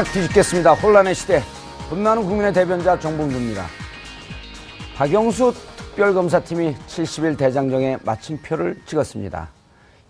확 0.00 0.10
뒤집겠습니다. 0.14 0.72
혼란의 0.72 1.14
시대. 1.14 1.42
분나는 1.90 2.24
국민의 2.24 2.54
대변자 2.54 2.98
정봉주입니다. 2.98 3.66
박영수 4.96 5.52
특별검사팀이 5.76 6.74
70일 6.86 7.36
대장정에 7.36 7.98
마침표를 8.02 8.80
찍었습니다. 8.86 9.50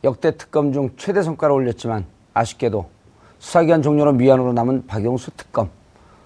역대 0.04 0.36
특검 0.36 0.72
중 0.72 0.90
최대 0.96 1.22
성과를 1.22 1.56
올렸지만 1.56 2.04
아쉽게도 2.34 2.88
수사기간 3.40 3.82
종료로 3.82 4.12
미안으로 4.12 4.52
남은 4.52 4.86
박영수 4.86 5.32
특검 5.32 5.70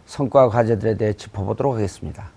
성과 0.04 0.50
과제들에 0.50 0.98
대해 0.98 1.14
짚어보도록 1.14 1.74
하겠습니다. 1.74 2.32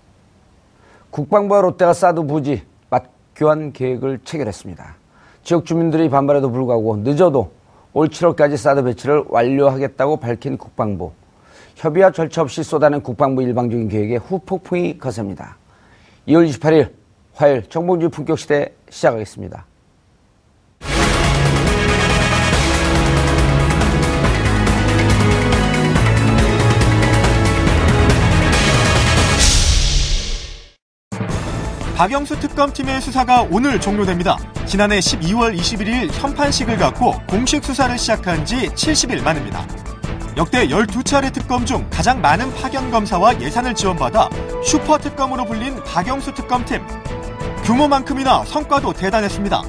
국방부와 1.10 1.60
롯데가 1.60 1.92
사드 1.92 2.22
부지 2.22 2.62
맞교환 2.88 3.74
계획을 3.74 4.20
체결했습니다. 4.24 4.96
지역 5.42 5.66
주민들이 5.66 6.08
반발에도 6.08 6.50
불구하고 6.50 6.96
늦어도 6.96 7.57
올 7.92 8.08
7월까지 8.08 8.56
사드 8.56 8.84
배치를 8.84 9.24
완료하겠다고 9.28 10.18
밝힌 10.18 10.58
국방부. 10.58 11.12
협의와 11.76 12.10
절차 12.10 12.42
없이 12.42 12.62
쏟아낸 12.62 13.02
국방부 13.02 13.42
일방적인 13.42 13.88
계획에 13.88 14.16
후폭풍이 14.16 14.98
거셉니다. 14.98 15.56
2월 16.26 16.48
28일 16.48 16.92
화요일 17.34 17.62
정봉주 17.68 18.10
품격시대 18.10 18.74
시작하겠습니다. 18.90 19.64
박영수 31.98 32.38
특검팀의 32.38 33.00
수사가 33.00 33.48
오늘 33.50 33.80
종료됩니다. 33.80 34.38
지난해 34.66 35.00
12월 35.00 35.58
21일 35.58 36.12
현판식을 36.12 36.76
갖고 36.76 37.20
공식 37.26 37.64
수사를 37.64 37.98
시작한 37.98 38.46
지 38.46 38.68
70일 38.68 39.20
만입니다. 39.24 39.66
역대 40.36 40.68
12차례 40.68 41.32
특검 41.32 41.66
중 41.66 41.84
가장 41.90 42.20
많은 42.20 42.54
파견 42.54 42.92
검사와 42.92 43.40
예산을 43.40 43.74
지원받아 43.74 44.30
슈퍼 44.64 44.96
특검으로 44.96 45.44
불린 45.44 45.82
박영수 45.82 46.34
특검팀. 46.34 46.86
규모만큼이나 47.64 48.44
성과도 48.44 48.92
대단했습니다. 48.92 49.60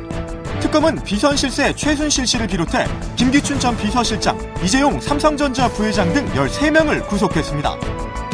특검은 0.60 1.04
비선실세 1.04 1.74
최순실 1.74 2.28
씨를 2.28 2.46
비롯해 2.46 2.86
김기춘 3.16 3.60
전 3.60 3.76
비서실장, 3.76 4.38
이재용 4.64 5.00
삼성전자 5.00 5.68
부회장 5.68 6.14
등 6.14 6.32
13명을 6.34 7.08
구속했습니다. 7.08 7.76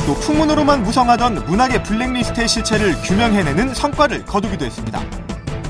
또 0.06 0.14
풍문으로만 0.14 0.84
무성하던 0.84 1.46
문학의 1.46 1.82
블랙리스트의 1.84 2.48
실체를 2.48 2.96
규명해내는 3.02 3.74
성과를 3.74 4.24
거두기도 4.26 4.64
했습니다. 4.66 5.02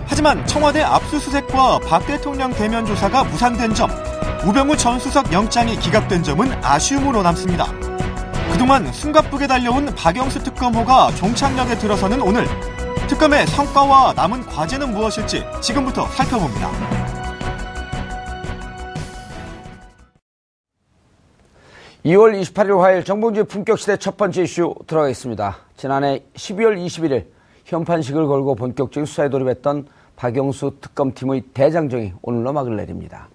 하지만 0.05 0.45
청와대 0.45 0.81
압수수색과 0.81 1.79
박 1.87 2.05
대통령 2.05 2.53
대면 2.53 2.85
조사가 2.85 3.23
무산된 3.23 3.73
점, 3.73 3.89
우병우 4.45 4.75
전 4.75 4.99
수석 4.99 5.31
영장이 5.31 5.79
기각된 5.79 6.21
점은 6.21 6.51
아쉬움으로 6.61 7.23
남습니다. 7.23 7.67
그동안 8.51 8.91
숨가쁘게 8.91 9.47
달려온 9.47 9.93
박영수 9.95 10.43
특검호가 10.43 11.11
종착역에 11.15 11.77
들어서는 11.77 12.21
오늘 12.21 12.45
특검의 13.07 13.47
성과와 13.47 14.13
남은 14.13 14.45
과제는 14.47 14.93
무엇일지 14.93 15.45
지금부터 15.61 16.07
살펴봅니다. 16.07 16.94
(2월 22.05 22.39
28일) 22.39 22.77
화요일 22.79 23.03
정봉주의 23.03 23.45
품격시대 23.45 23.97
첫 23.97 24.15
번째 24.15 24.43
이슈 24.43 24.75
들어가겠습니다 24.85 25.57
지난해 25.75 26.21
(12월 26.35 26.77
21일) 26.85 27.25
현판식을 27.65 28.27
걸고 28.27 28.53
본격적인 28.55 29.05
수사에 29.05 29.29
돌입했던 29.29 29.87
박영수 30.15 30.73
특검팀의 30.81 31.41
대장정이 31.53 32.13
오늘로 32.21 32.53
막을 32.53 32.75
내립니다 32.75 33.27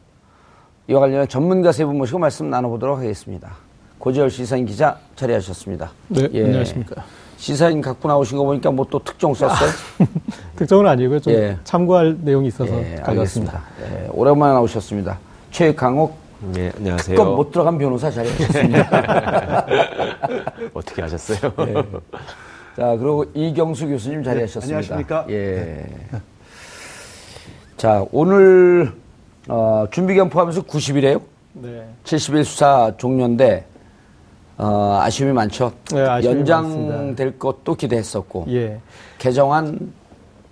이와 0.88 1.00
관련해 1.00 1.26
전문가 1.26 1.72
세 1.72 1.84
분 1.84 1.98
모시고 1.98 2.18
말씀 2.20 2.48
나눠보도록 2.48 2.98
하겠습니다 2.98 3.50
고재열 3.98 4.30
시사인 4.30 4.64
기자 4.66 4.96
자리하셨습니다 5.16 5.90
네 6.08 6.28
예. 6.32 6.44
안녕하십니까 6.44 7.02
시사인 7.38 7.80
갖고 7.80 8.06
나오신 8.06 8.38
거 8.38 8.44
보니까 8.44 8.70
뭐 8.70 8.86
또 8.88 8.98
특종 9.02 9.34
썼어요? 9.34 9.68
아, 9.98 10.04
특종은 10.56 10.86
아니고요. 10.86 11.20
좀 11.20 11.32
예. 11.32 11.56
참고할 11.64 12.18
내용이 12.20 12.48
있어서 12.48 12.70
예, 12.70 12.96
가져왔습니다. 12.96 13.62
예, 13.82 14.08
오랜만에 14.12 14.52
나오셨습니다. 14.52 15.18
최강옥 15.50 16.18
네, 16.42 16.72
안녕하세요. 16.76 17.16
특검 17.16 17.36
못 17.36 17.50
들어간 17.50 17.76
변호사 17.76 18.10
자리하셨습니다. 18.10 19.66
어떻게 20.72 21.02
하셨어요? 21.02 21.52
예. 21.68 21.74
자, 22.76 22.96
그리고 22.96 23.24
이경수 23.34 23.86
교수님 23.88 24.22
자리하셨습니다. 24.22 24.80
네, 24.80 24.86
안녕하십니까? 24.86 25.26
예. 25.28 25.84
자, 27.76 28.04
오늘 28.10 28.92
어, 29.48 29.84
준비기간 29.90 30.30
포함해서 30.30 30.62
90일이에요? 30.62 31.20
네. 31.54 31.86
70일 32.04 32.44
수사 32.44 32.92
종료인데 32.96 33.66
어, 34.56 34.98
아쉬움이 35.02 35.32
많죠. 35.34 35.72
네, 35.92 36.00
아쉬움이 36.00 36.38
연장될 36.40 37.26
많습니다. 37.26 37.38
것도 37.38 37.74
기대했었고, 37.74 38.46
예. 38.48 38.78
개정안 39.18 39.92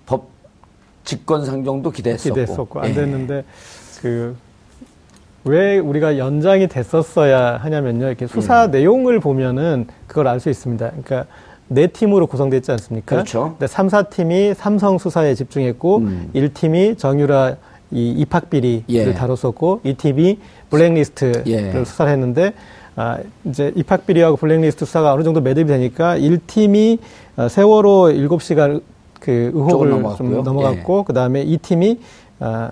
법 0.05 0.27
직권 1.03 1.45
상정도 1.45 1.89
기대했었고, 1.89 2.35
기대했었고 2.35 2.79
안 2.79 2.89
예. 2.89 2.93
됐는데 2.93 3.43
그. 4.01 4.35
왜 5.49 5.79
우리가 5.79 6.19
연장이 6.19 6.67
됐었어야 6.67 7.57
하냐면요. 7.57 8.05
이렇게 8.05 8.27
수사 8.27 8.65
음. 8.65 8.71
내용을 8.71 9.19
보면은 9.19 9.87
그걸 10.05 10.27
알 10.27 10.39
수 10.39 10.49
있습니다. 10.49 10.87
그러니까 11.03 11.25
네 11.67 11.87
팀으로 11.87 12.27
구성됐지 12.27 12.71
않습니까? 12.71 13.15
그렇죠. 13.15 13.55
근데 13.57 13.65
3, 13.65 13.87
4팀이 13.87 14.53
삼성 14.53 14.99
수사에 14.99 15.33
집중했고 15.33 15.97
음. 15.97 16.29
1팀이 16.35 16.97
정유라 16.99 17.55
이 17.91 18.11
입학 18.11 18.51
비리를 18.51 18.83
예. 18.89 19.13
다뤘었고 19.13 19.81
2팀이 19.83 20.37
블랙리스트를 20.69 21.43
예. 21.47 21.83
수사를 21.83 22.11
했는데 22.11 22.53
아, 22.95 23.17
이제 23.45 23.73
입학 23.75 24.05
비리하고 24.05 24.37
블랙리스트 24.37 24.85
수사가 24.85 25.13
어느 25.13 25.23
정도 25.23 25.41
매듭이 25.41 25.67
되니까 25.67 26.15
1팀이 26.15 26.99
어, 27.37 27.47
세월호 27.47 28.09
7시간 28.09 28.81
그 29.19 29.51
의혹을 29.53 29.89
좀 30.17 30.43
넘어갔고 30.43 30.99
예. 30.99 31.03
그다음에 31.07 31.43
2팀이 31.43 31.97
아, 32.39 32.69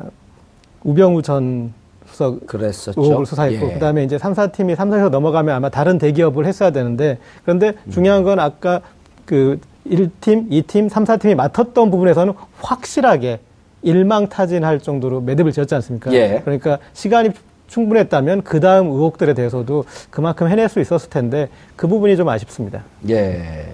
우병우 0.84 1.24
전 1.24 1.74
수석 2.08 2.48
그랬었죠. 2.48 3.00
의혹을 3.02 3.26
수사했고 3.26 3.70
예. 3.70 3.74
그다음에 3.74 4.04
이제 4.04 4.18
3, 4.18 4.34
4팀이 4.34 4.76
삼성에서 4.76 5.10
넘어가면 5.10 5.56
아마 5.56 5.70
다른 5.70 5.98
대기업을 5.98 6.46
했어야 6.46 6.72
되는데 6.72 7.18
그런데 7.44 7.74
중요한 7.92 8.24
건 8.24 8.40
아까 8.40 8.82
그 9.26 9.60
1팀, 9.90 10.50
2팀, 10.50 10.90
3, 10.90 11.04
4팀이 11.04 11.36
맡았던 11.36 11.92
부분에서는 11.92 12.34
확실하게 12.62 13.40
일망타진할 13.84 14.80
정도로 14.80 15.22
매듭을 15.22 15.52
지었지 15.52 15.76
않습니까? 15.76 16.12
예. 16.14 16.42
그러니까 16.44 16.80
시간이 16.94 17.30
충분했다면 17.68 18.44
그 18.44 18.60
다음 18.60 18.88
의혹들에 18.88 19.34
대해서도 19.34 19.86
그만큼 20.10 20.48
해낼 20.48 20.70
수 20.70 20.80
있었을 20.80 21.10
텐데 21.10 21.50
그 21.76 21.88
부분이 21.88 22.18
좀 22.18 22.28
아쉽습니다. 22.30 22.84
예. 23.10 23.66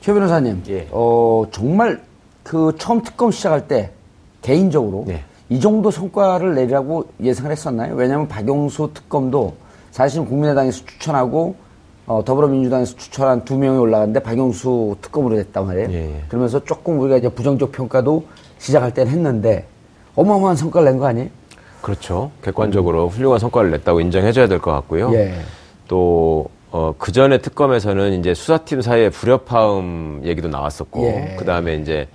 최 0.00 0.12
변호사님, 0.12 0.62
예. 0.68 0.88
어, 0.90 1.44
정말 1.50 2.02
그 2.42 2.74
처음 2.78 3.02
특검 3.02 3.30
시작할 3.30 3.68
때 3.68 3.90
개인적으로 4.42 5.06
예. 5.08 5.22
이 5.50 5.60
정도 5.60 5.90
성과를 5.90 6.54
내리라고 6.54 7.04
예상을 7.22 7.50
했었나요? 7.50 7.94
왜냐하면 7.94 8.28
박용수 8.28 8.90
특검도 8.94 9.54
사실 9.90 10.24
국민의당에서 10.24 10.84
추천하고 10.86 11.54
어, 12.06 12.22
더불어민주당에서 12.24 12.96
추천한 12.96 13.44
두 13.44 13.56
명이 13.56 13.78
올라갔는데 13.78 14.20
박용수 14.20 14.96
특검으로 15.00 15.36
됐단 15.36 15.66
말이에요. 15.66 15.90
예. 15.92 16.22
그러면서 16.28 16.62
조금 16.64 17.00
우리가 17.00 17.16
이제 17.16 17.28
부정적 17.28 17.72
평가도 17.72 18.24
시작할 18.58 18.92
때는 18.92 19.10
했는데 19.12 19.66
어마어마한 20.14 20.56
성과를 20.56 20.90
낸 20.90 20.98
거 20.98 21.06
아니에요? 21.06 21.28
그렇죠. 21.80 22.30
객관적으로 22.42 23.04
음. 23.04 23.08
훌륭한 23.08 23.38
성과를 23.38 23.70
냈다고 23.70 24.00
인정해줘야 24.00 24.48
될 24.48 24.58
것 24.58 24.70
같고요. 24.72 25.12
예. 25.14 25.34
또, 25.88 26.46
어, 26.70 26.94
그 26.98 27.12
전에 27.12 27.38
특검에서는 27.38 28.18
이제 28.20 28.32
수사팀 28.34 28.80
사이에 28.80 29.10
불협화음 29.10 30.22
얘기도 30.24 30.48
나왔었고, 30.48 31.02
예. 31.04 31.36
그 31.38 31.44
다음에 31.44 31.76
이제 31.76 32.08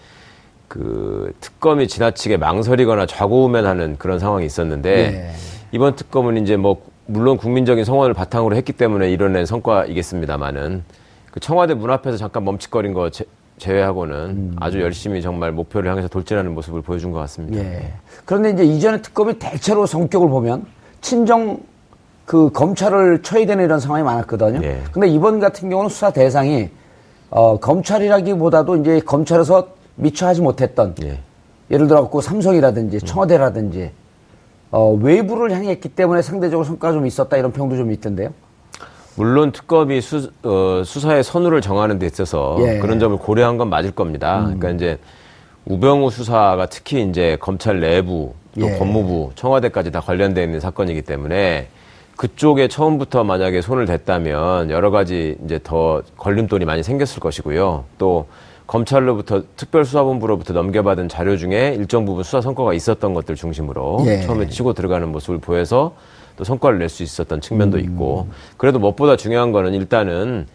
그 0.70 1.34
특검이 1.42 1.88
지나치게 1.88 2.38
망설이거나 2.38 3.08
좌고우면하는 3.08 3.98
그런 3.98 4.20
상황이 4.20 4.46
있었는데 4.46 4.90
예. 4.92 5.32
이번 5.72 5.96
특검은 5.96 6.38
이제 6.38 6.56
뭐 6.56 6.82
물론 7.08 7.38
국민적인 7.38 7.84
성원을 7.84 8.14
바탕으로 8.14 8.56
했기 8.56 8.72
때문에 8.72 9.12
이뤄낸 9.12 9.46
성과이겠습니다만은 9.48 10.84
그 11.32 11.40
청와대 11.40 11.74
문 11.74 11.90
앞에서 11.90 12.18
잠깐 12.18 12.46
멈칫거린 12.46 12.94
거 12.94 13.10
제, 13.10 13.26
제외하고는 13.58 14.16
음. 14.16 14.56
아주 14.60 14.80
열심히 14.80 15.22
정말 15.24 15.52
목표를 15.52 15.90
향해서 15.90 16.08
돌진하는 16.08 16.54
모습을 16.54 16.84
보여준 16.84 17.12
것 17.12 17.20
같습니다. 17.20 17.60
예. 17.60 17.94
그런데 18.26 18.52
이제 18.52 18.64
이전의 18.64 19.02
특검이 19.02 19.40
대체로 19.40 19.88
성격을 19.88 20.30
보면 20.30 20.66
친정 21.02 21.60
그 22.26 22.52
검찰을 22.52 23.24
쳐야 23.24 23.48
되는 23.48 23.66
이런 23.66 23.80
상황이 23.80 24.04
많았거든요. 24.04 24.62
예. 24.64 24.84
근데 24.92 25.08
이번 25.08 25.40
같은 25.40 25.70
경우는 25.70 25.90
수사 25.90 26.12
대상이 26.12 26.70
어, 27.32 27.60
검찰이라기보다도 27.60 28.78
이제 28.78 29.00
검찰에서 29.00 29.79
미처 30.00 30.28
하지 30.28 30.42
못했던 30.42 30.96
예. 31.04 31.20
예를 31.70 31.88
들어 31.88 32.02
갖고 32.02 32.22
삼성이라든지 32.22 32.98
음. 32.98 33.00
청와대라든지 33.00 33.92
어, 34.72 34.94
외부를 34.94 35.52
향했기 35.52 35.90
때문에 35.90 36.22
상대적으로 36.22 36.66
성과가 36.66 36.94
좀 36.94 37.06
있었다 37.06 37.38
이런 37.38 37.52
평도 37.52 37.76
좀 37.76 37.92
있던데요. 37.92 38.34
물론 39.16 39.52
특검이 39.52 40.00
수, 40.02 40.32
어, 40.44 40.82
수사의 40.86 41.24
선우를 41.24 41.62
정하는 41.62 42.00
데 42.00 42.06
있어서 42.06 42.58
예. 42.60 42.80
그런 42.80 43.00
점을 43.00 43.16
고려한 43.18 43.58
건 43.58 43.70
맞을 43.70 43.92
겁니다. 43.92 44.40
음. 44.40 44.44
그러니까 44.46 44.70
이제 44.72 45.00
우병우 45.66 46.10
수사가 46.10 46.68
특히 46.68 47.04
이제 47.04 47.38
검찰 47.40 47.80
내부 47.80 48.34
또 48.58 48.68
예. 48.68 48.78
법무부 48.78 49.32
청와대까지 49.36 49.92
다 49.92 50.00
관련되어 50.00 50.44
있는 50.44 50.60
사건이기 50.60 51.02
때문에 51.02 51.68
그쪽에 52.16 52.68
처음부터 52.68 53.24
만약에 53.24 53.62
손을 53.62 53.86
댔다면 53.86 54.72
여러 54.72 54.92
가지 54.92 55.38
이제 55.46 55.60
더 55.64 56.02
걸림돌이 56.18 56.66
많이 56.66 56.84
생겼을 56.84 57.20
것이고요. 57.20 57.86
또 57.98 58.28
검찰로부터 58.74 59.42
특별수사본부로부터 59.56 60.54
넘겨받은 60.54 61.10
자료 61.10 61.38
중에 61.38 61.74
일정 61.76 62.06
부분 62.06 62.24
수사 62.24 62.40
성과가 62.40 62.76
있었던 62.76 63.16
것들 63.16 63.36
중심으로 63.36 64.04
예. 64.06 64.22
처음에 64.22 64.48
치고 64.48 64.74
들어가는 64.74 65.12
모습을 65.12 65.40
보여서 65.40 65.96
또 66.38 66.44
성과를 66.44 66.78
낼 66.78 66.88
수 66.88 67.02
있었던 67.02 67.42
측면도 67.42 67.80
음. 67.80 67.84
있고 67.84 68.28
그래도 68.58 68.78
무엇보다 68.78 69.16
중요한 69.16 69.52
거는 69.52 69.74
일단은 69.74 70.46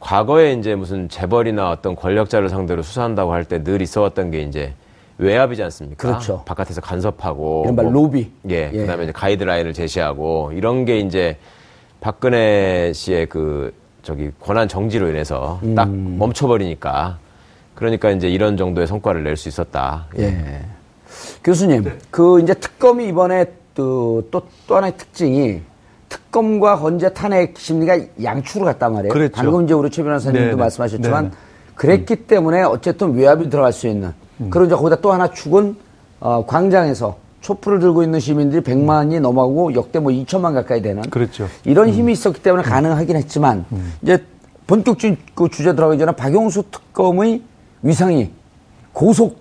과거에 0.00 0.54
이제 0.54 0.74
무슨 0.74 1.08
재벌이나 1.08 1.70
어떤 1.70 1.94
권력자를 1.94 2.48
상대로 2.48 2.82
수사한다고 2.82 3.32
할 3.32 3.44
때 3.44 3.62
늘 3.62 3.82
있어왔던 3.82 4.32
게 4.32 4.42
이제 4.42 4.72
외압이지 5.18 5.62
않습니까? 5.62 6.08
그렇죠. 6.08 6.42
바깥에서 6.46 6.80
간섭하고 6.80 7.62
이른바 7.66 7.84
뭐, 7.84 7.92
로비. 7.92 8.32
예, 8.50 8.70
예. 8.72 8.78
그다음에 8.78 9.04
이제 9.04 9.12
가이드라인을 9.12 9.74
제시하고 9.74 10.50
이런 10.54 10.84
게 10.84 10.98
이제 10.98 11.36
박근혜 12.00 12.92
씨의 12.92 13.26
그 13.26 13.72
저기 14.02 14.30
권한 14.40 14.66
정지로 14.66 15.08
인해서 15.08 15.60
음. 15.62 15.76
딱 15.76 15.88
멈춰버리니까 15.88 17.18
그러니까 17.80 18.10
이제 18.10 18.28
이런 18.28 18.58
정도의 18.58 18.86
성과를 18.86 19.24
낼 19.24 19.36
수 19.38 19.48
있었다. 19.48 20.06
예. 20.18 20.24
예. 20.24 20.60
교수님, 21.42 21.82
네. 21.82 21.98
그 22.10 22.38
이제 22.40 22.52
특검이 22.52 23.08
이번에 23.08 23.46
또, 23.74 24.22
또, 24.30 24.42
또 24.66 24.76
하나의 24.76 24.98
특징이 24.98 25.62
특검과 26.10 26.74
헌재 26.74 27.14
탄핵 27.14 27.56
심리가 27.56 27.98
양추로 28.22 28.66
갔단 28.66 28.92
말이에요. 28.92 29.12
그렇죠. 29.14 29.32
방금 29.34 29.64
이제 29.64 29.72
우리 29.72 29.88
최 29.90 30.02
변호사님도 30.02 30.44
네네. 30.44 30.56
말씀하셨지만 30.56 31.24
네네. 31.24 31.36
그랬기 31.74 32.14
음. 32.14 32.24
때문에 32.26 32.62
어쨌든 32.64 33.14
외압이 33.14 33.48
들어갈 33.48 33.72
수 33.72 33.88
있는 33.88 34.12
음. 34.40 34.50
그리고 34.50 34.66
이제 34.66 34.74
거기다 34.74 34.96
또 35.00 35.12
하나 35.12 35.30
축은 35.30 35.76
어, 36.20 36.44
광장에서 36.46 37.16
촛불을 37.40 37.78
들고 37.80 38.02
있는 38.02 38.20
시민들이 38.20 38.60
100만이 38.60 39.20
넘어가고 39.20 39.72
역대 39.74 39.98
뭐 39.98 40.12
2천만 40.12 40.52
가까이 40.52 40.82
되는 40.82 41.00
그렇죠. 41.08 41.48
이런 41.64 41.88
음. 41.88 41.94
힘이 41.94 42.12
있었기 42.12 42.42
때문에 42.42 42.62
가능하긴 42.62 43.16
했지만 43.16 43.64
음. 43.72 43.94
이제 44.02 44.22
본격적인 44.66 45.16
그 45.34 45.48
주제 45.48 45.74
들어가기 45.74 45.98
전에 45.98 46.12
박용수 46.12 46.64
특검의 46.70 47.40
위상이 47.82 48.30
고속 48.92 49.40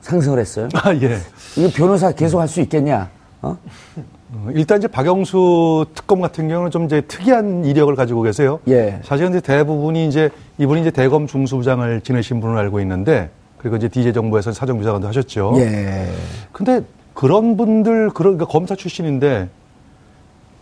상승을 0.00 0.38
했어요. 0.38 0.68
아, 0.74 0.94
예. 0.94 1.18
이거 1.56 1.68
변호사 1.74 2.12
계속 2.12 2.40
할 2.40 2.48
수 2.48 2.60
있겠냐? 2.60 3.10
어? 3.42 3.56
어? 4.32 4.48
일단 4.54 4.78
이제 4.78 4.86
박영수 4.88 5.86
특검 5.94 6.20
같은 6.20 6.48
경우는 6.48 6.70
좀 6.70 6.84
이제 6.86 7.00
특이한 7.02 7.64
이력을 7.64 7.94
가지고 7.96 8.22
계세요. 8.22 8.60
예. 8.68 9.00
사실은 9.04 9.30
이제 9.30 9.40
대부분이 9.40 10.06
이제 10.08 10.30
이분이 10.58 10.80
이제 10.82 10.90
대검 10.90 11.26
중수부장을 11.26 12.00
지내신 12.02 12.40
분을 12.40 12.56
알고 12.58 12.80
있는데 12.80 13.30
그리고 13.58 13.76
이제 13.76 13.88
DJ 13.88 14.12
정부에서 14.12 14.52
사정비서관도 14.52 15.08
하셨죠. 15.08 15.54
예. 15.56 16.08
근데 16.52 16.82
그런 17.14 17.56
분들 17.56 18.10
그런 18.10 18.36
그러니까 18.36 18.46
검사 18.46 18.74
출신인데 18.76 19.48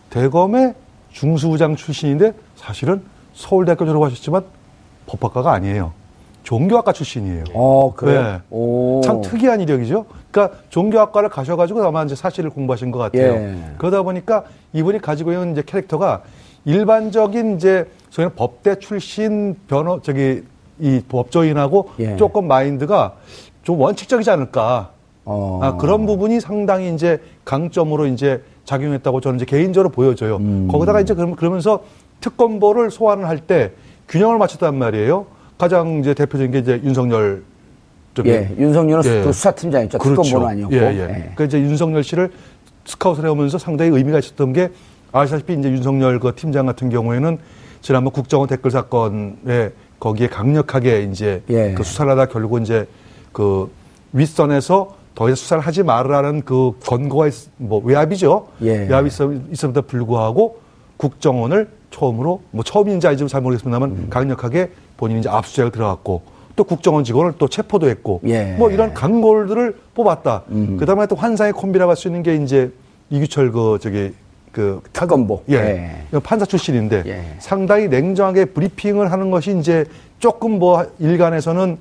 대검의 0.09 0.73
중수부장 1.11 1.75
출신인데 1.75 2.33
사실은 2.55 3.03
서울대학교 3.33 3.85
졸업하셨지만 3.85 4.43
법학과가 5.07 5.51
아니에요. 5.53 5.93
종교학과 6.49 6.93
출신이에요. 6.93 7.43
어, 7.53 7.93
그래요? 7.95 8.21
네. 8.49 9.01
참 9.03 9.21
특이한 9.21 9.61
이력이죠. 9.61 10.05
그러니까 10.31 10.57
종교학과를 10.69 11.29
가셔가지고 11.29 11.83
아마 11.83 12.03
이제 12.03 12.15
사실을 12.15 12.51
공부하신 12.51 12.91
것 12.91 12.99
같아요. 12.99 13.33
예. 13.33 13.57
그러다 13.79 14.03
보니까 14.03 14.43
이분이 14.71 15.01
가지고 15.01 15.31
있는 15.33 15.53
이제 15.53 15.63
캐릭터가 15.65 16.21
일반적인 16.63 17.55
이제 17.55 17.89
소위 18.11 18.29
법대 18.29 18.77
출신 18.77 19.55
변호 19.67 20.01
저기 20.01 20.43
이 20.79 21.01
법조인하고 21.09 21.89
예. 21.99 22.15
조금 22.15 22.47
마인드가 22.47 23.13
좀 23.63 23.81
원칙적이지 23.81 24.29
않을까. 24.29 24.91
어. 25.25 25.59
아, 25.63 25.77
그런 25.77 26.05
부분이 26.05 26.39
상당히 26.39 26.93
이제 26.93 27.19
강점으로 27.43 28.05
이제 28.05 28.43
작용했다고 28.65 29.21
저는 29.21 29.37
이제 29.37 29.45
개인적으로 29.45 29.89
보여져요. 29.89 30.35
음. 30.37 30.67
거기다가 30.71 31.01
이제 31.01 31.15
그러면서 31.15 31.83
특검보를 32.21 32.91
소환을 32.91 33.27
할 33.27 33.39
때 33.39 33.71
균형을 34.07 34.37
맞췄단 34.37 34.75
말이에요. 34.75 35.25
가장 35.57 35.99
이제 35.99 36.13
대표적인 36.13 36.51
게 36.51 36.59
이제 36.59 36.81
윤석열 36.83 37.43
쪽에 38.13 38.29
예, 38.31 38.55
윤석열은 38.61 39.03
예. 39.05 39.23
그 39.23 39.31
수사팀장이죠. 39.31 39.97
그렇죠. 39.97 40.23
특검보는 40.23 40.51
아니었고. 40.51 40.75
예, 40.75 40.79
예. 40.79 40.99
예. 40.99 41.07
그러니까 41.07 41.43
이제 41.45 41.59
윤석열 41.59 42.03
씨를 42.03 42.31
스카웃을 42.85 43.25
해오면서 43.25 43.57
상당히 43.57 43.91
의미가 43.91 44.19
있었던 44.19 44.53
게 44.53 44.69
아시다시피 45.11 45.53
이제 45.53 45.69
윤석열 45.69 46.19
그 46.19 46.33
팀장 46.35 46.65
같은 46.65 46.89
경우에는 46.89 47.37
지난번 47.81 48.11
국정원 48.13 48.47
댓글 48.47 48.71
사건에 48.71 49.71
거기에 49.99 50.27
강력하게 50.27 51.03
이제 51.03 51.41
예. 51.49 51.73
그 51.73 51.83
수사를 51.83 52.11
하다 52.11 52.27
결국 52.27 52.61
이제 52.61 52.85
그 53.31 53.71
윗선에서 54.13 54.95
더 55.13 55.29
이상 55.29 55.35
수사를 55.35 55.63
하지 55.63 55.83
말라는 55.83 56.41
그 56.43 56.73
권고가 56.85 57.27
있, 57.27 57.33
뭐 57.57 57.81
외압이죠. 57.83 58.47
예. 58.61 58.87
외압이 58.87 59.09
있음에도 59.51 59.81
불구하고 59.83 60.59
국정원을 60.97 61.69
처음으로 61.91 62.41
뭐 62.51 62.63
처음인지 62.63 63.07
아닌지 63.07 63.27
잘 63.27 63.41
모르겠습니다만 63.41 63.89
음. 63.91 64.07
강력하게 64.09 64.71
본인이 64.97 65.19
이제 65.21 65.29
압수수색 65.29 65.71
들어갔고 65.71 66.21
또 66.55 66.63
국정원 66.63 67.03
직원을 67.03 67.33
또 67.37 67.47
체포도 67.47 67.89
했고 67.89 68.21
예. 68.25 68.55
뭐 68.57 68.71
이런 68.71 68.93
강골들을 68.93 69.75
뽑았다. 69.93 70.43
음. 70.51 70.77
그다음에 70.77 71.05
또 71.07 71.15
환상의 71.15 71.53
콤비라고 71.53 71.89
할 71.89 71.95
수 71.97 72.07
있는 72.07 72.23
게 72.23 72.35
이제 72.35 72.71
이규철 73.09 73.51
그 73.51 73.77
저기 73.81 74.13
그 74.51 74.81
특검보 74.93 75.43
예. 75.49 75.55
예. 76.13 76.19
판사 76.19 76.45
출신인데 76.45 77.03
예. 77.07 77.23
상당히 77.39 77.89
냉정하게 77.89 78.45
브리핑을 78.45 79.11
하는 79.11 79.31
것이 79.31 79.57
이제 79.59 79.85
조금 80.19 80.59
뭐 80.59 80.85
일간에서는 80.99 81.77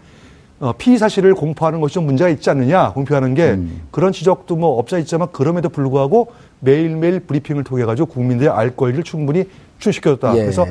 어, 0.60 0.72
피의 0.76 0.98
사실을 0.98 1.34
공표하는 1.34 1.80
것이 1.80 1.94
좀 1.94 2.06
문제가 2.06 2.30
있지 2.30 2.48
않느냐 2.50 2.92
공표하는 2.92 3.34
게 3.34 3.50
음. 3.52 3.82
그런 3.90 4.12
지적도 4.12 4.56
뭐 4.56 4.78
없자 4.78 4.98
있지만 4.98 5.28
그럼에도 5.30 5.68
불구하고 5.68 6.32
매일매일 6.60 7.20
브리핑을 7.20 7.62
통해 7.64 7.84
가지고 7.84 8.06
국민들의 8.06 8.52
알 8.52 8.74
권리를 8.74 9.04
충분히 9.04 9.44
출시켰다. 9.78 10.36
예. 10.36 10.40
그래서 10.40 10.66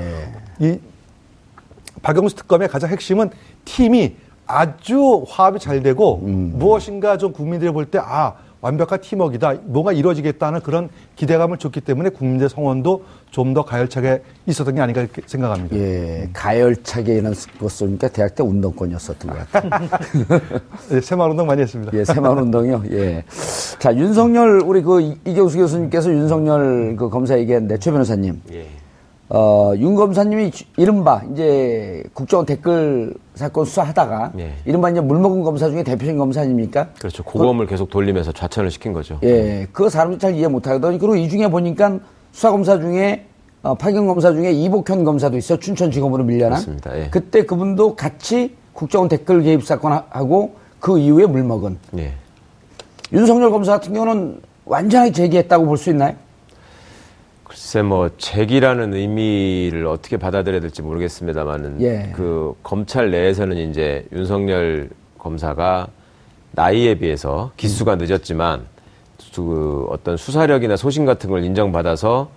이 0.59 0.77
박영수 2.03 2.35
특검의 2.35 2.67
가장 2.67 2.91
핵심은 2.91 3.31
팀이 3.65 4.15
아주 4.45 5.25
화합이 5.27 5.57
잘 5.59 5.81
되고 5.81 6.19
음. 6.21 6.53
무엇인가 6.55 7.17
좀 7.17 7.33
국민들이 7.33 7.71
볼 7.71 7.85
때 7.89 7.97
아 7.99 8.33
완벽한 8.61 9.01
팀워크이다 9.01 9.55
뭐가 9.65 9.91
이루어지겠다는 9.91 10.61
그런 10.61 10.87
기대감을 11.17 11.57
줬기 11.57 11.81
때문에 11.81 12.09
국민들 12.11 12.47
성원도 12.47 13.03
좀 13.29 13.53
더 13.53 13.65
가열차게 13.65 14.21
있었던 14.45 14.75
게 14.75 14.79
아닌가 14.81 15.05
생각합니다. 15.25 15.75
예, 15.75 16.29
가열차게는 16.31 17.33
것 17.59 17.71
쏘니까 17.71 18.07
대학 18.07 18.35
때 18.35 18.41
운동권이었었던 18.43 19.31
것 19.31 19.51
같아요. 19.51 19.71
예, 20.91 21.01
새마을 21.01 21.31
운동 21.31 21.45
많이 21.47 21.61
했습니다. 21.61 21.91
예, 21.93 22.05
새마을 22.05 22.37
운동이요. 22.43 22.83
예. 22.91 23.23
자, 23.79 23.93
윤석열 23.95 24.61
우리 24.63 24.81
그 24.81 25.17
이경수 25.25 25.57
교수님께서 25.57 26.09
윤석열 26.11 26.95
그 26.95 27.09
검사 27.09 27.37
얘기했는데 27.37 27.77
최 27.79 27.91
변호사님. 27.91 28.41
예. 28.53 28.67
어, 29.35 29.73
윤 29.77 29.95
검사님이 29.95 30.51
이른바 30.77 31.23
이제 31.33 32.03
국정원 32.13 32.45
댓글 32.45 33.15
사건 33.33 33.65
수사하다가 33.65 34.33
예. 34.37 34.53
이른바 34.63 34.91
이제 34.91 35.01
물먹은 35.01 35.41
검사 35.41 35.67
중에 35.71 35.81
대표적인 35.81 36.19
검사 36.19 36.41
아닙니까? 36.41 36.89
그렇죠. 36.99 37.23
고검을 37.23 37.65
그, 37.65 37.71
계속 37.71 37.89
돌리면서 37.89 38.31
좌천을 38.31 38.69
시킨 38.69 38.93
거죠. 38.93 39.17
예. 39.23 39.65
그 39.73 39.89
사람도 39.89 40.19
잘 40.19 40.35
이해 40.35 40.47
못 40.47 40.67
하거든요. 40.67 40.99
그리고 40.99 41.15
이 41.15 41.27
중에 41.27 41.49
보니까 41.49 41.97
수사 42.31 42.51
검사 42.51 42.79
중에 42.79 43.25
어, 43.63 43.73
파견 43.73 44.05
검사 44.05 44.31
중에 44.31 44.51
이복현 44.51 45.03
검사도 45.03 45.35
있어 45.37 45.57
춘천지검으로 45.57 46.23
밀려난. 46.25 46.51
맞습니다. 46.51 46.95
예. 46.99 47.07
그때 47.09 47.43
그분도 47.43 47.95
같이 47.95 48.55
국정원 48.73 49.09
댓글 49.09 49.41
개입 49.41 49.63
사건하고 49.65 50.53
그 50.79 50.99
이후에 50.99 51.25
물먹은. 51.25 51.79
예. 51.97 52.13
윤석열 53.11 53.49
검사 53.49 53.71
같은 53.71 53.93
경우는 53.93 54.41
완전히 54.65 55.11
제기했다고 55.11 55.65
볼 55.65 55.75
수 55.77 55.89
있나요? 55.89 56.13
글쎄 57.53 57.83
뭐 57.83 58.09
책이라는 58.17 58.95
의미를 58.95 59.85
어떻게 59.85 60.17
받아들여야 60.17 60.59
될지 60.59 60.81
모르겠습니다만은 60.81 61.81
예. 61.81 62.11
그 62.15 62.55
검찰 62.63 63.11
내에서는 63.11 63.69
이제 63.69 64.07
윤석열 64.11 64.89
검사가 65.19 65.87
나이에 66.53 66.95
비해서 66.95 67.51
기수가 67.55 67.97
늦었지만 67.97 68.65
그 69.35 69.85
어떤 69.89 70.17
수사력이나 70.17 70.75
소신 70.77 71.05
같은 71.05 71.29
걸 71.29 71.43
인정받아서 71.43 72.29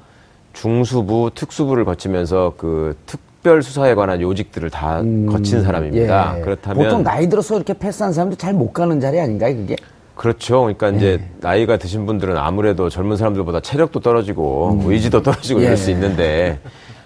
중수부, 0.52 1.30
특수부를 1.35 1.87
거치면서 1.87 2.52
그 2.58 2.94
특별 3.06 3.62
수사에 3.62 3.94
관한 3.94 4.20
요직들을 4.20 4.68
다 4.68 5.00
음, 5.00 5.26
거친 5.26 5.62
사람입니다. 5.62 6.38
예. 6.38 6.42
그렇다면 6.42 6.85
보통 6.85 7.02
나이 7.02 7.26
들어서 7.26 7.56
이렇게 7.56 7.73
패스한 7.73 8.12
사람들 8.12 8.37
잘못 8.37 8.73
가는 8.75 9.00
자리 9.00 9.18
아닌가요, 9.18 9.56
그게? 9.56 9.76
그렇죠. 10.16 10.62
그러니까 10.62 10.92
예. 10.94 10.96
이제 10.96 11.20
나이가 11.40 11.76
드신 11.76 12.06
분들은 12.06 12.37
아무래도 12.37 12.88
젊은 12.88 13.16
사람들보다 13.16 13.61
체력도 13.61 14.00
떨어지고 14.00 14.80
음. 14.80 14.90
의지도 14.90 15.23
떨어지고 15.23 15.61
예. 15.61 15.66
이럴 15.66 15.76
수 15.76 15.90
있는데 15.90 16.58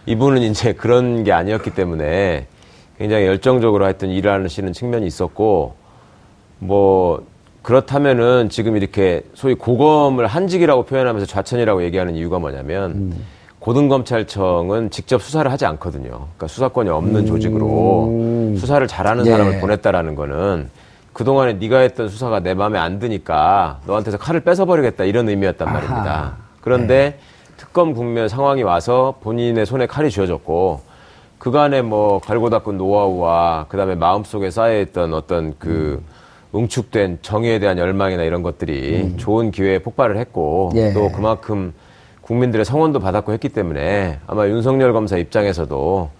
이분은 0.07 0.43
이제 0.43 0.73
그런 0.73 1.25
게 1.25 1.33
아니었기 1.33 1.75
때문에 1.75 2.47
굉장히 2.97 3.27
열정적으로 3.27 3.85
하여튼 3.85 4.11
일을 4.11 4.45
하시는 4.45 4.73
측면이 4.73 5.07
있었고 5.07 5.75
뭐 6.61 7.27
그렇다면은 7.63 8.49
지금 8.49 8.77
이렇게 8.77 9.23
소위 9.35 9.55
고검을 9.55 10.27
한직이라고 10.27 10.85
표현하면서 10.85 11.27
좌천이라고 11.27 11.83
얘기하는 11.83 12.15
이유가 12.15 12.39
뭐냐면 12.39 12.91
음. 12.93 13.27
고등검찰청은 13.59 14.91
직접 14.91 15.21
수사를 15.21 15.51
하지 15.51 15.67
않거든요. 15.67 16.11
그러니까 16.11 16.47
수사권이 16.47 16.89
없는 16.89 17.23
음. 17.23 17.27
조직으로 17.27 18.55
수사를 18.57 18.87
잘하는 18.87 19.27
예. 19.27 19.31
사람을 19.31 19.61
보냈다라는 19.61 20.15
거는 20.15 20.71
그동안에 21.13 21.55
네가 21.55 21.79
했던 21.79 22.09
수사가 22.09 22.41
내 22.41 22.55
마음에 22.55 22.79
안 22.79 22.99
드니까 22.99 23.81
너한테서 23.87 24.19
칼을 24.19 24.41
뺏어버리겠다 24.41 25.05
이런 25.05 25.29
의미였단 25.29 25.69
아하. 25.69 25.75
말입니다. 25.75 26.37
그런데 26.61 27.17
네. 27.17 27.19
특검 27.57 27.95
국면 27.95 28.29
상황이 28.29 28.63
와서 28.63 29.17
본인의 29.21 29.67
손에 29.67 29.87
칼이 29.87 30.11
쥐어졌고 30.11 30.81
그간에 31.39 31.83
뭐 31.83 32.21
갈고 32.21 32.51
닦은 32.51 32.77
노하우와 32.77 33.67
그다음에 33.69 33.95
마음속에 33.95 34.51
쌓여있던 34.51 35.15
어떤 35.15 35.55
그 35.59 36.03
음. 36.03 36.21
응축된 36.55 37.19
정의에 37.23 37.59
대한 37.59 37.79
열망이나 37.79 38.23
이런 38.25 38.43
것들이 38.43 39.03
음. 39.03 39.17
좋은 39.17 39.51
기회에 39.51 39.79
폭발을 39.81 40.17
했고 40.19 40.73
예. 40.75 40.93
또 40.93 41.11
그만큼 41.11 41.73
국민들의 42.23 42.65
성원도 42.65 43.01
받았고 43.01 43.33
했기 43.33 43.49
때문에 43.49 44.21
아마 44.27 44.47
윤석열 44.47 44.93
검사 44.93 45.17
입장에서도 45.17 46.11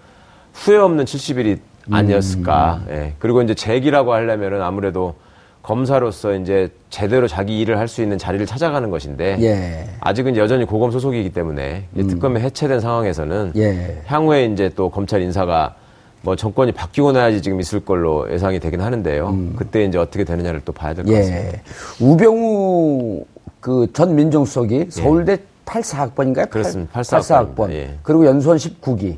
후회 0.53 0.77
없는 0.77 1.05
70일이 1.05 1.59
아니었을까. 1.91 2.81
음. 2.89 2.93
예. 2.93 3.13
그리고 3.19 3.43
이제 3.43 3.55
재기라고 3.55 4.13
하려면은 4.13 4.63
아무래도 4.63 5.15
검사로서 5.63 6.35
이제 6.35 6.71
제대로 6.89 7.29
자기 7.29 7.61
일을 7.61 7.79
할 7.79 7.87
수 7.87 8.03
있는 8.03 8.17
자리를 8.19 8.45
찾아가는 8.47 8.89
것인데 8.91 9.37
예. 9.41 9.89
아직은 10.01 10.37
여전히 10.37 10.65
고검 10.65 10.91
소속이기 10.91 11.31
때문에 11.31 11.85
음. 11.97 12.07
특검이 12.09 12.41
해체된 12.41 12.81
상황에서는 12.81 13.53
예. 13.57 14.01
향후에 14.07 14.47
이제 14.47 14.71
또 14.75 14.89
검찰 14.91 15.21
인사가 15.21 15.75
뭐 16.23 16.37
정권이 16.37 16.73
바뀌고 16.73 17.13
나야지 17.13 17.43
지금 17.43 17.61
있을 17.61 17.81
걸로 17.81 18.31
예상이 18.33 18.59
되긴 18.61 18.81
하는데요. 18.81 19.29
음. 19.29 19.53
그때 19.57 19.85
이제 19.85 19.99
어떻게 19.99 20.25
되느냐를 20.25 20.61
또 20.65 20.73
봐야 20.73 20.95
될것 20.95 21.13
예. 21.13 21.19
같습니다. 21.19 21.59
우병우 22.01 23.25
그 23.61 23.87
전 23.93 24.15
민정수석이 24.15 24.75
예. 24.87 24.91
서울대 24.91 25.39
84학번인가요? 25.67 26.49
그렇습니다. 26.51 27.01
84학번. 27.01 27.55
84학번. 27.57 27.71
예. 27.73 27.95
그리고 28.03 28.25
연수원 28.27 28.57
19기. 28.59 29.17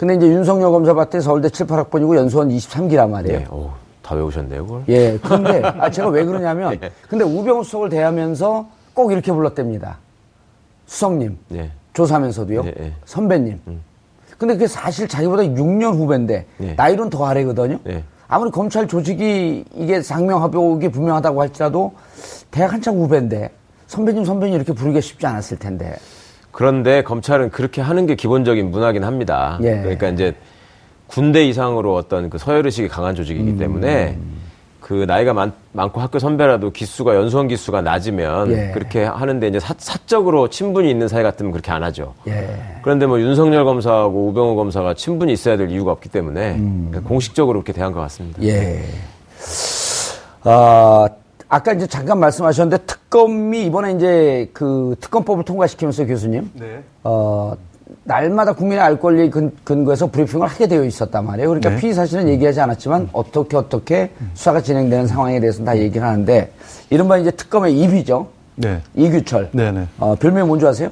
예. 0.00 0.06
근데 0.06 0.14
이제 0.14 0.26
윤석열 0.26 0.70
검사 0.70 0.94
봤더니 0.94 1.22
서울대 1.22 1.50
7, 1.50 1.66
8학번이고 1.66 2.16
연수원 2.16 2.48
23기란 2.48 3.10
말이에요. 3.10 3.40
예. 3.40 3.46
오, 3.50 3.70
다 4.02 4.14
외우셨네요, 4.14 4.66
그걸? 4.66 4.82
예. 4.88 5.18
근데, 5.18 5.62
아, 5.62 5.90
제가 5.90 6.08
왜 6.08 6.24
그러냐면, 6.24 6.72
예. 6.82 6.90
근데 7.08 7.24
우병우 7.24 7.64
수석을 7.64 7.90
대하면서 7.90 8.66
꼭 8.94 9.12
이렇게 9.12 9.30
불렀답니다. 9.30 9.98
수석님. 10.86 11.38
예. 11.54 11.70
조사하면서도요. 11.92 12.62
예, 12.64 12.74
예. 12.80 12.92
선배님. 13.04 13.60
음. 13.68 13.82
근데 14.38 14.54
그게 14.54 14.66
사실 14.66 15.06
자기보다 15.06 15.42
6년 15.42 15.94
후배인데 15.94 16.46
네. 16.56 16.74
나이로는 16.74 17.10
더 17.10 17.26
아래거든요. 17.26 17.78
네. 17.84 18.02
아무리 18.26 18.50
검찰 18.50 18.88
조직이 18.88 19.64
이게 19.74 20.00
상명하복이 20.00 20.88
분명하다고 20.88 21.42
할지라도 21.42 21.92
대학 22.50 22.72
한창 22.72 22.96
후배인데 22.96 23.50
선배님 23.88 24.24
선배님 24.24 24.54
이렇게 24.54 24.72
부르기가 24.72 25.00
쉽지 25.02 25.26
않았을 25.26 25.58
텐데. 25.58 25.96
그런데 26.52 27.02
검찰은 27.02 27.50
그렇게 27.50 27.80
하는 27.80 28.06
게 28.06 28.14
기본적인 28.14 28.70
문화긴 28.70 29.04
합니다. 29.04 29.58
예. 29.62 29.78
그러니까 29.80 30.08
이제 30.08 30.34
군대 31.06 31.44
이상으로 31.44 31.94
어떤 31.94 32.30
그 32.30 32.38
서열 32.38 32.66
의식이 32.66 32.88
강한 32.88 33.14
조직이기 33.14 33.50
음. 33.50 33.58
때문에 33.58 34.18
그 34.80 35.04
나이가 35.06 35.32
많, 35.32 35.52
많고 35.72 36.00
학교 36.00 36.18
선배라도 36.18 36.70
기수가 36.70 37.14
연수원 37.14 37.46
기수가 37.46 37.82
낮으면 37.82 38.50
예. 38.50 38.70
그렇게 38.72 39.04
하는데 39.04 39.46
이제 39.46 39.60
사, 39.60 39.74
사적으로 39.78 40.48
친분이 40.48 40.90
있는 40.90 41.06
사이 41.06 41.22
같으면 41.22 41.52
그렇게 41.52 41.70
안 41.70 41.84
하죠. 41.84 42.14
예. 42.26 42.48
그런데 42.82 43.06
뭐 43.06 43.20
윤석열 43.20 43.64
검사하고 43.64 44.28
우병우 44.28 44.56
검사가 44.56 44.94
친분이 44.94 45.32
있어야 45.32 45.56
될 45.56 45.70
이유가 45.70 45.92
없기 45.92 46.08
때문에 46.08 46.56
음. 46.56 47.04
공식적으로 47.04 47.60
그렇게 47.60 47.72
대한 47.72 47.92
것 47.92 48.00
같습니다. 48.00 48.42
예. 48.42 48.82
아, 50.42 51.08
아까 51.50 51.72
이제 51.72 51.86
잠깐 51.88 52.20
말씀하셨는데 52.20 52.84
특검이 52.84 53.66
이번에 53.66 53.92
이제 53.94 54.48
그 54.52 54.94
특검법을 55.00 55.44
통과시키면서 55.44 56.06
교수님, 56.06 56.48
네. 56.54 56.82
어, 57.02 57.54
날마다 58.04 58.52
국민의 58.52 58.80
알 58.80 59.00
권리에 59.00 59.30
근, 59.30 59.84
거해서 59.84 60.06
브리핑을 60.06 60.46
하게 60.46 60.68
되어 60.68 60.84
있었단 60.84 61.26
말이에요. 61.26 61.48
그러니까 61.48 61.70
네. 61.70 61.76
피의 61.76 61.92
사실은 61.92 62.28
얘기하지 62.28 62.60
않았지만 62.60 63.02
음. 63.02 63.08
어떻게 63.12 63.56
어떻게 63.56 64.12
수사가 64.34 64.62
진행되는 64.62 65.08
상황에 65.08 65.40
대해서는 65.40 65.66
다 65.66 65.76
얘기를 65.76 66.06
하는데 66.06 66.52
이른바 66.88 67.18
이제 67.18 67.32
특검의 67.32 67.76
입이죠. 67.80 68.28
네. 68.54 68.80
이규철. 68.94 69.50
네네. 69.50 69.80
네. 69.80 69.88
어, 69.98 70.14
별명이 70.14 70.46
뭔지 70.46 70.66
아세요? 70.66 70.90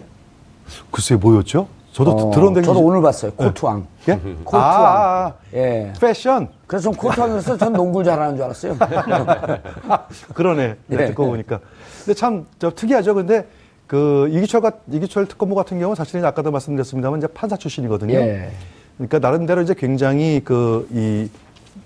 글쎄 0.90 1.14
뭐였죠? 1.14 1.68
저도 1.92 2.10
어, 2.10 2.30
들었는데 2.32 2.62
저도 2.62 2.80
오늘 2.80 3.00
봤어요. 3.00 3.30
네. 3.36 3.46
코트왕. 3.46 3.86
예? 4.08 4.14
코트왕. 4.44 4.64
아, 4.64 4.68
아, 4.68 5.26
아. 5.26 5.34
예. 5.54 5.92
패션. 6.00 6.48
그래서 6.68 6.84
전 6.90 6.94
코트왕이었어요. 6.94 7.56
전 7.56 7.72
농구를 7.72 8.04
잘하는 8.04 8.36
줄 8.36 8.44
알았어요. 8.44 8.76
그러네. 10.34 10.76
네. 10.86 11.06
듣고 11.08 11.26
보니까. 11.26 11.60
근데 12.04 12.14
참 12.14 12.46
저 12.58 12.70
특이하죠. 12.70 13.14
근데 13.14 13.46
그 13.86 14.28
이기철 14.30 14.60
같 14.60 14.80
이기철 14.90 15.26
특검부 15.26 15.54
같은 15.54 15.78
경우 15.78 15.90
는 15.90 15.96
사실은 15.96 16.24
아까도 16.24 16.50
말씀드렸습니다만 16.50 17.18
이제 17.18 17.26
판사 17.28 17.56
출신이거든요. 17.56 18.14
예. 18.14 18.50
그러니까 18.98 19.18
나름대로 19.18 19.62
이제 19.62 19.74
굉장히 19.74 20.40
그 20.44 20.86
이 20.92 21.28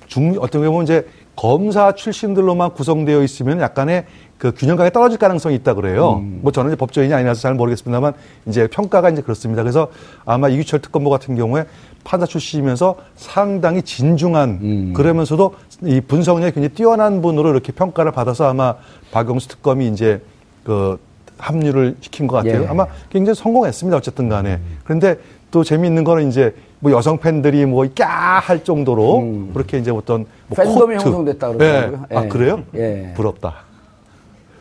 중 0.07 0.35
어떤 0.41 0.63
경우는 0.63 0.85
이제 0.85 1.07
검사 1.37 1.93
출신들로만 1.93 2.75
구성되어 2.75 3.23
있으면 3.23 3.61
약간의 3.61 4.05
그 4.37 4.53
균형감이 4.55 4.91
떨어질 4.91 5.19
가능성이 5.19 5.55
있다 5.57 5.73
그래요. 5.73 6.17
음. 6.23 6.41
뭐 6.43 6.53
저는 6.53 6.71
이제 6.73 6.77
법조인이 6.77 7.15
아니라서 7.15 7.41
잘 7.41 7.55
모르겠습니다만 7.55 8.13
이제 8.47 8.67
평가가 8.67 9.09
이제 9.09 9.23
그렇습니다. 9.23 9.63
그래서 9.63 9.89
아마 10.27 10.49
이규철 10.49 10.81
특검부 10.81 11.09
같은 11.09 11.35
경우에 11.37 11.65
판사 12.05 12.27
출신이면서 12.27 12.97
상당히 13.17 13.83
진중한 13.83 14.59
음. 14.63 14.93
그러면서도 14.95 15.55
이 15.85 16.01
분석력이 16.01 16.53
굉장히 16.53 16.75
뛰어난 16.75 17.23
분으로 17.23 17.51
이렇게 17.51 17.73
평가를 17.73 18.13
받아서 18.13 18.49
아마 18.49 18.75
박영수 19.13 19.49
특검이 19.49 19.89
이제 19.89 20.21
그 20.65 20.99
합류를 21.39 21.97
시킨 22.01 22.27
것 22.27 22.37
같아요. 22.37 22.63
예. 22.63 22.67
아마 22.67 22.87
굉장히 23.11 23.35
성공했습니다. 23.37 23.97
어쨌든 23.97 24.29
간에. 24.29 24.55
음. 24.55 24.79
그런데 24.85 25.17
또 25.51 25.65
재미있는 25.65 26.05
거는 26.05 26.29
이제 26.29 26.55
뭐 26.79 26.93
여성 26.93 27.19
팬들이 27.19 27.67
뭐 27.67 27.85
까 27.95 28.39
할 28.41 28.65
정도로 28.65 29.19
음. 29.21 29.51
그렇게 29.53 29.79
이제 29.79 29.91
어떤 29.91 30.27
뭐 30.49 30.57
팬덤이 30.57 30.95
코트. 30.97 31.07
형성됐다 31.07 31.49
그러더라고요. 31.53 32.07
예. 32.11 32.17
아 32.17 32.29
그래요? 32.29 32.63
예. 32.75 33.13
부럽다. 33.17 33.55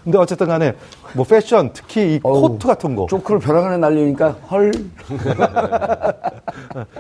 근데 0.04 0.18
어쨌든 0.18 0.48
간에 0.48 0.74
뭐 1.14 1.26
패션 1.26 1.72
특히 1.74 2.16
이 2.16 2.20
어우, 2.24 2.42
코트 2.42 2.68
같은 2.68 2.96
거 2.96 3.06
조크를 3.08 3.40
벼랑 3.40 3.66
안에 3.66 3.78
날리니까 3.78 4.30
헐. 4.50 4.72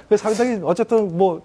상당히 0.17 0.59
어쨌든 0.63 1.17
뭐 1.17 1.41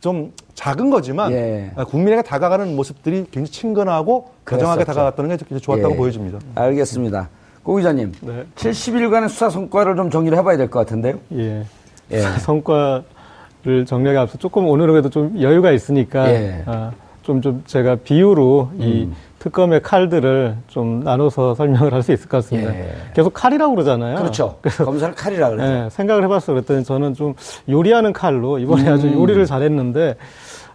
좀 0.00 0.32
작은 0.54 0.90
거지만 0.90 1.32
예. 1.32 1.70
국민에게 1.88 2.22
다가가는 2.22 2.76
모습들이 2.76 3.26
굉장히 3.30 3.46
친근하고 3.48 4.30
가정하게 4.44 4.84
다가갔다는 4.84 5.36
게 5.36 5.58
좋았다고 5.58 5.94
예. 5.94 5.96
보여집니다. 5.96 6.38
알겠습니다. 6.54 7.28
고 7.62 7.76
기자님, 7.76 8.12
네. 8.22 8.44
70일간의 8.54 9.28
수사 9.28 9.50
성과를 9.50 9.96
좀 9.96 10.10
정리를 10.10 10.36
해봐야 10.38 10.56
될 10.56 10.70
것 10.70 10.78
같은데요. 10.80 11.18
예. 11.34 11.64
예. 12.12 12.20
성과를 12.20 13.84
정리하기 13.86 14.18
앞서 14.18 14.38
조금 14.38 14.66
오늘은 14.68 14.94
그래도 14.94 15.10
좀 15.10 15.40
여유가 15.40 15.72
있으니까 15.72 16.30
예. 16.30 16.62
아, 16.66 16.92
좀, 17.22 17.42
좀 17.42 17.62
제가 17.66 17.96
비유로 17.96 18.70
음. 18.74 18.80
이 18.80 19.08
특검의 19.48 19.82
칼들을 19.82 20.56
좀 20.68 21.00
나눠서 21.00 21.54
설명을 21.54 21.92
할 21.92 22.02
수 22.02 22.12
있을 22.12 22.28
것 22.28 22.38
같습니다. 22.38 22.72
예. 22.74 22.92
계속 23.14 23.32
칼이라고 23.34 23.74
그러잖아요. 23.74 24.16
그렇죠. 24.16 24.56
그래서 24.62 24.84
검사를 24.84 25.12
칼이라고 25.14 25.56
그러죠. 25.56 25.72
예, 25.72 25.90
생각을 25.90 26.22
해봤어 26.24 26.52
그랬더니 26.52 26.84
저는 26.84 27.14
좀 27.14 27.34
요리하는 27.68 28.12
칼로 28.12 28.58
이번에 28.58 28.88
음. 28.88 28.92
아주 28.94 29.12
요리를 29.12 29.44
잘했는데 29.46 30.14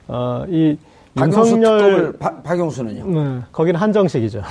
어, 0.07 0.43
이 0.49 0.77
윤석열 1.17 2.13
박영수는요? 2.43 3.05
네, 3.07 3.39
거기는 3.51 3.79
한정식이죠. 3.79 4.41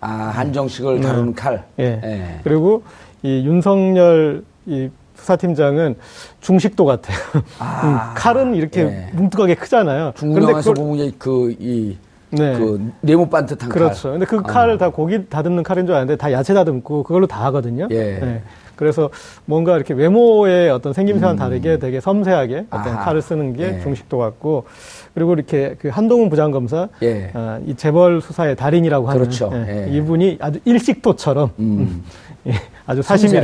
아, 0.00 0.08
한정식을 0.34 1.00
네. 1.00 1.06
다루는 1.06 1.34
칼. 1.34 1.64
예. 1.78 2.00
예. 2.04 2.40
그리고 2.44 2.82
이 3.22 3.44
윤석열 3.46 4.44
이 4.66 4.88
수사팀장은 5.14 5.96
중식도 6.40 6.84
같아요. 6.84 7.16
아, 7.58 7.82
음, 7.84 8.14
칼은 8.14 8.54
이렇게 8.54 8.82
예. 8.82 9.10
뭉툭하게 9.14 9.54
크잖아요. 9.54 10.12
중국영화에서 10.16 10.72
보면 10.74 11.12
그, 11.18 11.54
이, 11.58 11.96
네. 12.30 12.56
그 12.58 12.92
네모 13.00 13.28
반듯한 13.28 13.68
그렇죠. 13.68 14.10
칼. 14.10 14.12
근데 14.12 14.26
그 14.26 14.36
아. 14.38 14.42
칼을 14.42 14.78
다 14.78 14.90
고기 14.90 15.26
다듬는 15.28 15.62
칼인 15.62 15.86
줄 15.86 15.94
아는데 15.94 16.16
다 16.16 16.32
야채 16.32 16.54
다듬고 16.54 17.02
그걸로 17.02 17.26
다 17.26 17.44
하거든요. 17.46 17.88
예. 17.90 18.18
네. 18.18 18.42
그래서 18.76 19.10
뭔가 19.44 19.76
이렇게 19.76 19.92
외모의 19.92 20.70
어떤 20.70 20.94
생김새와는 20.94 21.36
음. 21.36 21.38
다르게 21.38 21.78
되게 21.78 22.00
섬세하게 22.00 22.66
어떤 22.70 22.94
아하. 22.94 23.04
칼을 23.04 23.20
쓰는 23.20 23.54
게 23.54 23.74
예. 23.76 23.80
중식도 23.80 24.16
같고 24.16 24.64
그리고 25.12 25.34
이렇게 25.34 25.76
그 25.78 25.88
한동훈 25.88 26.30
부장검사 26.30 26.88
예. 27.02 27.30
어, 27.34 27.60
이 27.66 27.74
재벌 27.74 28.22
수사의 28.22 28.56
달인이라고 28.56 29.08
하는 29.08 29.20
그렇죠. 29.20 29.50
예. 29.52 29.86
예. 29.86 29.96
이분이 29.96 30.38
아주 30.40 30.60
일식도처럼 30.64 31.50
음. 31.58 32.02
예, 32.46 32.52
아주 32.86 33.02
사심이 33.02 33.38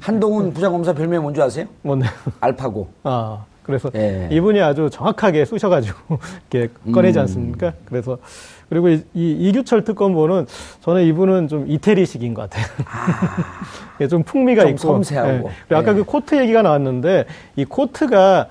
한동훈 0.00 0.54
부장검사 0.54 0.94
별명이 0.94 1.20
뭔지 1.20 1.42
아세요? 1.42 1.66
뭔데? 1.82 2.06
알파고. 2.40 2.88
아. 3.02 3.44
그래서 3.68 3.90
예. 3.94 4.30
이분이 4.32 4.62
아주 4.62 4.88
정확하게 4.90 5.44
쑤셔가지고 5.44 6.18
이렇게 6.50 6.72
꺼내지 6.90 7.18
음. 7.18 7.20
않습니까? 7.20 7.74
그래서 7.84 8.16
그리고 8.70 8.88
이, 8.88 9.04
이 9.12 9.48
이규철 9.48 9.84
특검보는 9.84 10.46
저는 10.80 11.02
이분은 11.04 11.48
좀 11.48 11.66
이태리식인 11.68 12.32
것 12.32 12.48
같아요. 12.48 12.64
아. 12.86 14.06
좀 14.08 14.22
풍미가 14.22 14.62
좀 14.62 14.70
있고. 14.70 14.78
섬세하고. 14.78 15.50
예. 15.70 15.74
아까 15.74 15.92
그 15.92 16.02
코트 16.04 16.34
얘기가 16.40 16.62
나왔는데 16.62 17.26
이 17.56 17.66
코트가 17.66 18.46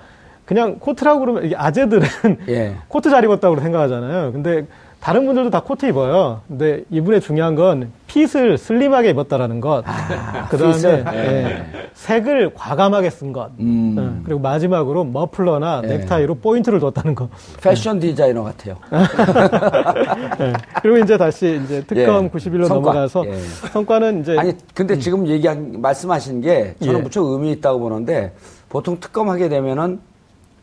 그냥 0.46 0.78
코트라고 0.78 1.20
그러면 1.20 1.52
아재들은 1.56 2.08
예. 2.50 2.76
코트 2.88 3.10
잘 3.10 3.24
입었다고 3.24 3.60
생각하잖아요. 3.60 4.34
근데 4.34 4.68
다른 5.00 5.26
분들도 5.26 5.50
다 5.52 5.62
코트 5.62 5.86
입어요. 5.86 6.42
근데 6.48 6.84
이분의 6.90 7.22
중요한 7.22 7.56
건 7.56 7.92
fit을 8.08 8.58
slim하게 8.58 9.12
입었다라는 9.12 9.62
것. 9.62 9.84
아, 9.86 10.48
그 10.50 10.58
다음에 10.58 11.04
예. 11.14 11.46
예. 11.46 11.66
색을 11.94 12.54
과감하게 12.54 13.10
쓴 13.10 13.32
것. 13.32 13.52
음. 13.60 13.96
예. 13.98 14.24
그리고 14.26 14.40
마지막으로 14.40 15.04
머플러나 15.06 15.82
예. 15.84 15.88
넥타이로 15.88 16.36
포인트를 16.36 16.80
뒀다는 16.80 17.16
것. 17.16 17.30
패션 17.62 18.00
디자이너 18.00 18.44
같아요. 18.44 18.78
예. 20.42 20.54
그리고 20.82 20.98
이제 20.98 21.18
다시 21.18 21.62
이제 21.64 21.84
특검 21.86 22.30
90일로 22.30 22.66
예. 22.66 22.68
넘어가서 22.68 23.24
성과는 23.72 24.22
이제 24.22 24.38
아니 24.38 24.54
근데 24.74 24.96
음. 24.96 25.00
지금 25.00 25.28
얘기한 25.28 25.80
말씀하신 25.80 26.42
게 26.42 26.76
저는 26.84 27.04
무척 27.04 27.26
의미 27.26 27.52
있다고 27.54 27.80
보는데 27.80 28.34
보통 28.68 29.00
특검 29.00 29.30
하게 29.30 29.48
되면은 29.48 30.00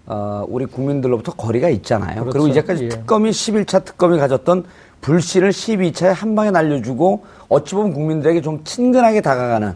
어, 0.06 0.44
우리 0.48 0.66
국민들로부터 0.66 1.32
거리가 1.32 1.68
있잖아요. 1.70 2.20
그렇죠. 2.20 2.30
그리고 2.30 2.48
이제까지 2.48 2.84
예. 2.84 2.88
특검이 2.88 3.30
11차 3.30 3.84
특검이 3.84 4.18
가졌던 4.18 4.64
불신을 5.00 5.50
12차에 5.50 6.12
한 6.14 6.34
방에 6.34 6.50
날려주고 6.50 7.24
어찌 7.48 7.74
보면 7.74 7.92
국민들에게 7.94 8.40
좀 8.42 8.62
친근하게 8.64 9.20
다가가는 9.20 9.72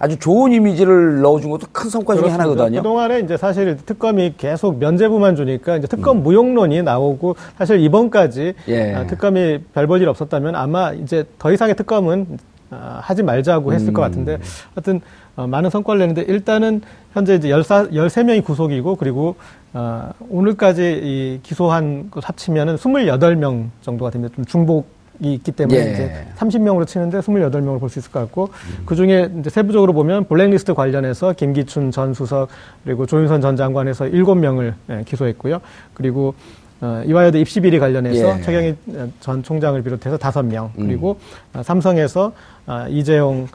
아주 0.00 0.16
좋은 0.18 0.52
이미지를 0.52 1.22
넣어준 1.22 1.50
것도 1.50 1.66
큰 1.72 1.90
성과 1.90 2.14
중에 2.14 2.28
하나거든요. 2.28 2.78
그동안에 2.80 3.20
이제 3.20 3.36
사실 3.36 3.76
특검이 3.84 4.34
계속 4.38 4.78
면제부만 4.78 5.34
주니까 5.36 5.76
이제 5.76 5.86
특검 5.88 6.18
음. 6.18 6.22
무용론이 6.22 6.82
나오고 6.82 7.34
사실 7.58 7.80
이번까지 7.80 8.54
예. 8.68 8.94
아, 8.94 9.06
특검이 9.06 9.58
별 9.74 9.86
볼 9.88 10.00
일 10.00 10.08
없었다면 10.08 10.54
아마 10.54 10.92
이제 10.92 11.24
더 11.38 11.50
이상의 11.52 11.74
특검은 11.74 12.38
아, 12.70 13.00
하지 13.02 13.22
말자고 13.22 13.72
했을 13.72 13.88
음. 13.88 13.94
것 13.94 14.02
같은데 14.02 14.38
하여튼 14.74 15.00
어, 15.34 15.46
많은 15.46 15.70
성과를 15.70 15.98
내는데 16.00 16.22
일단은 16.22 16.82
현재 17.14 17.34
이제 17.34 17.48
14, 17.48 17.86
13명이 17.88 18.44
구속이고 18.44 18.96
그리고 18.96 19.34
어, 19.74 20.10
오늘까지 20.28 21.00
이 21.02 21.40
기소한 21.42 22.10
것 22.10 22.26
합치면은 22.26 22.76
28명 22.76 23.68
정도가 23.82 24.10
됩니다. 24.10 24.34
좀 24.34 24.44
중복이 24.44 24.84
있기 25.20 25.52
때문에 25.52 25.78
예. 25.78 25.92
이제 25.92 26.26
30명으로 26.36 26.86
치는데 26.86 27.20
28명을 27.20 27.78
볼수 27.80 27.98
있을 27.98 28.10
것 28.10 28.20
같고 28.20 28.44
음. 28.44 28.82
그 28.86 28.96
중에 28.96 29.30
이제 29.38 29.50
세부적으로 29.50 29.92
보면 29.92 30.24
블랙리스트 30.24 30.74
관련해서 30.74 31.34
김기춘 31.34 31.90
전 31.90 32.14
수석 32.14 32.48
그리고 32.84 33.06
조윤선 33.06 33.40
전 33.40 33.56
장관에서 33.56 34.06
7명을 34.06 34.74
예, 34.90 35.02
기소했고요. 35.04 35.60
그리고 35.94 36.34
어, 36.80 37.02
이화여대 37.04 37.40
입시 37.40 37.60
비리 37.60 37.78
관련해서 37.78 38.38
예. 38.38 38.42
최경희 38.42 38.76
전 39.20 39.42
총장을 39.42 39.80
비롯해서 39.82 40.16
5명 40.16 40.70
그리고 40.76 41.18
음. 41.54 41.62
삼성에서 41.62 42.32
어, 42.66 42.86
이재용 42.88 43.48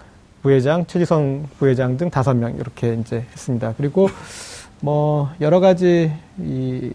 부회장, 0.43 0.85
최지성 0.85 1.47
부회장 1.57 1.95
등 1.95 2.09
다섯 2.09 2.33
명 2.33 2.53
이렇게 2.55 2.95
이제 2.95 3.25
했습니다. 3.31 3.73
그리고 3.77 4.09
뭐 4.83 5.29
여러 5.41 5.59
가지 5.59 6.11
이 6.39 6.91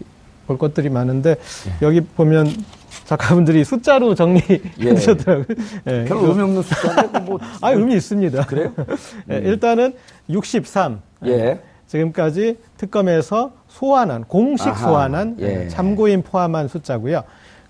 볼 0.49 0.57
것들이 0.57 0.89
많은데 0.89 1.29
예. 1.29 1.85
여기 1.85 2.01
보면 2.01 2.47
작가분들이 3.05 3.63
숫자로 3.63 4.15
정리해 4.15 4.59
예. 4.79 4.95
주셨더라고요. 4.95 5.45
예. 5.85 6.05
별 6.05 6.17
의미 6.17 6.41
없는 6.41 6.63
숫자인데 6.63 7.19
뭐. 7.19 7.37
아, 7.61 7.69
의미 7.71 7.93
있습니다. 7.95 8.45
그래요? 8.47 8.73
예, 9.29 9.35
일단은 9.37 9.93
63. 10.27 11.01
예. 11.27 11.59
지금까지 11.85 12.57
특검에서 12.77 13.51
소환한, 13.67 14.23
공식 14.23 14.69
아하. 14.69 14.75
소환한 14.87 15.35
예. 15.39 15.67
참고인 15.67 16.23
포함한 16.23 16.67
숫자고요. 16.67 17.23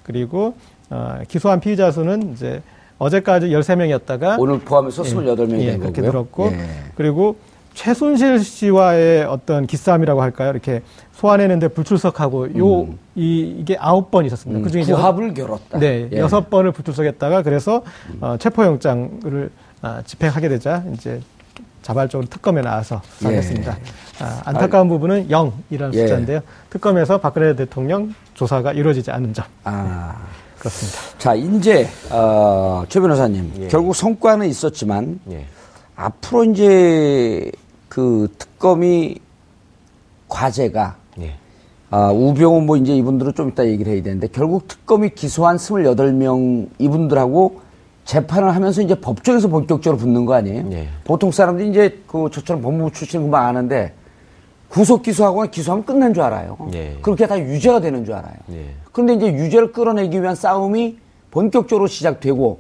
그리고 0.04 0.54
어, 0.90 1.20
기소한 1.28 1.60
피의자 1.60 1.92
수는 1.92 2.32
이제 2.32 2.62
어제까지 2.98 3.48
13명이었다가 3.50 4.40
오늘 4.40 4.60
포함해서 4.60 5.04
28명이 5.04 5.60
예, 5.64 5.78
그렇게 5.78 6.02
거고요. 6.02 6.12
들었고 6.12 6.46
예. 6.54 6.66
그리고 6.96 7.36
최순실 7.74 8.40
씨와의 8.40 9.26
어떤 9.26 9.66
기싸움이라고 9.68 10.22
할까요? 10.22 10.50
이렇게 10.52 10.82
소환했는데 11.14 11.70
불출석하고 11.70 12.58
요 12.58 12.82
음. 12.84 13.00
이, 13.16 13.56
이게 13.60 13.78
아홉 13.80 14.12
번 14.12 14.26
있었습니다. 14.26 14.60
음, 14.60 14.64
그중에 14.64 14.84
구합을 14.86 15.34
겨뤘다. 15.34 15.80
네, 15.80 16.10
예. 16.12 16.18
여섯 16.18 16.50
번을 16.50 16.72
불출석했다가 16.72 17.44
그래서 17.44 17.84
음. 18.10 18.18
어, 18.22 18.38
체포영장을 18.38 19.50
아, 19.82 20.02
집행하게 20.06 20.50
되자 20.50 20.84
이제 20.94 21.22
자발적으로 21.82 22.28
특검에 22.28 22.62
나와서 22.62 23.02
수사했습니다. 23.18 23.72
예. 23.72 24.24
아, 24.24 24.42
안타까운 24.46 24.90
부분은 24.90 25.28
0이라는 25.30 25.94
예. 25.94 26.02
숫자인데요. 26.02 26.42
특검에서 26.70 27.20
박근혜 27.20 27.56
대통령 27.56 28.14
조사가 28.34 28.74
이루어지지 28.74 29.12
않은 29.12 29.34
점. 29.34 29.46
아. 29.64 30.16
그렇습니다. 30.60 31.00
자, 31.18 31.34
이제 31.36 31.88
어, 32.12 32.84
최 32.90 33.00
변호사님 33.00 33.54
예. 33.60 33.68
결국 33.68 33.96
성과는 33.96 34.48
있었지만 34.48 35.20
예. 35.32 35.46
앞으로 36.00 36.46
이제 36.46 37.52
그 37.90 38.34
특검이 38.38 39.18
과제가 40.30 40.96
예. 41.20 41.34
아, 41.90 42.12
우병우 42.12 42.62
뭐 42.62 42.78
이제 42.78 42.96
이분들은 42.96 43.34
좀 43.36 43.50
이따 43.50 43.68
얘기를 43.68 43.92
해야 43.92 44.02
되는데 44.02 44.28
결국 44.28 44.68
특검이 44.68 45.10
기소한 45.10 45.58
28명 45.58 46.70
이분들하고 46.80 47.62
재판을 48.06 48.56
하면서 48.56 48.82
이제 48.82 48.96
법정에서 48.96 49.50
본격적으로 49.50 49.98
붙는 49.98 50.26
거 50.26 50.36
아니에요? 50.36 50.66
예. 50.72 50.88
보통 51.04 51.32
사람들이 51.32 51.70
이제 51.70 52.02
그 52.08 52.30
저처럼 52.32 52.62
법무부 52.62 52.92
출신 52.92 53.24
금방 53.24 53.46
아는데 53.48 53.94
구속 54.70 55.04
기소하거나 55.04 55.52
기소하면 55.52 55.86
끝난 55.86 56.14
줄 56.14 56.24
알아요. 56.24 56.58
예. 56.74 56.98
그렇게 57.02 57.28
다 57.28 57.38
유죄가 57.38 57.82
되는 57.82 58.06
줄 58.06 58.14
알아요. 58.14 58.36
예. 58.54 58.68
그런데 58.94 59.16
이제 59.16 59.34
유죄를 59.34 59.74
끌어내기 59.74 60.22
위한 60.22 60.36
싸움이 60.36 60.98
본격적으로 61.30 61.88
시작되고 61.88 62.60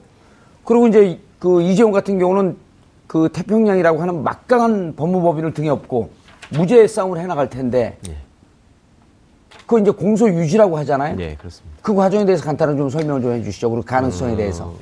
그리고 0.65 0.87
이제 0.87 1.19
그 1.39 1.61
이재용 1.61 1.91
같은 1.91 2.19
경우는 2.19 2.57
그 3.09 3.27
태평양이라고 3.33 3.99
하는 3.99 4.21
막강한 4.21 4.93
법무법인을 4.95 5.51
등에 5.55 5.67
업고 5.67 6.11
무죄 6.51 6.85
싸움을 6.85 7.17
해나갈 7.19 7.49
텐데 7.49 7.97
예. 8.07 8.15
그 9.65 9.79
이제 9.79 9.89
공소 9.89 10.29
유지라고 10.29 10.77
하잖아요. 10.77 11.15
네, 11.15 11.35
그렇습니다. 11.35 11.75
그 11.81 11.95
과정에 11.95 12.23
대해서 12.23 12.43
간단한 12.43 12.77
좀 12.77 12.87
설명을 12.87 13.21
좀 13.23 13.31
해주시죠. 13.33 13.71
그리고 13.71 13.83
가능성에 13.83 14.33
어... 14.33 14.37
대해서. 14.37 14.73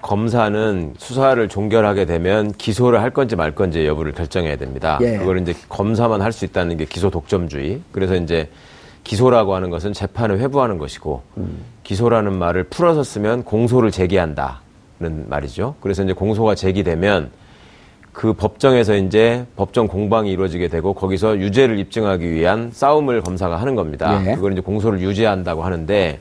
검사는 0.00 0.94
수사를 0.98 1.48
종결하게 1.48 2.04
되면 2.04 2.52
기소를 2.52 3.02
할 3.02 3.10
건지 3.10 3.34
말 3.34 3.52
건지 3.56 3.84
여부를 3.84 4.12
결정해야 4.12 4.54
됩니다. 4.56 4.96
예. 5.00 5.18
그걸 5.18 5.40
이제 5.40 5.52
검사만 5.68 6.22
할 6.22 6.30
수 6.30 6.44
있다는 6.44 6.76
게 6.76 6.84
기소 6.84 7.10
독점주의. 7.10 7.82
그래서 7.90 8.14
이제 8.14 8.48
기소라고 9.02 9.56
하는 9.56 9.70
것은 9.70 9.92
재판을 9.94 10.38
회부하는 10.38 10.78
것이고 10.78 11.22
음. 11.38 11.64
기소라는 11.82 12.38
말을 12.38 12.64
풀어서 12.64 13.02
쓰면 13.02 13.42
공소를 13.42 13.90
제기한다는 13.90 14.60
말이죠. 15.26 15.74
그래서 15.80 16.04
이제 16.04 16.12
공소가 16.12 16.54
제기되면 16.54 17.47
그 18.12 18.32
법정에서 18.32 18.96
이제 18.96 19.44
법정 19.56 19.86
공방이 19.86 20.30
이루어지게 20.32 20.68
되고 20.68 20.92
거기서 20.92 21.38
유죄를 21.38 21.78
입증하기 21.78 22.30
위한 22.32 22.70
싸움을 22.72 23.20
검사가 23.20 23.56
하는 23.56 23.74
겁니다. 23.74 24.22
예. 24.26 24.34
그걸 24.34 24.52
이제 24.52 24.60
공소를 24.60 25.00
유죄한다고 25.00 25.62
하는데 25.62 26.18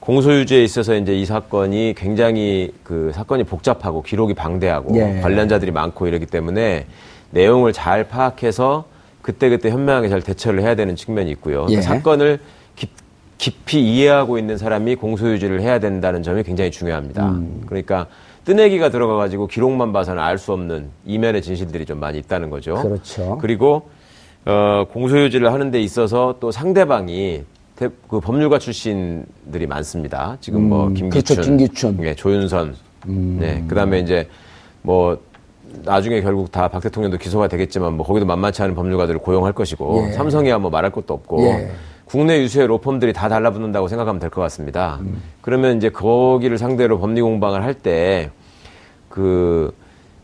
공소유죄에 0.00 0.64
있어서 0.64 0.96
이제 0.96 1.14
이 1.14 1.24
사건이 1.24 1.94
굉장히 1.96 2.72
그 2.82 3.12
사건이 3.14 3.44
복잡하고 3.44 4.02
기록이 4.02 4.34
방대하고 4.34 4.96
예. 4.96 5.20
관련자들이 5.20 5.70
많고 5.70 6.08
이러기 6.08 6.26
때문에 6.26 6.86
내용을 7.30 7.72
잘 7.72 8.08
파악해서 8.08 8.84
그때그때 9.22 9.70
현명하게 9.70 10.08
잘 10.08 10.20
대처를 10.20 10.60
해야 10.62 10.74
되는 10.74 10.96
측면이 10.96 11.30
있고요. 11.30 11.66
예. 11.70 11.76
그 11.76 11.82
사건을 11.82 12.40
깊, 12.74 12.90
깊이 13.38 13.80
이해하고 13.80 14.38
있는 14.38 14.58
사람이 14.58 14.96
공소유지를 14.96 15.60
해야 15.60 15.78
된다는 15.78 16.24
점이 16.24 16.42
굉장히 16.42 16.72
중요합니다. 16.72 17.28
음. 17.30 17.62
그러니까 17.66 18.08
뜨내기가 18.44 18.90
들어가가지고 18.90 19.46
기록만 19.46 19.92
봐서는 19.92 20.22
알 20.22 20.38
수 20.38 20.52
없는 20.52 20.88
이면의 21.06 21.42
진실들이 21.42 21.84
좀 21.86 22.00
많이 22.00 22.18
있다는 22.18 22.50
거죠. 22.50 22.74
그렇죠. 22.74 23.38
그리고 23.40 23.88
어, 24.44 24.84
공소유지를 24.92 25.52
하는 25.52 25.70
데 25.70 25.80
있어서 25.80 26.36
또 26.40 26.50
상대방이 26.50 27.44
그 27.76 28.20
법률가 28.20 28.58
출신들이 28.58 29.66
많습니다. 29.66 30.36
지금 30.40 30.68
뭐 30.68 30.86
음, 30.88 30.94
김기춘, 30.94 31.36
그렇죠, 31.36 31.48
김기춘. 31.50 31.96
네, 31.98 32.14
조윤선, 32.14 32.76
음. 33.08 33.36
네, 33.40 33.64
그다음에 33.68 34.00
이제 34.00 34.28
뭐 34.82 35.18
나중에 35.84 36.20
결국 36.20 36.50
다 36.52 36.68
박 36.68 36.82
대통령도 36.82 37.18
기소가 37.18 37.48
되겠지만 37.48 37.94
뭐 37.94 38.04
거기도 38.06 38.26
만만치 38.26 38.62
않은 38.62 38.74
법률가들을 38.74 39.20
고용할 39.20 39.52
것이고 39.52 40.06
예. 40.08 40.12
삼성이야 40.12 40.58
뭐 40.58 40.70
말할 40.70 40.90
것도 40.92 41.14
없고 41.14 41.42
예. 41.44 41.70
국내 42.12 42.40
유수의 42.42 42.66
로펌들이 42.66 43.14
다 43.14 43.30
달라붙는다고 43.30 43.88
생각하면 43.88 44.20
될 44.20 44.28
것 44.28 44.42
같습니다. 44.42 44.98
음. 45.00 45.22
그러면 45.40 45.78
이제 45.78 45.88
거기를 45.88 46.58
상대로 46.58 46.98
법리 46.98 47.22
공방을 47.22 47.62
할 47.64 47.72
때 47.74 48.28
그 49.08 49.74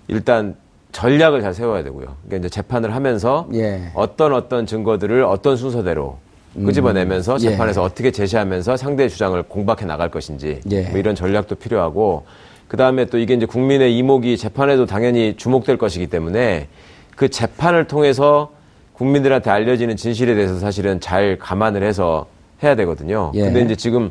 일단 0.06 0.54
전략을 0.92 1.40
잘 1.42 1.52
세워야 1.54 1.82
되고요. 1.84 2.06
그러니까 2.26 2.36
이제 2.36 2.48
재판을 2.50 2.94
하면서 2.94 3.46
예. 3.54 3.90
어떤 3.94 4.32
어떤 4.34 4.66
증거들을 4.66 5.22
어떤 5.24 5.56
순서대로 5.56 6.18
음. 6.56 6.64
끄집어내면서 6.66 7.34
예. 7.36 7.38
재판에서 7.38 7.82
예. 7.82 7.86
어떻게 7.86 8.10
제시하면서 8.10 8.76
상대의 8.76 9.08
주장을 9.10 9.42
공박해 9.44 9.84
나갈 9.86 10.10
것인지 10.10 10.60
예. 10.70 10.82
뭐 10.90 10.98
이런 10.98 11.14
전략도 11.14 11.54
필요하고 11.56 12.24
그 12.68 12.76
다음에 12.76 13.06
또 13.06 13.16
이게 13.18 13.32
이제 13.34 13.46
국민의 13.46 13.96
이목이 13.96 14.36
재판에도 14.36 14.84
당연히 14.84 15.34
주목될 15.38 15.78
것이기 15.78 16.06
때문에 16.08 16.68
그 17.16 17.28
재판을 17.30 17.86
통해서 17.86 18.50
국민들한테 18.98 19.50
알려지는 19.50 19.96
진실에 19.96 20.34
대해서 20.34 20.58
사실은 20.58 21.00
잘 21.00 21.38
감안을 21.38 21.82
해서 21.84 22.26
해야 22.62 22.74
되거든요. 22.74 23.30
예. 23.34 23.42
근데 23.42 23.62
이제 23.62 23.76
지금 23.76 24.10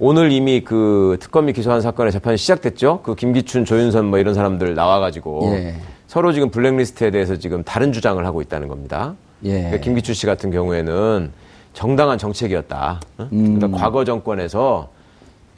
오늘 0.00 0.32
이미 0.32 0.60
그 0.60 1.16
특검이 1.20 1.52
기소한 1.52 1.80
사건의 1.80 2.12
재판이 2.12 2.36
시작됐죠. 2.36 3.00
그 3.02 3.14
김기춘, 3.14 3.64
조윤선 3.64 4.06
뭐 4.06 4.18
이런 4.18 4.34
사람들 4.34 4.74
나와가지고 4.74 5.52
예. 5.54 5.74
서로 6.08 6.32
지금 6.32 6.50
블랙리스트에 6.50 7.10
대해서 7.12 7.36
지금 7.36 7.62
다른 7.62 7.92
주장을 7.92 8.24
하고 8.26 8.42
있다는 8.42 8.66
겁니다. 8.66 9.14
예. 9.44 9.52
그러니까 9.52 9.76
김기춘 9.78 10.14
씨 10.14 10.26
같은 10.26 10.50
경우에는 10.50 11.30
정당한 11.72 12.18
정책이었다. 12.18 13.00
음. 13.20 13.54
그러니까 13.56 13.78
과거 13.78 14.04
정권에서 14.04 14.88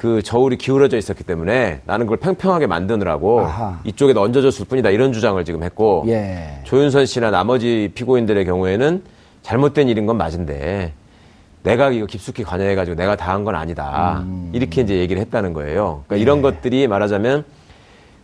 그 0.01 0.23
저울이 0.23 0.57
기울어져 0.57 0.97
있었기 0.97 1.25
때문에 1.25 1.83
나는 1.85 2.07
그걸 2.07 2.17
평평하게 2.21 2.67
만드느라고 2.67 3.41
아하. 3.41 3.81
이쪽에 3.85 4.19
얹어졌을 4.19 4.65
뿐이다 4.65 4.89
이런 4.89 5.13
주장을 5.13 5.45
지금 5.45 5.63
했고 5.63 6.05
예. 6.09 6.61
조윤선 6.65 7.05
씨나 7.05 7.31
나머지 7.31 7.91
피고인들의 7.95 8.47
경우에는 8.47 9.03
잘못된 9.43 9.91
일인 9.91 10.07
건 10.07 10.17
맞은데 10.17 10.95
내가 11.65 11.91
이거 11.91 12.07
깊숙이 12.07 12.45
관여해가지고 12.45 12.97
내가 12.97 13.15
다 13.15 13.33
한 13.35 13.45
건 13.45 13.55
아니다 13.57 14.21
음. 14.25 14.49
이렇게 14.55 14.81
이제 14.81 14.97
얘기를 14.97 15.21
했다는 15.21 15.53
거예요. 15.53 16.05
그러니까 16.07 16.17
예. 16.17 16.21
이런 16.23 16.41
것들이 16.41 16.89
말하자면 16.89 17.45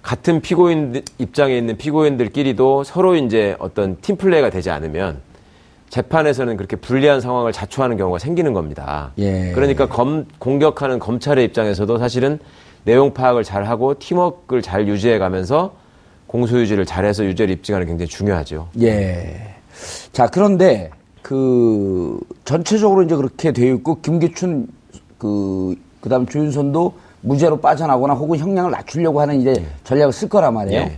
같은 0.01 0.41
피고인 0.41 1.03
입장에 1.19 1.59
있는 1.59 1.77
피고인들끼리도 1.77 2.85
서로 2.85 3.17
이제 3.17 3.55
어떤 3.59 3.99
팀 4.01 4.17
플레이가 4.17 4.49
되지 4.49 4.71
않으면 4.71 5.19
재판에서는 5.91 6.57
그렇게 6.57 6.77
불리한 6.77 7.21
상황을 7.21 7.53
자초하는 7.53 7.97
경우가 7.97 8.19
생기는 8.19 8.53
겁니다. 8.53 9.13
예. 9.19 9.53
그러니까 9.53 9.87
검, 9.87 10.27
공격하는 10.39 10.99
검찰의 10.99 11.45
입장에서도 11.45 11.99
사실은 11.99 12.39
내용 12.85 13.13
파악을 13.13 13.45
잘 13.45 13.65
하고 13.65 13.99
팀워크를 13.99 14.63
잘 14.63 14.89
유지해 14.89 15.19
가면서 15.19 15.75
공소 16.27 16.59
유지를 16.59 16.87
잘해서 16.87 17.25
유죄를 17.25 17.55
입증하는 17.55 17.87
게 17.87 17.93
굉장히 17.93 18.09
중요하죠. 18.09 18.69
예. 18.81 19.57
자, 20.13 20.27
그런데 20.27 20.91
그 21.23 22.19
전체적으로 22.45 23.03
이제 23.03 23.17
그렇게 23.17 23.53
되어 23.53 23.75
있고 23.75 24.01
김기춘 24.01 24.69
그 25.19 25.75
그다음 26.01 26.27
조윤선도 26.27 26.93
무죄로 27.23 27.61
빠져나거나 27.61 28.15
혹은 28.15 28.39
형량을 28.39 28.71
낮추려고 28.71 29.21
하는 29.21 29.41
이제 29.41 29.55
예. 29.59 29.67
전략을 29.85 30.13
쓸 30.13 30.29
거란 30.29 30.55
말이에요. 30.55 30.81
예. 30.83 30.97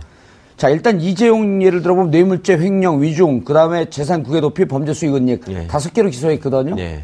자, 0.59 0.67
일단 0.67 0.99
이재용 0.99 1.63
예를 1.63 1.81
들어보면 1.81 2.11
뇌물죄, 2.11 2.57
횡령, 2.57 3.01
위중, 3.01 3.45
그 3.45 3.53
다음에 3.53 3.89
재산 3.89 4.23
국외 4.23 4.41
도피, 4.41 4.65
범죄 4.65 4.91
수익 4.93 5.15
은닉 5.15 5.45
예. 5.47 5.67
다섯 5.67 5.93
개로 5.93 6.09
기소했거든요. 6.09 6.75
예. 6.79 7.01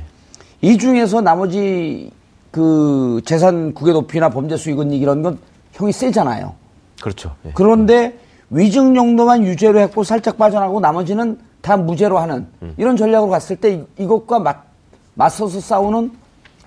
이 0.61 0.77
중에서 0.77 1.21
나머지 1.21 2.11
그 2.51 3.21
재산 3.23 3.73
국외 3.73 3.93
도피나 3.93 4.27
범죄 4.27 4.57
수익 4.57 4.77
은닉 4.77 5.01
이런 5.01 5.21
건 5.21 5.39
형이 5.71 5.93
세잖아요. 5.93 6.53
그렇죠. 7.01 7.33
예. 7.45 7.51
그런데 7.55 8.19
위증 8.49 8.93
정도만 8.93 9.45
유죄로 9.45 9.79
했고 9.79 10.03
살짝 10.03 10.37
빠져나가고 10.37 10.81
나머지는 10.81 11.39
다 11.61 11.77
무죄로 11.77 12.17
하는 12.17 12.47
음. 12.61 12.73
이런 12.75 12.97
전략으로 12.97 13.31
갔을 13.31 13.55
때 13.55 13.85
이것과 13.97 14.39
맞, 14.39 14.65
맞서서 15.13 15.61
싸우는 15.61 16.11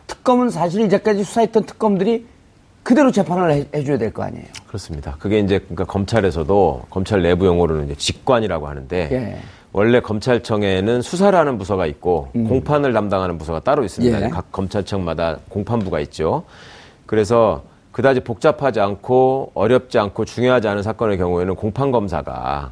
특검은 0.07 0.49
사실 0.49 0.81
이제까지 0.87 1.23
수사했던 1.23 1.65
특검들이 1.65 2.25
그대로 2.83 3.13
재판을 3.13 3.53
해, 3.53 3.67
해줘야 3.75 3.99
될 3.99 4.11
거 4.11 4.23
아니에요. 4.23 4.47
그렇습니다. 4.69 5.17
그게 5.19 5.41
이제 5.41 5.59
그러니까 5.59 5.85
검찰에서도 5.85 6.83
검찰 6.91 7.23
내부 7.23 7.47
용어로는 7.47 7.87
이제 7.87 7.95
직관이라고 7.95 8.69
하는데 8.69 9.09
예. 9.11 9.39
원래 9.73 10.01
검찰청에는 10.01 11.03
수사라는 11.03 11.59
부서가 11.59 11.87
있고 11.87 12.29
음. 12.37 12.47
공판을 12.49 12.93
담당하는 12.93 13.39
부서가 13.39 13.61
따로 13.61 13.83
있습니다. 13.85 14.25
예. 14.25 14.29
각 14.29 14.53
검찰청마다 14.53 15.39
공판부가 15.49 16.01
있죠. 16.01 16.45
그래서 17.07 17.63
그다지 17.93 18.21
복잡하지 18.21 18.81
않고 18.81 19.53
어렵지 19.55 19.99
않고 19.99 20.25
중요하지 20.27 20.69
않은 20.69 20.83
사건의 20.83 21.19
경우에는 21.19 21.55
공판 21.55 21.91
검사가 21.91 22.71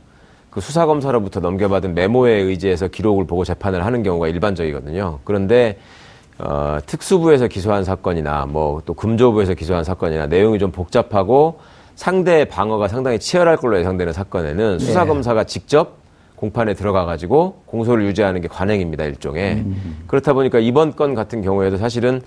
그 0.51 0.61
수사 0.61 0.87
검사로부터 0.87 1.41
넘겨받은 1.41 1.95
메모에 1.95 2.33
의지해서 2.33 2.89
기록을 2.89 3.27
보고 3.27 3.45
재판을 3.45 3.85
하는 3.85 4.03
경우가 4.03 4.29
일반적이거든요. 4.29 5.19
그런데 5.25 5.79
어, 6.39 6.79
특수부에서 6.85 7.49
기소한 7.49 7.85
사건이나 7.85 8.45
뭐 8.47 8.83
또 8.85 8.93
금조부에서 8.93 9.55
기소한 9.55 9.85
사건이나 9.85 10.27
내용이 10.27 10.59
좀 10.59 10.71
복잡하고 10.71 11.59
상대 11.97 12.45
방어가 12.45 12.87
상당히 12.89 13.19
치열할 13.19 13.57
걸로 13.57 13.79
예상되는 13.81 14.13
사건에는 14.13 14.79
네. 14.79 14.85
수사검사가 14.85 15.45
직접 15.45 15.97
공판에 16.37 16.75
들어가 16.75 17.07
가지고 17.07 17.63
공소를 17.65 18.05
유지하는 18.05 18.43
게 18.43 18.49
관행입니다 18.49 19.05
일종의 19.05 19.55
음. 19.55 20.05
그렇다 20.07 20.35
보니까 20.35 20.59
이번 20.59 20.95
건 20.95 21.15
같은 21.15 21.41
경우에도 21.41 21.79
사실은 21.79 22.21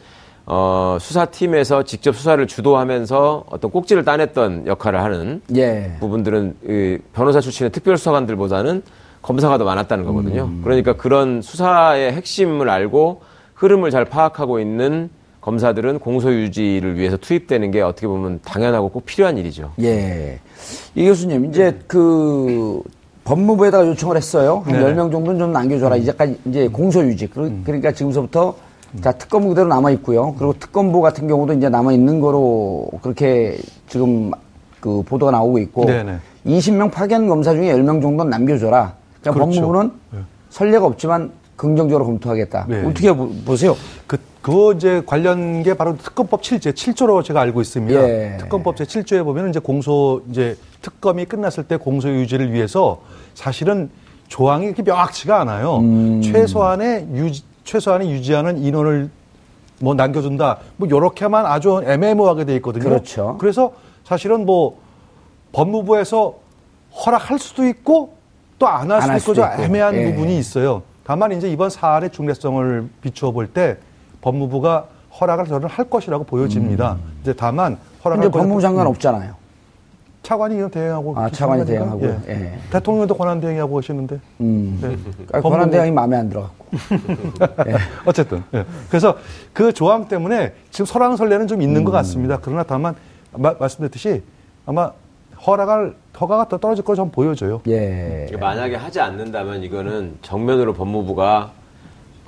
어, 0.47 0.97
수사팀에서 0.99 1.83
직접 1.83 2.15
수사를 2.15 2.45
주도하면서 2.47 3.45
어떤 3.51 3.69
꼭지를 3.69 4.03
따냈던 4.03 4.65
역할을 4.65 5.03
하는 5.03 5.41
예. 5.55 5.95
부분들은 5.99 6.55
이 6.67 6.97
변호사 7.13 7.39
출신의 7.39 7.71
특별수사관들보다는 7.71 8.81
검사가 9.21 9.59
더 9.59 9.65
많았다는 9.65 10.05
거거든요. 10.05 10.45
음. 10.45 10.61
그러니까 10.63 10.93
그런 10.93 11.43
수사의 11.43 12.13
핵심을 12.13 12.67
알고 12.67 13.21
흐름을 13.53 13.91
잘 13.91 14.05
파악하고 14.05 14.59
있는 14.59 15.11
검사들은 15.41 15.99
공소 15.99 16.31
유지를 16.31 16.97
위해서 16.97 17.17
투입되는 17.17 17.71
게 17.71 17.81
어떻게 17.81 18.07
보면 18.07 18.39
당연하고 18.43 18.89
꼭 18.89 19.05
필요한 19.05 19.37
일이죠. 19.37 19.71
예. 19.81 20.39
이 20.95 21.05
교수님, 21.05 21.45
이제 21.45 21.79
그 21.87 22.81
법무부에다가 23.23 23.87
요청을 23.87 24.17
했어요. 24.17 24.63
한 24.65 24.73
네. 24.73 24.79
10명 24.79 25.11
정도는 25.11 25.39
좀 25.39 25.51
남겨줘라. 25.51 25.95
음. 25.95 26.01
이제까지 26.01 26.39
이제 26.45 26.67
공소 26.67 27.01
유지. 27.03 27.29
음. 27.37 27.61
그러니까 27.65 27.91
지금서부터 27.91 28.55
자, 29.01 29.11
특검부 29.11 29.49
그대로 29.49 29.67
남아 29.67 29.91
있고요. 29.91 30.33
그리고 30.37 30.53
특검부 30.53 30.99
같은 31.01 31.27
경우도 31.27 31.53
이제 31.53 31.69
남아 31.69 31.93
있는 31.93 32.19
거로 32.19 32.89
그렇게 33.01 33.57
지금 33.87 34.31
그 34.79 35.03
보도가 35.03 35.31
나오고 35.31 35.59
있고 35.59 35.85
네네. 35.85 36.17
20명 36.45 36.91
파견 36.91 37.27
검사 37.27 37.53
중에 37.53 37.71
10명 37.73 38.01
정도는 38.01 38.29
남겨줘라. 38.29 38.93
그러니까 39.21 39.45
그렇죠. 39.45 39.61
법무부는 39.61 39.91
네. 40.11 40.19
선례가 40.49 40.85
없지만 40.85 41.31
긍정적으로 41.55 42.05
검토하겠다. 42.05 42.65
네. 42.69 42.85
어떻게 42.85 43.13
보 43.13 43.55
세요? 43.55 43.75
그, 44.07 44.17
그 44.41 44.73
이제 44.75 45.01
관련 45.05 45.63
게 45.63 45.73
바로 45.73 45.97
특검법 45.97 46.41
7제 46.41 46.71
7조로 46.73 47.23
제가 47.23 47.41
알고 47.41 47.59
있습니다. 47.61 48.09
예. 48.09 48.37
특검법 48.39 48.77
제 48.77 48.85
7조에 48.85 49.23
보면 49.23 49.49
이제 49.49 49.59
공소 49.59 50.21
이제 50.29 50.57
특검이 50.81 51.25
끝났을 51.25 51.65
때 51.65 51.75
공소 51.77 52.09
유지를 52.09 52.53
위해서 52.53 53.01
사실은 53.33 53.89
조항이 54.29 54.65
이렇게 54.67 54.81
명확치가 54.83 55.41
않아요. 55.41 55.77
음. 55.79 56.21
최소한의 56.21 57.07
유지, 57.13 57.43
최소한의 57.65 58.09
유지하는 58.11 58.57
인원을 58.59 59.09
뭐 59.81 59.93
남겨준다. 59.93 60.59
뭐 60.77 60.87
요렇게만 60.89 61.45
아주 61.45 61.81
애매모호하게 61.85 62.45
돼 62.45 62.55
있거든요. 62.57 62.83
그렇죠. 62.83 63.37
그래서 63.39 63.73
사실은 64.05 64.45
뭐 64.45 64.79
법무부에서 65.51 66.35
허락할 67.05 67.39
수도 67.39 67.65
있고 67.67 68.13
또 68.57 68.67
안 68.67 68.91
할 68.91 69.19
수도, 69.19 69.41
있고 69.41 69.55
좀 69.57 69.63
애매한 69.65 69.95
예. 69.95 70.11
부분이 70.11 70.37
있어요. 70.37 70.83
다만 71.05 71.31
이제 71.31 71.49
이번 71.49 71.69
사안의 71.69 72.11
중대성을 72.11 72.87
비추어 73.01 73.31
볼 73.31 73.47
때 73.47 73.77
법무부가 74.21 74.85
허락을 75.19 75.45
저는 75.45 75.67
할 75.67 75.89
것이라고 75.89 76.23
보여집니다. 76.23 76.93
음. 76.93 77.19
이제 77.21 77.33
다만 77.33 77.77
허락을 78.03 78.23
근데 78.23 78.37
법무부 78.37 78.61
장관 78.61 78.85
음. 78.85 78.91
없잖아요. 78.91 79.39
차관이 80.21 80.69
대행하고 80.69 81.17
아 81.17 81.29
차관이 81.29 81.65
대행하고 81.65 82.05
예. 82.05 82.19
예. 82.27 82.59
대통령도 82.71 83.15
권한 83.15 83.39
대행하고 83.39 83.77
하시는데 83.77 84.19
음. 84.41 84.79
네. 84.81 85.41
권한 85.41 85.71
대행이 85.71 85.91
마음에 85.91 86.17
안 86.17 86.29
들어갔고 86.29 86.65
예. 87.67 87.75
어쨌든 88.05 88.43
예. 88.53 88.65
그래서 88.89 89.17
그 89.53 89.73
조항 89.73 90.07
때문에 90.07 90.53
지금 90.71 90.85
설왕설래는 90.85 91.47
좀 91.47 91.61
있는 91.61 91.81
음. 91.81 91.85
것 91.85 91.91
같습니다. 91.91 92.37
그러나 92.41 92.63
다만 92.63 92.95
마, 93.31 93.53
말씀드렸듯이 93.57 94.21
아마 94.65 94.91
허락을 95.47 95.95
허가가 96.19 96.47
더 96.49 96.57
떨어질 96.57 96.83
걸좀 96.83 97.11
보여줘요. 97.11 97.61
예. 97.67 98.27
만약에 98.39 98.75
하지 98.75 98.99
않는다면 98.99 99.63
이거는 99.63 100.17
정면으로 100.21 100.73
법무부가 100.73 101.51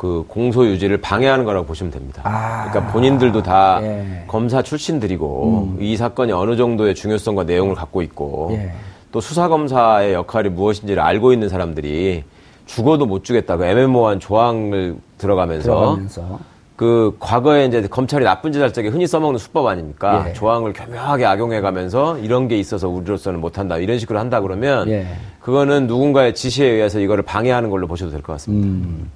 그 0.02 0.26
공소 0.28 0.66
유지를 0.66 0.98
방해하는 0.98 1.46
거라고 1.46 1.68
보시면 1.68 1.92
됩니다. 1.92 2.24
아, 2.26 2.68
그러니까 2.72 2.92
본인들도 2.92 3.44
다 3.44 3.78
예. 3.84 4.24
검사 4.26 4.64
출신들이고 4.64 5.76
음. 5.78 5.78
이 5.80 5.96
사건이 5.96 6.32
어느 6.32 6.56
정도의 6.56 6.96
중요성과 6.96 7.44
내용을 7.44 7.76
갖고 7.76 8.02
있고 8.02 8.50
예. 8.54 8.72
또 9.12 9.22
수사 9.22 9.48
검사의 9.48 10.16
역할이 10.16 10.50
무엇인지를 10.50 11.04
알고 11.04 11.34
있는 11.34 11.50
사람들이 11.50 12.24
죽어도 12.66 13.06
못 13.06 13.24
주겠다고 13.24 13.64
애매모호한 13.64 14.20
조항을 14.20 14.96
들어가면서, 15.20 15.66
들어가면서. 15.70 16.40
그 16.76 17.16
과거에 17.20 17.66
이제 17.68 17.84
검찰이 17.88 18.26
나쁜 18.26 18.52
짓 18.52 18.60
할 18.60 18.74
적에 18.74 18.88
흔히 18.88 19.06
써먹는 19.06 19.38
수법 19.38 19.68
아닙니까? 19.68 20.26
예. 20.30 20.34
조항을 20.34 20.74
교묘하게 20.74 21.26
악용해가면서 21.28 22.18
이런 22.18 22.48
게 22.48 22.58
있어서 22.58 22.90
우리로서는 22.90 23.40
못한다 23.40 23.78
이런 23.78 24.00
식으로 24.00 24.18
한다 24.18 24.42
그러면 24.42 24.90
예. 24.90 25.06
그거는 25.42 25.86
누군가의 25.86 26.34
지시에 26.34 26.66
의해서 26.68 27.00
이거를 27.00 27.24
방해하는 27.24 27.70
걸로 27.70 27.86
보셔도 27.86 28.10
될 28.10 28.24
것 28.24 28.34
같습니다. 28.34 28.68
음. 28.68 29.12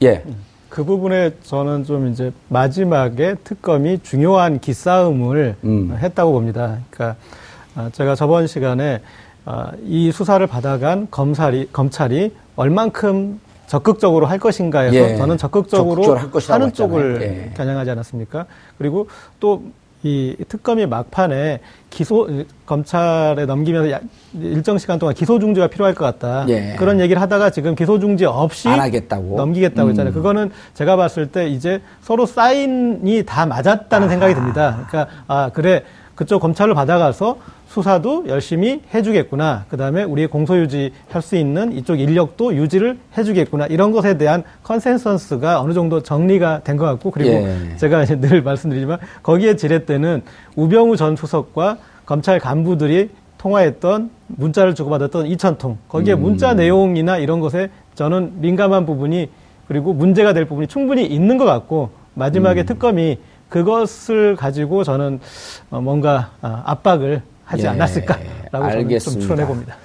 그 0.00 0.06
예. 0.06 0.24
그 0.68 0.84
부분에 0.84 1.32
저는 1.42 1.84
좀 1.84 2.08
이제 2.08 2.32
마지막에 2.48 3.34
특검이 3.44 4.00
중요한 4.02 4.58
기싸움을 4.58 5.56
음. 5.64 5.96
했다고 5.98 6.32
봅니다. 6.32 6.78
그러니까 6.90 7.20
아, 7.74 7.90
제가 7.92 8.14
저번 8.14 8.46
시간에 8.46 9.02
어, 9.44 9.70
이 9.84 10.10
수사를 10.10 10.44
받아간 10.46 11.08
검찰이 11.10 11.68
검찰이 11.72 12.34
얼만큼 12.56 13.40
적극적으로 13.66 14.26
할 14.26 14.38
것인가에서 14.38 14.96
예. 14.96 15.16
저는 15.16 15.38
적극적으로, 15.38 16.16
하는 16.48 16.72
쪽을 16.72 17.22
예. 17.22 17.54
겨냥하지 17.56 17.90
않았습니까? 17.90 18.46
그리고 18.78 19.08
또 19.38 19.62
이 20.02 20.34
특검이 20.48 20.86
막판에 20.86 21.60
기소 21.90 22.28
검찰에 22.64 23.44
넘기면서 23.46 23.98
일정 24.40 24.78
시간 24.78 24.98
동안 24.98 25.14
기소 25.14 25.38
중지가 25.38 25.66
필요할 25.66 25.94
것 25.94 26.04
같다 26.04 26.46
예. 26.48 26.74
그런 26.78 27.00
얘기를 27.00 27.20
하다가 27.20 27.50
지금 27.50 27.74
기소 27.74 27.98
중지 27.98 28.24
없이 28.24 28.68
넘기겠다고 29.36 29.88
음. 29.88 29.90
했잖아요. 29.90 30.14
그거는 30.14 30.50
제가 30.74 30.96
봤을 30.96 31.26
때 31.26 31.48
이제 31.48 31.82
서로 32.00 32.24
사인이 32.24 33.24
다 33.26 33.44
맞았다는 33.44 34.06
아하. 34.06 34.10
생각이 34.10 34.34
듭니다. 34.34 34.86
그러니까 34.88 35.12
아 35.26 35.50
그래 35.52 35.82
그쪽 36.20 36.40
검찰로 36.40 36.74
받아가서 36.74 37.38
수사도 37.66 38.24
열심히 38.28 38.82
해주겠구나. 38.92 39.64
그 39.70 39.78
다음에 39.78 40.02
우리의 40.02 40.28
공소유지 40.28 40.92
할 41.08 41.22
수 41.22 41.34
있는 41.34 41.72
이쪽 41.72 41.98
인력도 41.98 42.54
유지를 42.56 42.98
해주겠구나. 43.16 43.64
이런 43.68 43.90
것에 43.90 44.18
대한 44.18 44.42
consensus가 44.62 45.62
어느 45.62 45.72
정도 45.72 46.02
정리가 46.02 46.60
된 46.62 46.76
것 46.76 46.84
같고, 46.84 47.10
그리고 47.10 47.30
예. 47.30 47.76
제가 47.78 48.02
이제 48.02 48.20
늘 48.20 48.42
말씀드리지만 48.44 48.98
거기에 49.22 49.56
지렛대는 49.56 50.20
우병우 50.56 50.98
전 50.98 51.16
수석과 51.16 51.78
검찰 52.04 52.38
간부들이 52.38 53.08
통화했던 53.38 54.10
문자를 54.26 54.74
주고받았던 54.74 55.26
2천 55.26 55.56
통. 55.56 55.78
거기에 55.88 56.12
음. 56.12 56.20
문자 56.20 56.52
내용이나 56.52 57.16
이런 57.16 57.40
것에 57.40 57.70
저는 57.94 58.42
민감한 58.42 58.84
부분이 58.84 59.30
그리고 59.68 59.94
문제가 59.94 60.34
될 60.34 60.44
부분이 60.44 60.66
충분히 60.66 61.06
있는 61.06 61.38
것 61.38 61.46
같고 61.46 61.88
마지막에 62.12 62.60
음. 62.60 62.66
특검이 62.66 63.16
그것을 63.50 64.36
가지고 64.36 64.82
저는 64.84 65.20
어, 65.70 65.80
뭔가 65.80 66.30
아, 66.40 66.62
압박을 66.64 67.20
하지 67.44 67.64
예, 67.64 67.68
않았을까라고 67.68 68.70
저는 68.70 68.98
좀 68.98 69.20
추론해 69.20 69.46
봅니다. 69.46 69.76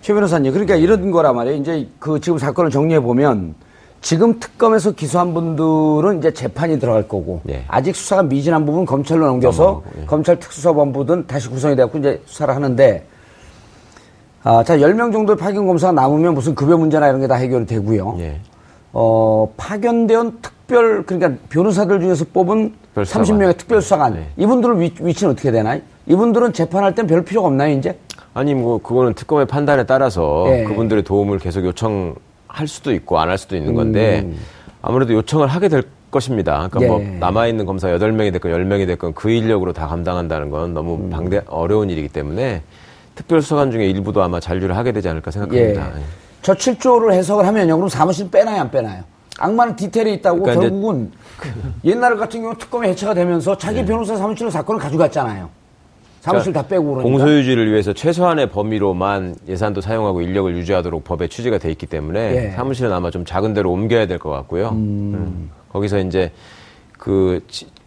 최 0.00 0.14
변호사님, 0.14 0.52
그러니까 0.52 0.74
이런 0.74 1.10
거라 1.10 1.32
말이에요. 1.32 1.58
이제 1.58 1.86
그 1.98 2.18
지금 2.18 2.38
사건을 2.38 2.70
정리해 2.70 2.98
보면 3.00 3.54
지금 4.00 4.40
특검에서 4.40 4.92
기소한 4.92 5.34
분들은 5.34 6.18
이제 6.18 6.32
재판이 6.32 6.80
들어갈 6.80 7.06
거고 7.06 7.42
예. 7.50 7.64
아직 7.68 7.94
수사가 7.94 8.22
미진한 8.22 8.64
부분 8.64 8.86
검찰로 8.86 9.26
넘겨서 9.26 9.82
예. 10.00 10.06
검찰 10.06 10.38
특수사본부든 10.40 11.26
다시 11.26 11.48
구성이 11.50 11.76
되고 11.76 11.96
이제 11.98 12.22
수사를 12.24 12.54
하는데 12.54 13.06
아, 14.42 14.64
자, 14.64 14.78
10명 14.78 15.12
정도의 15.12 15.36
파견 15.36 15.66
검사가 15.66 15.92
남으면 15.92 16.32
무슨 16.32 16.54
급여 16.54 16.78
문제나 16.78 17.08
이런 17.08 17.20
게 17.20 17.26
다 17.26 17.34
해결이 17.34 17.66
되고요. 17.66 18.16
예. 18.20 18.40
어, 18.94 19.52
파견대원 19.58 20.38
특 20.40 20.59
별 20.70 21.02
그러니까 21.04 21.32
변호사들 21.48 22.00
중에서 22.00 22.24
뽑은 22.32 22.72
30명의 22.94 23.56
특별수사관 23.58 24.14
네. 24.14 24.28
이분들은 24.36 24.80
위, 24.80 24.94
위치는 25.00 25.32
어떻게 25.32 25.50
되나요? 25.50 25.80
이분들은 26.06 26.52
재판할 26.52 26.94
땐 26.94 27.06
별 27.08 27.24
필요가 27.24 27.48
없나요, 27.48 27.76
이제? 27.76 27.98
아니, 28.32 28.54
뭐, 28.54 28.78
그거는 28.80 29.14
특검의 29.14 29.46
판단에 29.46 29.84
따라서 29.84 30.44
네. 30.46 30.62
그분들의 30.64 31.02
도움을 31.02 31.40
계속 31.40 31.64
요청할 31.64 32.68
수도 32.68 32.92
있고 32.92 33.18
안 33.18 33.28
할 33.28 33.36
수도 33.36 33.56
있는 33.56 33.74
건데 33.74 34.22
음. 34.24 34.38
아무래도 34.80 35.12
요청을 35.14 35.48
하게 35.48 35.68
될 35.68 35.82
것입니다. 36.12 36.68
그러니까 36.70 36.92
뭐 36.92 37.02
예. 37.02 37.08
뭐 37.08 37.18
남아있는 37.18 37.66
검사 37.66 37.88
8명이 37.88 38.32
됐건 38.32 38.52
10명이 38.52 38.86
됐건 38.86 39.14
그 39.14 39.30
인력으로 39.30 39.72
다 39.72 39.86
감당한다는 39.88 40.50
건 40.50 40.72
너무 40.74 40.94
음. 40.94 41.10
방대, 41.10 41.40
어려운 41.48 41.90
일이기 41.90 42.08
때문에 42.08 42.62
특별수사관 43.16 43.70
중에 43.72 43.86
일부도 43.86 44.22
아마 44.22 44.38
잔류를 44.40 44.76
하게 44.76 44.92
되지 44.92 45.08
않을까 45.08 45.30
생각합니다. 45.32 45.92
예. 45.98 46.02
저 46.42 46.54
7조를 46.54 47.12
해석을 47.12 47.44
하면요. 47.46 47.76
그럼 47.76 47.88
사무실 47.88 48.30
빼나요, 48.30 48.60
안 48.62 48.70
빼나요? 48.70 49.02
악마는 49.38 49.76
디테일이 49.76 50.14
있다고 50.14 50.40
그러니까 50.42 50.60
결국은 50.62 51.12
옛날 51.84 52.16
같은 52.16 52.42
경우 52.42 52.54
특검이 52.58 52.88
해체가 52.88 53.14
되면서 53.14 53.56
자기 53.56 53.80
네. 53.80 53.86
변호사 53.86 54.16
사무실로 54.16 54.50
사건을 54.50 54.80
가져갔잖아요. 54.80 55.48
사무실 56.20 56.52
그러니까 56.52 56.62
다 56.62 56.68
빼고 56.68 56.84
그러니까. 56.84 57.02
공소유지를 57.10 57.70
위해서 57.70 57.94
최소한의 57.94 58.50
범위로만 58.50 59.36
예산도 59.48 59.80
사용하고 59.80 60.20
인력을 60.20 60.54
유지하도록 60.54 61.02
법에 61.04 61.28
취지가 61.28 61.56
돼 61.58 61.70
있기 61.70 61.86
때문에 61.86 62.36
예. 62.36 62.50
사무실은 62.50 62.92
아마 62.92 63.10
좀 63.10 63.24
작은 63.24 63.54
데로 63.54 63.72
옮겨야 63.72 64.06
될 64.06 64.18
것 64.18 64.28
같고요. 64.30 64.68
음. 64.70 65.14
음. 65.14 65.50
거기서 65.72 65.98
이제 66.00 66.30
그 66.98 67.40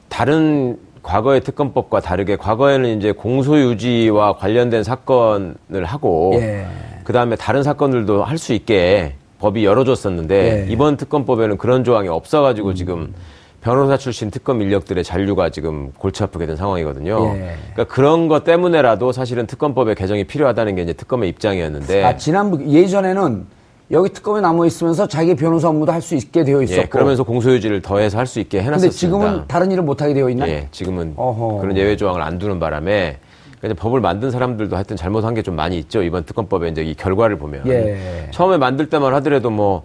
다른 0.09 0.79
과거의 1.03 1.41
특검법과 1.41 1.99
다르게 1.99 2.35
과거에는 2.37 2.97
이제 2.97 3.11
공소유지와 3.11 4.37
관련된 4.37 4.83
사건을 4.83 5.85
하고 5.85 6.31
예. 6.35 6.65
그 7.03 7.13
다음에 7.13 7.35
다른 7.35 7.61
사건들도 7.61 8.23
할 8.23 8.37
수 8.39 8.53
있게 8.53 9.13
법이 9.43 9.65
열어줬었는데 9.65 10.67
예. 10.69 10.71
이번 10.71 10.95
특검법에는 10.95 11.57
그런 11.57 11.83
조항이 11.83 12.07
없어가지고 12.07 12.69
음. 12.69 12.75
지금 12.75 13.13
변호사 13.61 13.97
출신 13.97 14.31
특검 14.31 14.61
인력들의 14.61 15.03
잔류가 15.03 15.49
지금 15.49 15.91
골치 15.97 16.23
아프게 16.23 16.45
된 16.45 16.55
상황이거든요. 16.55 17.33
예. 17.35 17.55
그러니까 17.73 17.93
그런 17.93 18.29
것 18.29 18.45
때문에라도 18.45 19.11
사실은 19.11 19.45
특검법의 19.45 19.95
개정이 19.95 20.23
필요하다는 20.23 20.75
게 20.75 20.83
이제 20.83 20.93
특검의 20.93 21.27
입장이었는데. 21.29 22.03
아, 22.05 22.15
지난번 22.15 22.71
예전에는 22.71 23.45
여기 23.91 24.09
특검에 24.13 24.39
남아 24.39 24.65
있으면서 24.65 25.07
자기 25.09 25.35
변호사 25.35 25.67
업무도 25.67 25.91
할 25.91 26.01
수 26.01 26.15
있게 26.15 26.45
되어 26.45 26.61
있었고. 26.61 26.81
예, 26.81 26.85
그러면서 26.85 27.23
공소유지를 27.23 27.81
더해서 27.81 28.17
할 28.17 28.25
수 28.25 28.39
있게 28.39 28.61
해놨습니다. 28.61 28.81
근데 28.81 28.95
지금은 28.95 29.43
다른 29.49 29.71
일을 29.71 29.83
못 29.83 30.01
하게 30.01 30.13
되어 30.13 30.29
있나요? 30.29 30.49
예, 30.49 30.67
지금은 30.71 31.13
어허. 31.17 31.59
그런 31.59 31.75
예외 31.77 31.97
조항을 31.97 32.21
안 32.21 32.39
두는 32.39 32.59
바람에 32.59 33.17
그러니까 33.63 33.81
법을 33.81 34.01
만든 34.01 34.29
사람들도 34.29 34.75
하여튼 34.75 34.97
잘못한 34.97 35.33
게 35.33 35.41
좀 35.43 35.55
많이 35.55 35.77
있죠. 35.79 36.03
이번 36.03 36.23
특검법의 36.25 36.71
이제 36.71 36.83
이 36.83 36.93
결과를 36.95 37.37
보면. 37.37 37.63
예. 37.67 38.27
처음에 38.31 38.57
만들 38.57 38.89
때만 38.89 39.13
하더라도 39.15 39.49
뭐 39.49 39.83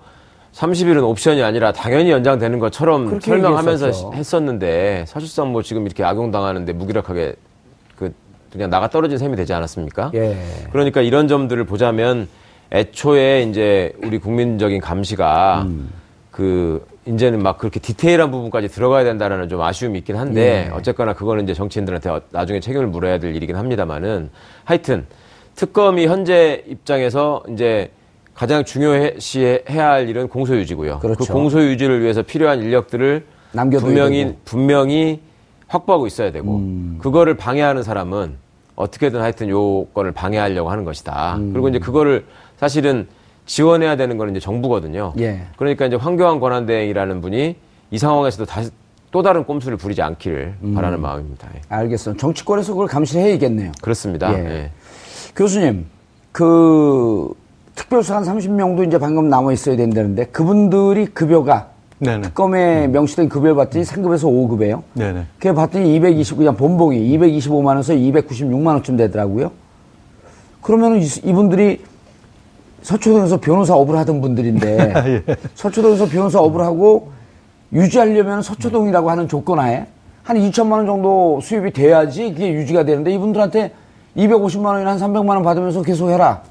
30일은 0.53 1.03
옵션이 1.03 1.43
아니라 1.43 1.73
당연히 1.73 2.11
연장되는 2.11 2.59
것처럼 2.61 3.21
설명하면서 3.21 3.87
얘기했었죠. 3.87 4.13
했었는데 4.15 5.05
사실상 5.07 5.51
뭐 5.53 5.63
지금 5.63 5.85
이렇게 5.87 6.03
악용당하는데 6.05 6.73
무기력하게 6.73 7.35
그 7.97 8.13
그냥 8.53 8.71
나가 8.71 8.89
떨어진 8.89 9.19
셈이 9.19 9.37
되지 9.37 9.53
않았습니까? 9.53 10.11
예. 10.15 10.37
그러니까 10.73 11.01
이런 11.01 11.27
점들을 11.29 11.65
보자면 11.65 12.29
애초에 12.73 13.43
이제 13.43 13.93
우리 14.05 14.19
국민적인 14.19 14.81
감시가 14.81 15.63
음. 15.67 15.91
그 16.33 16.85
이제는 17.09 17.43
막 17.43 17.59
그렇게 17.59 17.81
디테일한 17.81 18.31
부분까지 18.31 18.69
들어가야 18.69 19.05
된다라는 19.05 19.49
좀 19.49 19.63
아쉬움이 19.63 19.99
있긴 19.99 20.17
한데 20.17 20.69
예. 20.69 20.75
어쨌거나 20.75 21.15
그거는 21.15 21.45
이제 21.45 21.55
정치인들한테 21.55 22.11
어, 22.11 22.21
나중에 22.31 22.61
책임을 22.61 22.87
물어야 22.87 23.19
될 23.19 23.35
일이긴 23.35 23.57
합니다만은 23.57 24.31
하여튼 24.65 25.07
특검이 25.55 26.07
현재 26.07 26.63
입장에서 26.69 27.43
이제 27.51 27.91
가장 28.35 28.65
중요시해야 28.65 29.91
할 29.91 30.09
일은 30.09 30.29
공소유지고요. 30.29 30.99
그 31.01 31.09
그렇죠. 31.09 31.25
그 31.25 31.33
공소유지를 31.33 32.03
위해서 32.03 32.23
필요한 32.23 32.61
인력들을 32.61 33.25
분명히 33.81 34.25
되고. 34.27 34.39
분명히 34.45 35.21
확보하고 35.67 36.07
있어야 36.07 36.31
되고 36.31 36.57
음. 36.57 36.99
그거를 37.01 37.37
방해하는 37.37 37.83
사람은 37.83 38.37
어떻게든 38.77 39.21
하여튼 39.21 39.49
요건을 39.49 40.13
방해하려고 40.13 40.71
하는 40.71 40.85
것이다. 40.85 41.37
음. 41.37 41.53
그리고 41.53 41.69
이제 41.69 41.79
그거를 41.79 42.27
사실은 42.59 43.09
지원해야 43.49 43.97
되는 43.97 44.19
거는 44.19 44.37
이제 44.37 44.41
정부거든요. 44.45 45.15
예. 45.19 45.41
그러니까 45.57 45.87
이제 45.87 45.97
황교안 45.97 46.39
권한대행이라는 46.39 47.21
분이 47.23 47.57
이 47.91 47.99
상황에서도 47.99 48.45
다시 48.45 48.71
또 49.11 49.23
다른 49.23 49.45
꼼수를 49.45 49.79
부리지 49.79 50.03
않기를 50.03 50.55
음. 50.63 50.75
바라는 50.75 51.01
마음입니다. 51.01 51.49
예. 51.55 51.61
알겠습니다. 51.71 52.21
정치권에서 52.21 52.73
그걸 52.73 52.87
감시해야겠네요. 52.87 53.73
그렇습니다. 53.81 54.33
예. 54.35 54.45
예. 54.45 54.71
교수님, 55.35 55.87
그 56.31 57.33
특별수사 57.75 58.17
한 58.17 58.25
30명도 58.25 58.87
이제 58.87 58.99
방금 58.99 59.31
남아 59.31 59.53
있어야 59.53 59.77
된다는데 59.77 60.27
그분들이 60.27 61.07
급여가 61.07 61.71
네네. 62.01 62.21
특검에 62.23 62.85
음. 62.85 62.93
명시된 62.93 63.31
급여를 63.31 63.57
봤더니 63.57 63.85
3급에서 63.85 64.25
5급이에요. 64.25 64.83
네네. 64.93 65.25
그게 65.39 65.55
봤더니 65.55 65.97
220, 65.97 66.37
그냥 66.37 66.55
본봉이 66.55 67.01
225만 67.17 67.65
원에서 67.65 67.95
296만 67.95 68.67
원쯤 68.67 68.99
되더라고요. 68.99 69.51
그러면은 70.61 71.01
이분들이 71.01 71.81
서초동에서 72.83 73.41
변호사 73.41 73.75
업을 73.75 73.97
하던 73.99 74.21
분들인데 74.21 75.23
예. 75.29 75.37
서초동에서 75.55 76.07
변호사 76.07 76.41
업을 76.41 76.61
하고 76.63 77.11
유지하려면 77.73 78.43
서초동이라고 78.43 79.11
하는 79.11 79.29
조건 79.29 79.59
하에 79.59 79.87
한 80.23 80.37
2천만 80.37 80.73
원 80.73 80.87
정도 80.87 81.41
수입이 81.43 81.73
돼야지 81.73 82.33
그게 82.33 82.53
유지가 82.53 82.85
되는데 82.85 83.13
이분들한테 83.15 83.73
250만 84.17 84.67
원이나 84.67 84.91
한 84.93 84.99
300만 84.99 85.29
원 85.31 85.43
받으면서 85.43 85.83
계속 85.83 86.11
해라. 86.11 86.43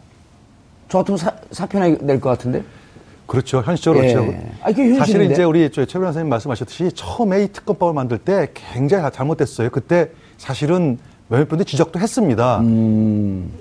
저 0.89 0.99
같으면 0.99 1.17
사, 1.17 1.33
사표내 1.51 1.97
낼것 2.01 2.21
같은데? 2.21 2.63
그렇죠. 3.25 3.61
현실적으로 3.61 4.05
예. 4.05 4.13
그렇죠. 4.13 4.33
아, 4.63 4.71
사실은 4.99 5.29
이제 5.29 5.43
우리 5.43 5.69
최 5.69 5.85
변호사님 5.85 6.29
말씀하셨듯이 6.29 6.91
처음에 6.93 7.43
이 7.43 7.47
특검법을 7.49 7.93
만들 7.93 8.17
때 8.17 8.47
굉장히 8.53 9.11
잘못됐어요. 9.11 9.69
그때 9.69 10.09
사실은 10.37 10.97
몇몇 11.27 11.49
분들이 11.49 11.65
지적도 11.65 11.99
했습니다. 11.99 12.59
음. 12.61 13.51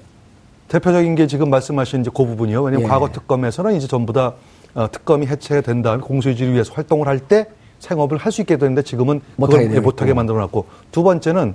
대표적인 0.68 1.14
게 1.14 1.26
지금 1.26 1.50
말씀하신 1.50 2.00
이제 2.02 2.10
그 2.14 2.24
부분이요. 2.24 2.62
왜냐하면 2.62 2.86
예. 2.86 2.90
과거 2.90 3.08
특검에서는 3.10 3.76
이제 3.76 3.86
전부 3.86 4.12
다 4.12 4.34
어, 4.74 4.90
특검이 4.90 5.26
해체된 5.26 5.82
다음에 5.82 6.02
공소유지를 6.02 6.52
위해서 6.52 6.72
활동을 6.74 7.06
할 7.08 7.20
때 7.20 7.46
생업을 7.78 8.16
할 8.18 8.32
수 8.32 8.40
있게 8.40 8.56
되는데 8.56 8.82
지금은 8.82 9.20
못하게, 9.36 9.68
그걸 9.68 9.82
못하게 9.82 10.14
만들어 10.14 10.38
놨고 10.38 10.66
두 10.90 11.02
번째는 11.02 11.54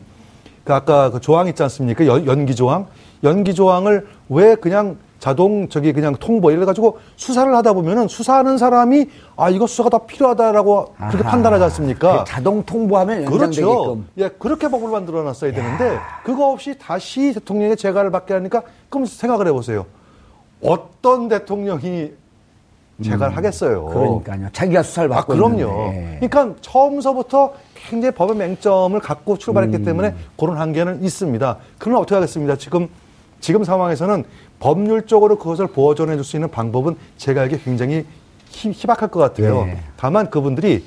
그 0.63 0.73
아까 0.73 1.09
그 1.09 1.19
조항 1.19 1.47
있지 1.47 1.61
않습니까? 1.63 2.05
연, 2.05 2.25
연기 2.27 2.55
조항. 2.55 2.87
연기 3.23 3.53
조항을 3.53 4.07
왜 4.29 4.55
그냥 4.55 4.97
자동 5.21 5.69
저기 5.69 5.93
그냥 5.93 6.15
통보 6.15 6.49
이래 6.49 6.65
가지고 6.65 6.97
수사를 7.15 7.55
하다 7.55 7.73
보면은 7.73 8.07
수사하는 8.07 8.57
사람이 8.57 9.05
아 9.37 9.51
이거 9.51 9.67
수사가 9.67 9.91
더 9.91 9.99
필요하다라고 9.99 10.95
아하. 10.97 11.11
그렇게 11.11 11.29
판단하지 11.29 11.63
않습니까? 11.65 12.23
자동 12.27 12.63
통보하면 12.63 13.25
연장되게끔. 13.25 13.63
그렇죠. 13.63 14.03
예, 14.17 14.29
그렇게 14.29 14.67
법을 14.67 14.89
만들어 14.89 15.21
놨어야 15.21 15.53
되는데 15.53 15.99
그거 16.25 16.49
없이 16.49 16.75
다시 16.79 17.33
대통령의 17.35 17.77
재가를 17.77 18.09
받게 18.09 18.33
하니까 18.33 18.63
그럼 18.89 19.05
생각을 19.05 19.47
해 19.47 19.51
보세요. 19.51 19.85
어떤 20.63 21.27
대통령이 21.27 22.13
재가를 23.03 23.33
음, 23.33 23.37
하겠어요. 23.37 23.85
그러니까요. 23.85 24.47
자기가 24.51 24.81
수사를 24.81 25.11
아, 25.13 25.17
받고 25.17 25.33
아, 25.33 25.35
그럼요. 25.35 25.55
있는데. 25.59 26.27
그러니까 26.27 26.55
처음서부터 26.61 27.53
굉장히 27.75 28.15
법의 28.15 28.35
맹점을 28.37 28.99
갖고 28.99 29.37
출발했기 29.37 29.77
음. 29.77 29.85
때문에 29.85 30.15
그런 30.35 30.57
한계는 30.57 31.03
있습니다. 31.03 31.57
그러면 31.77 32.01
어떻게 32.01 32.15
하겠습니다. 32.15 32.55
지금 32.55 32.89
지금 33.41 33.63
상황에서는 33.63 34.23
법률적으로 34.59 35.37
그것을 35.37 35.67
보호전해 35.67 36.15
줄 36.15 36.23
수 36.23 36.37
있는 36.37 36.49
방법은 36.49 36.95
제가 37.17 37.41
알기에 37.41 37.59
굉장히 37.65 38.05
희, 38.49 38.87
박할 38.87 39.09
것 39.09 39.19
같아요. 39.19 39.65
네. 39.65 39.79
다만 39.97 40.29
그분들이 40.29 40.83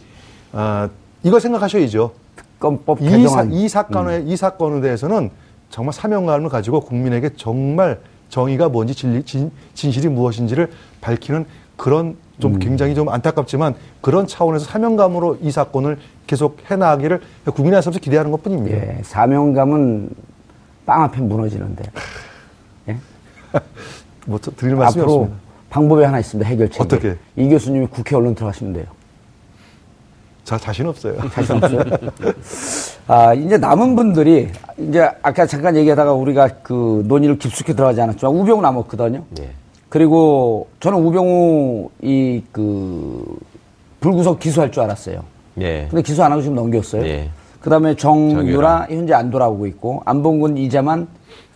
어, 0.52 0.88
이거 1.22 1.40
생각하셔야죠. 1.40 2.12
특검법 2.36 3.02
이, 3.02 3.28
사, 3.28 3.42
이 3.42 3.68
사건에 3.68 4.18
음. 4.18 4.28
이 4.28 4.36
사건에 4.36 4.80
대해서는 4.80 5.30
정말 5.70 5.92
사명감을 5.92 6.48
가지고 6.48 6.80
국민에게 6.80 7.30
정말 7.36 8.00
정의가 8.28 8.68
뭔지 8.68 8.94
진리, 8.94 9.22
진, 9.24 9.50
진실이 9.74 10.08
무엇인지를 10.08 10.70
밝히는 11.00 11.46
그런 11.76 12.16
좀 12.38 12.54
음. 12.54 12.58
굉장히 12.58 12.94
좀 12.94 13.08
안타깝지만 13.08 13.74
그런 14.00 14.26
차원에서 14.26 14.64
사명감으로 14.66 15.38
이 15.42 15.50
사건을 15.50 15.98
계속 16.26 16.58
해나가기를 16.70 17.20
국민한테 17.54 17.98
기대하는 17.98 18.30
것 18.30 18.42
뿐입니다. 18.42 18.76
예, 18.76 19.00
사명감은 19.02 20.10
빵 20.86 21.02
앞에 21.02 21.20
무너지는데. 21.20 21.84
예? 23.54 23.60
뭐 24.26 24.38
드릴 24.38 24.74
말씀이 24.76 25.02
앞으로 25.02 25.14
없습니다. 25.16 25.44
방법이 25.70 26.02
하나 26.04 26.18
있습니다. 26.20 26.48
해결책. 26.48 26.80
어떻게? 26.80 27.16
이 27.36 27.48
교수님이 27.48 27.86
국회 27.86 28.16
얼른 28.16 28.34
들어가시면 28.34 28.74
돼요. 28.74 28.86
자, 30.44 30.58
자신 30.58 30.86
없어요. 30.86 31.16
자신 31.30 31.56
없어요? 31.56 31.80
아, 33.08 33.32
이제 33.34 33.56
남은 33.56 33.96
분들이, 33.96 34.50
이제 34.78 35.00
아까 35.22 35.46
잠깐 35.46 35.74
얘기하다가 35.76 36.12
우리가 36.12 36.48
그 36.62 37.02
논의를 37.06 37.38
깊숙이 37.38 37.74
들어가지 37.74 38.00
않았지만 38.02 38.34
우병우 38.34 38.60
남았거든요. 38.60 39.24
네. 39.30 39.50
그리고 39.88 40.68
저는 40.80 40.98
우병우 40.98 41.90
이 42.02 42.42
그 42.52 43.38
불구속 44.00 44.38
기소할 44.38 44.70
줄 44.70 44.82
알았어요. 44.82 45.24
네. 45.54 45.86
근데 45.90 46.02
기소 46.02 46.22
안 46.22 46.30
하고 46.30 46.42
지금 46.42 46.56
넘겼어요. 46.56 47.02
네. 47.02 47.30
그 47.60 47.70
다음에 47.70 47.96
정유라 47.96 48.88
현재 48.90 49.14
안 49.14 49.30
돌아오고 49.30 49.66
있고 49.68 50.02
안봉근 50.04 50.58
이재만 50.58 51.08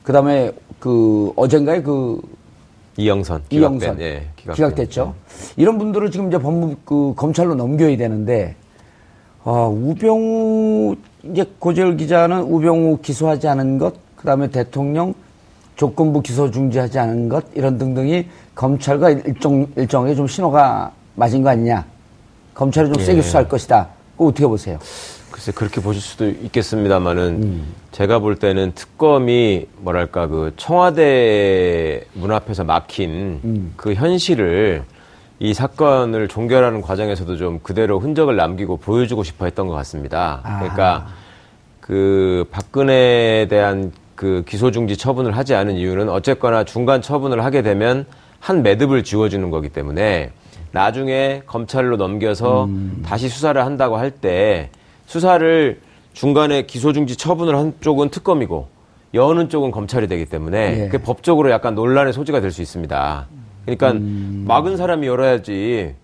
그 0.03 0.15
다음에 0.15 0.53
그 0.81 1.33
어젠가에 1.37 1.83
그 1.83 2.21
이영선 2.97 3.43
이영선 3.51 4.01
예, 4.01 4.29
기각됐. 4.37 4.91
죠 4.91 5.15
네. 5.29 5.63
이런 5.63 5.79
분들을 5.79 6.11
지금 6.11 6.29
이제 6.29 6.39
법무 6.39 6.77
그 6.85 7.15
검찰로 7.17 7.55
넘겨야 7.55 7.97
되는데 7.97 8.57
어, 9.45 9.69
우병우 9.69 10.97
이제 11.25 11.45
고재열 11.59 11.97
기자는 11.97 12.43
우병우 12.43 12.99
기소하지 13.03 13.49
않은 13.49 13.79
것 13.79 13.95
그다음에 14.17 14.49
대통령 14.49 15.15
조건부 15.77 16.21
기소 16.23 16.51
중지하지 16.51 16.99
않은 16.99 17.29
것 17.29 17.45
이런 17.55 17.79
등등이 17.79 18.27
검찰과 18.55 19.11
일정 19.11 19.67
일정하게 19.77 20.17
좀 20.17 20.27
신호가 20.27 20.93
맞은 21.15 21.43
거 21.43 21.51
아니냐 21.51 21.85
검찰이 22.55 22.93
좀 22.93 23.01
예. 23.01 23.05
세게 23.05 23.23
수사할 23.23 23.49
것이다. 23.49 23.89
그거 24.17 24.27
어떻게 24.27 24.45
보세요? 24.45 24.79
글쎄 25.39 25.53
그렇게 25.53 25.81
보실 25.81 26.03
수도 26.03 26.29
있겠습니다만은 26.29 27.43
음. 27.43 27.75
제가 27.93 28.19
볼 28.19 28.35
때는 28.35 28.73
특검이 28.75 29.67
뭐랄까 29.77 30.27
그 30.27 30.53
청와대 30.57 32.03
문 32.15 32.33
앞에서 32.33 32.65
막힌 32.65 33.41
음. 33.45 33.73
그 33.77 33.95
현실을 33.95 34.83
이 35.39 35.55
사건을 35.55 36.27
종결하는 36.27 36.83
과정에서도 36.83 37.37
좀 37.37 37.61
그대로 37.63 38.01
흔적을 38.01 38.35
남기고 38.35 38.79
보여주고 38.79 39.23
싶어 39.23 39.45
했던 39.45 39.69
것 39.69 39.75
같습니다. 39.75 40.41
아. 40.43 40.59
그러니까 40.59 41.07
그 41.81 42.45
박근혜에 42.51 43.47
대한 43.47 43.93
그 44.17 44.43
기소 44.45 44.73
중지 44.73 44.97
처분을 44.97 45.37
하지 45.37 45.55
않은 45.55 45.77
이유는 45.77 46.09
어쨌거나 46.09 46.65
중간 46.65 47.01
처분을 47.01 47.45
하게 47.45 47.63
되면 47.63 48.07
한 48.41 48.65
매듭을 48.65 49.05
지워주는 49.05 49.49
거기 49.51 49.69
때문에 49.69 50.33
나중에 50.73 51.43
검찰로 51.47 51.97
넘겨서 51.97 52.65
음. 52.65 53.05
다시 53.07 53.29
수사를 53.29 53.65
한다고 53.65 53.99
할 53.99 54.11
때 54.11 54.71
수사를 55.09 55.81
중간에 56.13 56.63
기소 56.63 56.93
중지 56.93 57.17
처분을 57.17 57.57
한 57.57 57.73
쪽은 57.81 58.11
특검이고 58.11 58.69
여는 59.15 59.49
쪽은 59.49 59.71
검찰이 59.71 60.07
되기 60.07 60.27
때문에 60.27 60.85
예. 60.85 60.89
그 60.91 60.99
법적으로 60.99 61.51
약간 61.51 61.75
논란의 61.75 62.13
소지가 62.13 62.41
될 62.43 62.51
수 62.53 62.61
있습니다. 62.61 63.27
그러니까 63.65 63.93
음. 63.93 64.45
막은 64.47 64.77
사람이 64.77 65.07
열어야지 65.07 65.95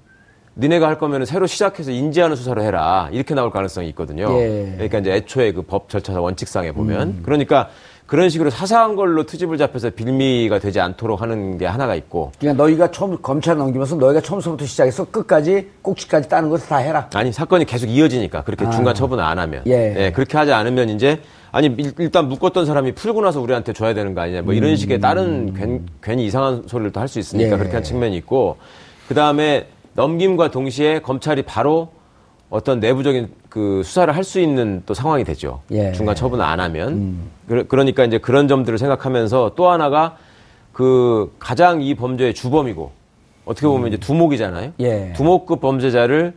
니네가 0.57 0.87
할 0.87 0.99
거면 0.99 1.27
새로 1.27 1.47
시작해서 1.47 1.91
인지하는 1.91 2.35
수사를 2.35 2.63
해라 2.63 3.11
이렇게 3.13 3.35
나올 3.35 3.51
가능성이 3.51 3.89
있거든요. 3.91 4.27
예. 4.41 4.73
그러니까 4.75 4.99
이제 5.01 5.13
애초에 5.13 5.53
그 5.53 5.63
법 5.63 5.91
절차 5.91 6.19
원칙상에 6.19 6.73
보면 6.73 7.09
음. 7.09 7.23
그러니까 7.25 7.69
그런 8.15 8.29
식으로 8.29 8.49
사사한 8.49 8.95
걸로 8.95 9.27
트집을 9.27 9.59
잡혀서 9.59 9.91
빌미가 9.91 10.61
되지 10.61 10.79
않도록 10.79 11.21
하는 11.21 11.59
게 11.59 11.67
하나가 11.67 11.97
있고. 11.97 12.31
그냥 12.39 12.57
너희가 12.57 12.93
처음 12.93 13.21
검찰 13.21 13.57
넘기면서 13.59 13.97
너희가 13.97 14.21
처음부터 14.21 14.65
시작해서 14.67 15.05
끝까지 15.07 15.69
꼭지까지 15.83 16.29
따는 16.29 16.49
것을 16.49 16.69
다 16.69 16.77
해라. 16.77 17.11
아니 17.13 17.33
사건이 17.33 17.65
계속 17.65 17.89
이어지니까 17.89 18.45
그렇게 18.45 18.67
아. 18.67 18.71
중간 18.71 18.95
처분을 18.95 19.25
안 19.25 19.41
하면. 19.41 19.65
예. 19.67 19.97
예. 19.99 20.13
그렇게 20.13 20.39
하지 20.39 20.53
않으면 20.53 20.91
이제 20.91 21.23
아니 21.51 21.75
일단 21.99 22.29
묶었던 22.29 22.67
사람이 22.67 22.93
풀고 22.93 23.21
나서 23.21 23.41
우리한테 23.41 23.73
줘야 23.73 23.95
되는 23.95 24.15
거 24.15 24.21
아니냐 24.21 24.43
뭐 24.43 24.55
이런 24.55 24.71
음. 24.71 24.77
식의 24.77 25.01
다른 25.01 25.53
괜, 25.53 25.85
괜히 26.01 26.25
이상한 26.27 26.63
소리를 26.69 26.93
또 26.93 27.01
할 27.01 27.09
수 27.09 27.19
있으니까 27.19 27.55
예. 27.55 27.59
그렇게 27.59 27.73
한 27.73 27.83
측면이 27.83 28.17
있고 28.19 28.59
그 29.09 29.15
다음에 29.15 29.67
넘김과 29.95 30.53
동시에 30.53 31.01
검찰이 31.01 31.43
바로 31.43 31.89
어떤 32.51 32.81
내부적인 32.81 33.29
그 33.49 33.83
수사를 33.85 34.15
할 34.15 34.25
수 34.25 34.41
있는 34.41 34.83
또 34.87 34.95
상황이 34.95 35.25
되죠. 35.25 35.61
예. 35.71 35.93
중간 35.93 36.15
처분을 36.15 36.45
안 36.45 36.61
하면. 36.61 36.89
음. 36.89 37.31
그, 37.49 37.67
러 37.77 37.85
니까 37.85 38.05
이제 38.05 38.19
그런 38.19 38.49
점들을 38.49 38.79
생각하면서 38.79 39.53
또 39.57 39.69
하나가 39.71 40.17
그 40.73 41.33
가장 41.39 41.83
이 41.83 41.95
범죄의 41.95 42.35
주범이고 42.35 42.91
어떻게 43.45 43.67
보면 43.67 43.85
음. 43.85 43.89
이제 43.89 43.97
두목이잖아요. 43.99 44.73
예. 44.81 45.13
두목급 45.15 45.61
범죄자를 45.61 46.35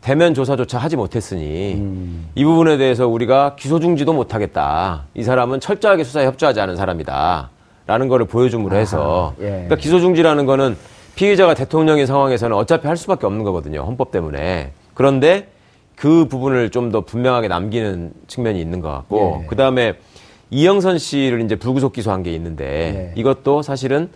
대면 0.00 0.34
조사조차 0.34 0.78
하지 0.78 0.96
못했으니 0.96 1.74
음. 1.74 2.28
이 2.34 2.44
부분에 2.44 2.76
대해서 2.76 3.08
우리가 3.08 3.56
기소 3.56 3.80
중지도 3.80 4.12
못하겠다. 4.12 5.04
이 5.14 5.22
사람은 5.22 5.60
철저하게 5.60 6.04
수사에 6.04 6.26
협조하지 6.26 6.60
않은 6.60 6.76
사람이다. 6.76 7.50
라는 7.86 8.08
거를 8.08 8.26
보여줌으로 8.26 8.76
해서 8.76 9.34
예. 9.40 9.48
그러니까 9.48 9.76
기소 9.76 9.98
중지라는 9.98 10.44
거는 10.46 10.76
피의자가 11.14 11.54
대통령인 11.54 12.06
상황에서는 12.06 12.56
어차피 12.56 12.86
할 12.86 12.96
수밖에 12.96 13.26
없는 13.26 13.42
거거든요. 13.44 13.82
헌법 13.82 14.10
때문에. 14.12 14.72
그런데 14.98 15.46
그 15.94 16.26
부분을 16.26 16.70
좀 16.70 16.90
더 16.90 17.02
분명하게 17.02 17.46
남기는 17.48 18.12
측면이 18.26 18.60
있는 18.60 18.80
것 18.80 18.90
같고 18.90 19.40
예. 19.42 19.46
그 19.46 19.54
다음에 19.54 19.94
이영선 20.50 20.98
씨를 20.98 21.40
이제 21.42 21.54
불구속 21.54 21.92
기소한 21.92 22.22
게 22.24 22.32
있는데 22.34 23.12
예. 23.14 23.20
이것도 23.20 23.62
사실은 23.62 24.08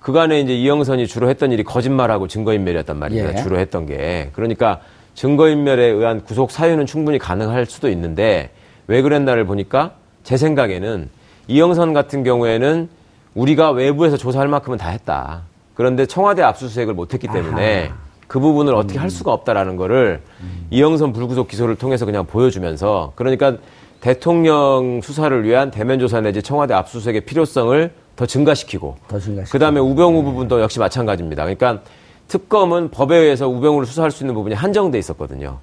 그간에 0.00 0.40
이제 0.40 0.54
이영선이 0.54 1.06
주로 1.06 1.28
했던 1.28 1.52
일이 1.52 1.62
거짓말하고 1.62 2.26
증거인멸이었단 2.28 2.98
말입니다. 2.98 3.38
예. 3.38 3.42
주로 3.42 3.58
했던 3.58 3.86
게 3.86 4.30
그러니까 4.32 4.80
증거인멸에 5.14 5.84
의한 5.86 6.24
구속 6.24 6.50
사유는 6.50 6.86
충분히 6.86 7.18
가능할 7.18 7.66
수도 7.66 7.88
있는데 7.90 8.50
왜 8.88 9.02
그랬나를 9.02 9.46
보니까 9.46 9.92
제 10.24 10.36
생각에는 10.36 11.10
이영선 11.46 11.92
같은 11.92 12.24
경우에는 12.24 12.88
우리가 13.34 13.70
외부에서 13.70 14.16
조사할 14.16 14.48
만큼은 14.48 14.78
다 14.78 14.88
했다. 14.88 15.42
그런데 15.74 16.06
청와대 16.06 16.42
압수수색을 16.42 16.94
못했기 16.94 17.28
때문에 17.28 17.86
아하. 17.88 18.03
그 18.34 18.40
부분을 18.40 18.74
어떻게 18.74 18.98
할 18.98 19.10
수가 19.10 19.32
없다라는 19.32 19.76
거를 19.76 20.20
음. 20.40 20.66
이영선 20.72 21.12
불구속 21.12 21.46
기소를 21.46 21.76
통해서 21.76 22.04
그냥 22.04 22.26
보여주면서 22.26 23.12
그러니까 23.14 23.58
대통령 24.00 25.00
수사를 25.04 25.44
위한 25.44 25.70
대면 25.70 26.00
조사 26.00 26.20
내지 26.20 26.42
청와대 26.42 26.74
압수수색의 26.74 27.20
필요성을 27.26 27.92
더 28.16 28.26
증가시키고, 28.26 28.96
더 29.06 29.20
증가시키고. 29.20 29.52
그다음에 29.52 29.78
우병우 29.78 30.18
네. 30.18 30.24
부분도 30.24 30.60
역시 30.60 30.80
마찬가지입니다. 30.80 31.44
그러니까 31.44 31.82
특검은 32.26 32.90
법에 32.90 33.16
의해서 33.16 33.48
우병우를 33.48 33.86
수사할 33.86 34.10
수 34.10 34.24
있는 34.24 34.34
부분이 34.34 34.56
한정돼 34.56 34.98
있었거든요. 34.98 35.58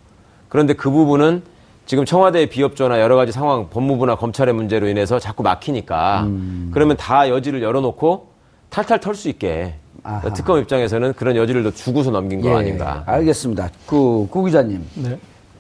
그런데 0.47 0.73
그 0.73 0.89
부분은 0.89 1.43
지금 1.85 2.05
청와대의 2.05 2.47
비협조나 2.47 3.01
여러 3.01 3.17
가지 3.17 3.33
상황, 3.33 3.69
법무부나 3.69 4.15
검찰의 4.15 4.53
문제로 4.53 4.87
인해서 4.87 5.19
자꾸 5.19 5.43
막히니까 5.43 6.23
음. 6.23 6.71
그러면 6.73 6.95
다 6.95 7.27
여지를 7.27 7.61
열어놓고 7.63 8.29
탈탈 8.69 9.01
털 9.01 9.13
수 9.13 9.27
있게 9.27 9.75
아하. 10.03 10.33
특검 10.33 10.59
입장에서는 10.59 11.13
그런 11.13 11.35
여지를 11.35 11.63
더 11.63 11.71
주고서 11.71 12.11
넘긴 12.11 12.41
거 12.41 12.49
예, 12.49 12.55
아닌가. 12.55 13.03
알겠습니다. 13.05 13.69
그, 13.85 14.27
구 14.29 14.43
기자님. 14.45 14.83
네. 14.95 15.17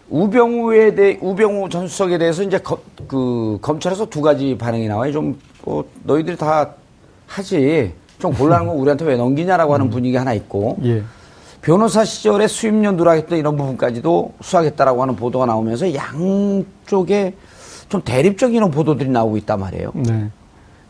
우병우에 0.09 0.95
대해, 0.95 1.17
우병우 1.21 1.69
전 1.69 1.87
수석에 1.87 2.17
대해서 2.17 2.43
이제 2.43 2.57
거, 2.57 2.79
그, 3.07 3.59
검찰에서 3.61 4.07
두 4.07 4.21
가지 4.21 4.57
반응이 4.57 4.87
나와요. 4.87 5.11
좀, 5.11 5.39
뭐, 5.63 5.85
너희들이 6.03 6.37
다 6.37 6.71
하지. 7.27 7.93
좀 8.19 8.33
곤란한 8.33 8.67
거 8.67 8.73
우리한테 8.73 9.05
왜 9.05 9.15
넘기냐라고 9.15 9.73
하는 9.73 9.87
음. 9.87 9.89
분위기 9.89 10.15
하나 10.15 10.33
있고. 10.33 10.77
예. 10.83 11.03
변호사 11.61 12.03
시절에 12.03 12.47
수임료 12.47 12.91
누락했던 12.93 13.37
이런 13.37 13.55
부분까지도 13.55 14.33
수하겠다라고 14.41 15.01
하는 15.01 15.15
보도가 15.15 15.45
나오면서 15.45 15.93
양쪽에 15.93 17.35
좀 17.87 18.01
대립적인 18.01 18.71
보도들이 18.71 19.09
나오고 19.09 19.37
있단 19.37 19.59
말이에요. 19.59 19.91
네. 19.93 20.29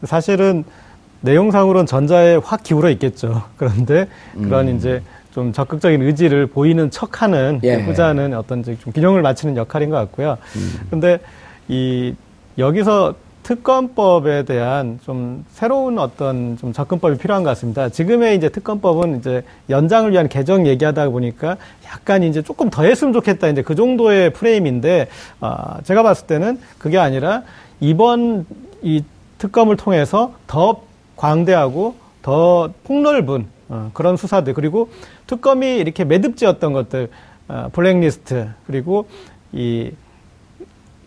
사실은 0.03 0.63
내용상으로는 1.21 1.85
전자에 1.85 2.35
확 2.35 2.63
기울어 2.63 2.89
있겠죠. 2.91 3.43
그런데 3.57 4.07
그런 4.33 4.67
음. 4.67 4.77
이제 4.77 5.01
좀 5.33 5.53
적극적인 5.53 6.01
의지를 6.01 6.47
보이는 6.47 6.91
척하는 6.91 7.61
예. 7.63 7.75
후자는 7.75 8.33
어떤 8.33 8.63
좀 8.63 8.75
균형을 8.93 9.21
맞추는 9.21 9.55
역할인 9.55 9.89
것 9.89 9.95
같고요. 9.97 10.37
음. 10.55 10.87
근데 10.89 11.19
이 11.67 12.13
여기서 12.57 13.15
특검법에 13.43 14.43
대한 14.43 14.99
좀 15.03 15.43
새로운 15.51 15.97
어떤 15.97 16.57
좀 16.57 16.73
접근법이 16.73 17.17
필요한 17.17 17.43
것 17.43 17.49
같습니다. 17.51 17.89
지금의 17.89 18.37
이제 18.37 18.49
특검법은 18.49 19.17
이제 19.17 19.43
연장을 19.69 20.11
위한 20.11 20.29
개정 20.29 20.67
얘기하다 20.67 21.09
보니까 21.09 21.57
약간 21.85 22.23
이제 22.23 22.41
조금 22.41 22.69
더 22.69 22.83
했으면 22.83 23.13
좋겠다 23.13 23.47
이제 23.47 23.61
그 23.61 23.73
정도의 23.73 24.31
프레임인데 24.33 25.07
어, 25.39 25.77
제가 25.83 26.03
봤을 26.03 26.27
때는 26.27 26.59
그게 26.77 26.97
아니라 26.97 27.43
이번 27.79 28.45
이 28.83 29.03
특검을 29.39 29.75
통해서 29.75 30.33
더 30.45 30.81
광대하고 31.21 31.93
더 32.23 32.73
폭넓은 32.83 33.45
어, 33.69 33.91
그런 33.93 34.17
수사들 34.17 34.53
그리고 34.55 34.89
특검이 35.27 35.77
이렇게 35.77 36.03
매듭지었던 36.03 36.73
것들 36.73 37.09
어, 37.47 37.69
블랙리스트 37.71 38.49
그리고 38.65 39.07
이 39.51 39.91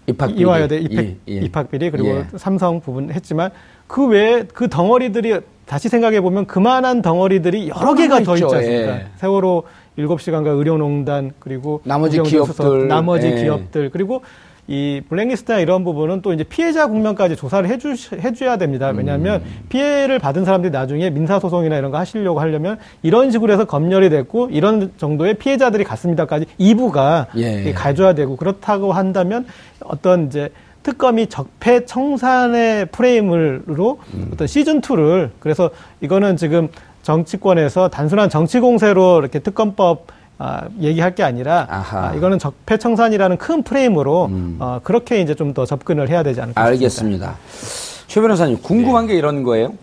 입학비리. 0.07 0.41
이화여대 0.41 0.79
입학, 0.79 1.05
예, 1.05 1.17
예. 1.29 1.33
입학비리 1.33 1.91
그리고 1.91 2.09
예. 2.09 2.27
삼성 2.37 2.81
부분 2.81 3.11
했지만 3.11 3.51
그 3.87 4.07
외에 4.07 4.45
그 4.45 4.69
덩어리들이 4.69 5.41
다시 5.67 5.89
생각해 5.89 6.21
보면 6.21 6.47
그만한 6.47 7.03
덩어리들이 7.03 7.71
여러 7.71 7.95
개가 7.95 8.23
더 8.23 8.35
있지 8.35 8.45
않습니까? 8.45 8.97
예. 8.97 9.07
세월호 9.17 9.65
7시간과 9.99 10.59
의료농단 10.59 11.33
그리고 11.39 11.81
나머지 11.85 12.21
기업들 12.23 12.55
수석, 12.55 12.87
나머지 12.87 13.29
예. 13.29 13.43
기업들 13.43 13.91
그리고 13.91 14.23
이 14.67 15.03
블랙리스트나 15.09 15.59
이런 15.59 15.85
부분은 15.85 16.23
또 16.23 16.33
이제 16.33 16.43
피해자 16.43 16.87
국면까지 16.87 17.37
조사를 17.37 17.69
해주, 17.69 17.95
해줘야 18.15 18.57
됩니다. 18.57 18.89
왜냐하면 18.89 19.43
음. 19.43 19.65
피해를 19.69 20.19
받은 20.19 20.45
사람들이 20.45 20.71
나중에 20.71 21.11
민사소송이나 21.11 21.77
이런 21.77 21.91
거 21.91 21.99
하시려고 21.99 22.41
하려면 22.41 22.79
이런 23.03 23.31
식으로 23.31 23.53
해서 23.53 23.67
검열이 23.67 24.09
됐고 24.09 24.49
이런 24.51 24.93
정도의 24.97 25.35
피해자들이 25.35 25.85
갔습니다까지 25.85 26.47
2부가 26.59 27.27
예. 27.37 27.73
가져야 27.73 28.15
되고 28.15 28.37
그렇다고 28.37 28.93
한다면 28.93 29.47
어떤 29.81 30.27
이제 30.27 30.49
특검이 30.83 31.27
적폐 31.27 31.85
청산의 31.85 32.87
프레임으로 32.87 33.99
음. 34.15 34.31
어떤 34.33 34.47
시즌 34.47 34.81
2를 34.81 35.31
그래서 35.41 35.71
이거는 36.01 36.37
지금 36.37 36.69
정치권에서 37.03 37.89
단순한 37.89 38.31
정치 38.31 38.61
공세로 38.61 39.19
이렇게 39.19 39.39
특검법 39.39 40.07
아, 40.39 40.63
얘기할 40.81 41.15
게 41.15 41.23
아니라 41.23 41.67
아, 41.71 42.13
이거는 42.17 42.39
적폐청산이라는 42.39 43.37
큰 43.39 43.63
프레임으로 43.63 44.27
음. 44.27 44.57
어, 44.59 44.81
그렇게 44.83 45.21
이제 45.21 45.35
좀 45.35 45.55
더 45.55 45.65
접근을 45.65 46.09
해야 46.09 46.23
되지 46.25 46.41
않을까 46.41 46.61
알겠습니다. 46.61 46.89
싶습니다. 46.91 48.07
최 48.09 48.21
변호사님 48.21 48.59
궁금한 48.63 49.07
네. 49.07 49.13
게 49.13 49.19
이런 49.19 49.45
거예요. 49.45 49.75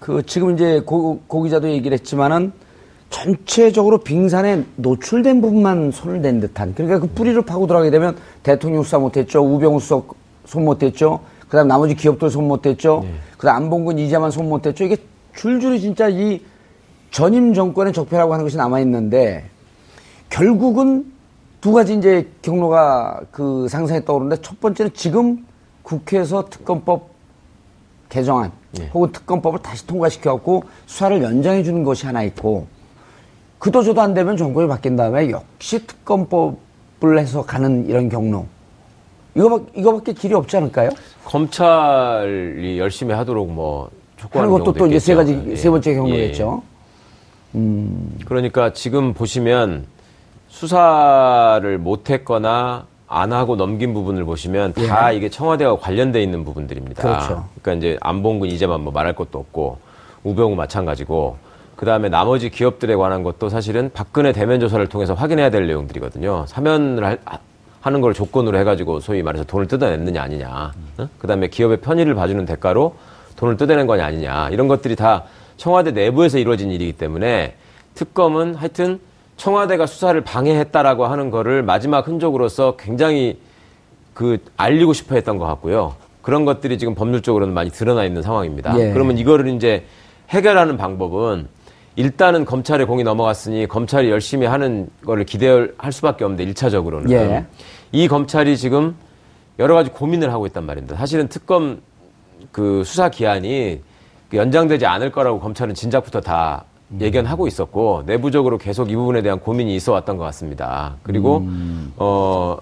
그 0.00 0.22
지금 0.24 0.54
이제 0.54 0.80
고, 0.80 1.20
고 1.26 1.42
기자도 1.42 1.68
얘기를 1.70 1.94
했지만은 1.98 2.52
전체적으로 3.10 3.98
빙산에 3.98 4.64
노출된 4.76 5.40
부분만 5.40 5.90
손을 5.92 6.20
댄 6.22 6.40
듯한 6.40 6.74
그러니까 6.74 6.98
그 7.00 7.06
뿌리를 7.06 7.40
파고 7.42 7.66
들어가게 7.66 7.90
되면 7.90 8.16
대통령 8.42 8.82
수사 8.82 8.98
못했죠 8.98 9.40
우병우 9.44 9.78
수석 9.80 10.16
손 10.46 10.64
못했죠 10.64 11.20
그다음 11.48 11.68
나머지 11.68 11.94
기업들 11.94 12.28
손 12.30 12.48
못했죠 12.48 13.00
네. 13.04 13.14
그다음 13.38 13.64
안봉근 13.64 13.98
이자만 13.98 14.30
손 14.30 14.48
못했죠 14.48 14.84
이게 14.84 14.96
줄줄이 15.36 15.80
진짜 15.80 16.08
이 16.08 16.40
전임 17.12 17.54
정권의 17.54 17.92
적폐라고 17.92 18.32
하는 18.32 18.44
것이 18.44 18.56
남아 18.56 18.80
있는데 18.80 19.44
결국은 20.30 21.12
두 21.60 21.72
가지 21.72 21.94
이제 21.94 22.28
경로가 22.42 23.22
그 23.30 23.68
상상에 23.68 24.04
떠오르는데 24.04 24.42
첫 24.42 24.60
번째는 24.60 24.92
지금 24.94 25.46
국회에서 25.82 26.48
특검법 26.50 27.10
개정안 28.08 28.52
예. 28.80 28.86
혹은 28.92 29.12
특검법을 29.12 29.60
다시 29.60 29.86
통과시켜갖고 29.86 30.64
수사를 30.86 31.22
연장해 31.22 31.62
주는 31.62 31.84
것이 31.84 32.06
하나 32.06 32.22
있고 32.22 32.66
그도 33.58 33.82
저도 33.82 34.00
안 34.02 34.12
되면 34.12 34.36
정권이 34.36 34.68
바뀐 34.68 34.96
다음에 34.96 35.30
역시 35.30 35.86
특검법을 35.86 37.18
해서 37.18 37.44
가는 37.44 37.88
이런 37.88 38.08
경로 38.08 38.46
이거 39.34 39.64
이거밖에 39.74 40.12
길이 40.12 40.34
없지 40.34 40.56
않을까요? 40.56 40.90
검찰이 41.24 42.78
열심히 42.78 43.14
하도록 43.14 43.50
뭐 43.50 43.90
촉구하는 44.16 44.52
것도 44.52 44.72
또 44.74 44.86
이제 44.86 44.98
세 44.98 45.14
가지 45.14 45.42
예. 45.48 45.56
세 45.56 45.70
번째 45.70 45.94
경로겠죠. 45.94 46.62
예. 47.54 47.58
음. 47.58 48.18
그러니까 48.26 48.72
지금 48.72 49.14
보시면 49.14 49.86
수사를 50.64 51.78
못했거나 51.78 52.86
안 53.06 53.32
하고 53.32 53.54
넘긴 53.56 53.92
부분을 53.92 54.24
보시면 54.24 54.72
다 54.72 55.12
예. 55.12 55.16
이게 55.16 55.28
청와대와 55.28 55.78
관련돼 55.78 56.22
있는 56.22 56.44
부분들입니다. 56.44 57.02
그렇죠. 57.02 57.44
그러니까 57.60 57.74
이제 57.74 57.98
안봉근 58.00 58.48
이제만 58.48 58.80
뭐 58.80 58.92
말할 58.92 59.14
것도 59.14 59.38
없고 59.38 59.78
우병우 60.24 60.56
마찬가지고 60.56 61.36
그 61.76 61.84
다음에 61.84 62.08
나머지 62.08 62.48
기업들에 62.48 62.94
관한 62.96 63.22
것도 63.22 63.50
사실은 63.50 63.90
박근혜 63.92 64.32
대면 64.32 64.58
조사를 64.58 64.84
통해서 64.88 65.12
확인해야 65.12 65.50
될 65.50 65.66
내용들이거든요. 65.66 66.46
사면을 66.48 67.04
할, 67.04 67.18
하는 67.80 68.00
걸 68.00 68.14
조건으로 68.14 68.56
해가지고 68.58 69.00
소위 69.00 69.22
말해서 69.22 69.44
돈을 69.44 69.68
뜯어냈느냐 69.68 70.22
아니냐. 70.22 70.72
어? 70.98 71.08
그 71.18 71.26
다음에 71.26 71.48
기업의 71.48 71.78
편의를 71.78 72.14
봐주는 72.14 72.44
대가로 72.46 72.96
돈을 73.36 73.56
뜯어낸 73.58 73.86
거냐 73.86 74.06
아니냐. 74.06 74.48
이런 74.50 74.66
것들이 74.68 74.96
다 74.96 75.24
청와대 75.58 75.90
내부에서 75.90 76.38
이루어진 76.38 76.70
일이기 76.70 76.92
때문에 76.92 77.54
특검은 77.94 78.54
하여튼 78.54 78.98
청와대가 79.36 79.86
수사를 79.86 80.18
방해했다라고 80.20 81.06
하는 81.06 81.30
거를 81.30 81.62
마지막 81.62 82.06
흔적으로서 82.06 82.76
굉장히 82.76 83.38
그 84.12 84.38
알리고 84.56 84.92
싶어 84.92 85.16
했던 85.16 85.38
것 85.38 85.46
같고요. 85.46 85.94
그런 86.22 86.44
것들이 86.44 86.78
지금 86.78 86.94
법률적으로는 86.94 87.52
많이 87.52 87.70
드러나 87.70 88.04
있는 88.04 88.22
상황입니다. 88.22 88.78
예. 88.78 88.92
그러면 88.92 89.18
이거를 89.18 89.48
이제 89.48 89.84
해결하는 90.30 90.76
방법은 90.76 91.48
일단은 91.96 92.44
검찰에 92.44 92.84
공이 92.84 93.04
넘어갔으니 93.04 93.66
검찰이 93.66 94.10
열심히 94.10 94.46
하는 94.46 94.88
거를 95.04 95.24
기대할 95.24 95.92
수밖에 95.92 96.24
없는데 96.24 96.44
일차적으로는 96.44 97.10
예. 97.10 97.44
이 97.92 98.08
검찰이 98.08 98.56
지금 98.56 98.96
여러 99.58 99.74
가지 99.74 99.90
고민을 99.90 100.32
하고 100.32 100.46
있단 100.46 100.64
말입니다. 100.64 100.96
사실은 100.96 101.28
특검 101.28 101.80
그 102.50 102.82
수사 102.84 103.08
기한이 103.08 103.80
연장되지 104.32 104.86
않을 104.86 105.12
거라고 105.12 105.38
검찰은 105.40 105.74
진작부터 105.74 106.20
다 106.20 106.64
예견하고 107.00 107.46
있었고 107.46 108.04
내부적으로 108.06 108.58
계속 108.58 108.90
이 108.90 108.96
부분에 108.96 109.22
대한 109.22 109.40
고민이 109.40 109.74
있어 109.76 109.92
왔던 109.92 110.16
것 110.16 110.24
같습니다. 110.24 110.96
그리고 111.02 111.38
음. 111.38 111.92
어 111.96 112.58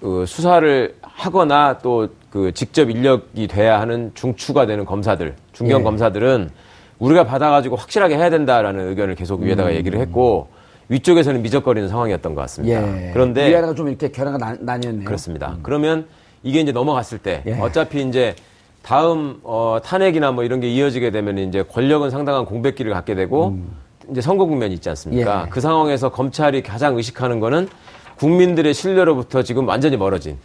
그 0.00 0.26
수사를 0.26 0.94
하거나 1.00 1.78
또 1.78 2.08
그 2.34 2.50
직접 2.52 2.90
인력이 2.90 3.46
돼야 3.46 3.80
하는 3.80 4.10
중추가 4.14 4.66
되는 4.66 4.84
검사들, 4.84 5.36
중견 5.52 5.80
예. 5.80 5.84
검사들은 5.84 6.50
우리가 6.98 7.24
받아가지고 7.26 7.76
확실하게 7.76 8.16
해야 8.16 8.28
된다라는 8.28 8.88
의견을 8.88 9.14
계속 9.14 9.40
위에다가 9.42 9.70
음. 9.70 9.74
얘기를 9.76 10.00
했고 10.00 10.48
위쪽에서는 10.88 11.40
미적거리는 11.42 11.88
상황이었던 11.88 12.34
것 12.34 12.40
같습니다. 12.40 13.06
예. 13.06 13.12
그런데 13.12 13.50
위아래가 13.50 13.72
좀 13.76 13.86
이렇게 13.86 14.10
결화가 14.10 14.56
나, 14.58 14.76
뉘었네요 14.78 15.04
그렇습니다. 15.04 15.52
음. 15.52 15.60
그러면 15.62 16.06
이게 16.42 16.58
이제 16.60 16.72
넘어갔을 16.72 17.18
때 17.18 17.44
예. 17.46 17.52
어차피 17.52 18.02
이제 18.02 18.34
다음 18.84 19.40
어, 19.44 19.78
탄핵이나 19.82 20.30
뭐 20.30 20.44
이런 20.44 20.60
게 20.60 20.68
이어지게 20.68 21.10
되면 21.10 21.38
이제 21.38 21.62
권력은 21.62 22.10
상당한 22.10 22.44
공백기를 22.44 22.92
갖게 22.92 23.14
되고 23.14 23.48
음. 23.48 23.76
이제 24.10 24.20
선거 24.20 24.44
국면이 24.44 24.74
있지 24.74 24.90
않습니까? 24.90 25.44
예. 25.46 25.50
그 25.50 25.62
상황에서 25.62 26.10
검찰이 26.10 26.62
가장 26.62 26.94
의식하는 26.96 27.40
거는 27.40 27.68
국민들의 28.16 28.74
신뢰로부터 28.74 29.42
지금 29.42 29.66
완전히 29.66 29.96
멀어진 29.96 30.36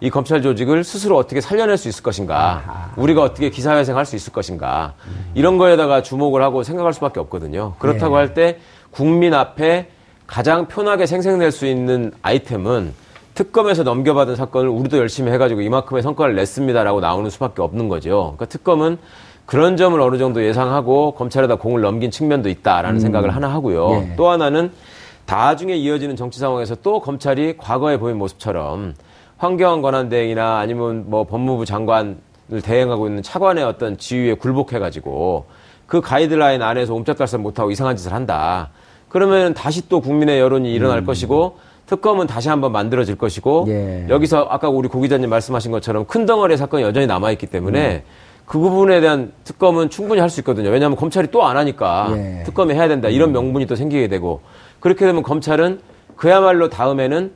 이 0.00 0.10
검찰 0.10 0.42
조직을 0.42 0.82
스스로 0.82 1.16
어떻게 1.16 1.40
살려낼 1.40 1.78
수 1.78 1.88
있을 1.88 2.02
것인가, 2.02 2.36
아하. 2.36 2.92
우리가 2.96 3.22
어떻게 3.22 3.48
기사회생할 3.48 4.04
수 4.04 4.14
있을 4.14 4.30
것인가, 4.30 4.92
음. 5.06 5.30
이런 5.34 5.56
거에다가 5.56 6.02
주목을 6.02 6.42
하고 6.42 6.64
생각할 6.64 6.92
수밖에 6.92 7.20
없거든요. 7.20 7.74
그렇다고 7.78 8.16
예. 8.16 8.18
할때 8.18 8.58
국민 8.90 9.32
앞에 9.32 9.88
가장 10.26 10.66
편하게 10.66 11.06
생생낼 11.06 11.52
수 11.52 11.66
있는 11.66 12.12
아이템은 12.20 12.92
특검에서 13.36 13.82
넘겨받은 13.82 14.34
사건을 14.34 14.70
우리도 14.70 14.96
열심히 14.96 15.30
해가지고 15.30 15.60
이만큼의 15.60 16.02
성과를 16.02 16.34
냈습니다라고 16.34 17.00
나오는 17.00 17.28
수밖에 17.30 17.60
없는 17.60 17.88
거죠. 17.88 18.34
그러니까 18.36 18.46
특검은 18.46 18.96
그런 19.44 19.76
점을 19.76 20.00
어느 20.00 20.16
정도 20.16 20.42
예상하고 20.42 21.12
검찰에다 21.12 21.56
공을 21.56 21.82
넘긴 21.82 22.10
측면도 22.10 22.48
있다라는 22.48 22.96
음. 22.96 22.98
생각을 22.98 23.36
하나 23.36 23.52
하고요. 23.52 23.90
예. 23.92 24.16
또 24.16 24.28
하나는 24.28 24.72
나중에 25.26 25.74
이어지는 25.74 26.16
정치 26.16 26.40
상황에서 26.40 26.76
또 26.76 27.00
검찰이 27.00 27.58
과거에 27.58 27.98
보인 27.98 28.16
모습처럼 28.16 28.94
환경안 29.36 29.82
권한 29.82 30.08
대행이나 30.08 30.58
아니면 30.58 31.04
뭐 31.06 31.24
법무부 31.24 31.66
장관을 31.66 32.16
대행하고 32.62 33.06
있는 33.06 33.22
차관의 33.22 33.64
어떤 33.64 33.98
지위에 33.98 34.34
굴복해가지고 34.34 35.44
그 35.86 36.00
가이드라인 36.00 36.62
안에서 36.62 36.94
옴짝달싹 36.94 37.42
못하고 37.42 37.70
이상한 37.70 37.96
짓을 37.96 38.14
한다. 38.14 38.70
그러면 39.10 39.52
다시 39.52 39.88
또 39.90 40.00
국민의 40.00 40.40
여론이 40.40 40.72
일어날 40.72 41.00
음. 41.00 41.04
것이고 41.04 41.58
특검은 41.86 42.26
다시 42.26 42.48
한번 42.48 42.72
만들어질 42.72 43.16
것이고 43.16 43.64
예. 43.68 44.06
여기서 44.08 44.48
아까 44.50 44.68
우리 44.68 44.88
고 44.88 45.00
기자님 45.00 45.30
말씀하신 45.30 45.70
것처럼 45.70 46.04
큰 46.06 46.26
덩어리의 46.26 46.58
사건이 46.58 46.82
여전히 46.82 47.06
남아 47.06 47.30
있기 47.32 47.46
때문에 47.46 47.96
음. 47.96 48.02
그 48.44 48.58
부분에 48.58 49.00
대한 49.00 49.32
특검은 49.44 49.90
충분히 49.90 50.20
할 50.20 50.28
수 50.30 50.40
있거든요. 50.40 50.70
왜냐하면 50.70 50.96
검찰이 50.96 51.28
또 51.30 51.42
안 51.44 51.56
하니까 51.56 52.12
예. 52.16 52.42
특검이 52.44 52.74
해야 52.74 52.88
된다. 52.88 53.08
이런 53.08 53.30
음. 53.30 53.32
명분이 53.34 53.66
또 53.66 53.76
생기게 53.76 54.08
되고 54.08 54.40
그렇게 54.80 55.06
되면 55.06 55.22
검찰은 55.22 55.80
그야말로 56.16 56.68
다음에는 56.70 57.32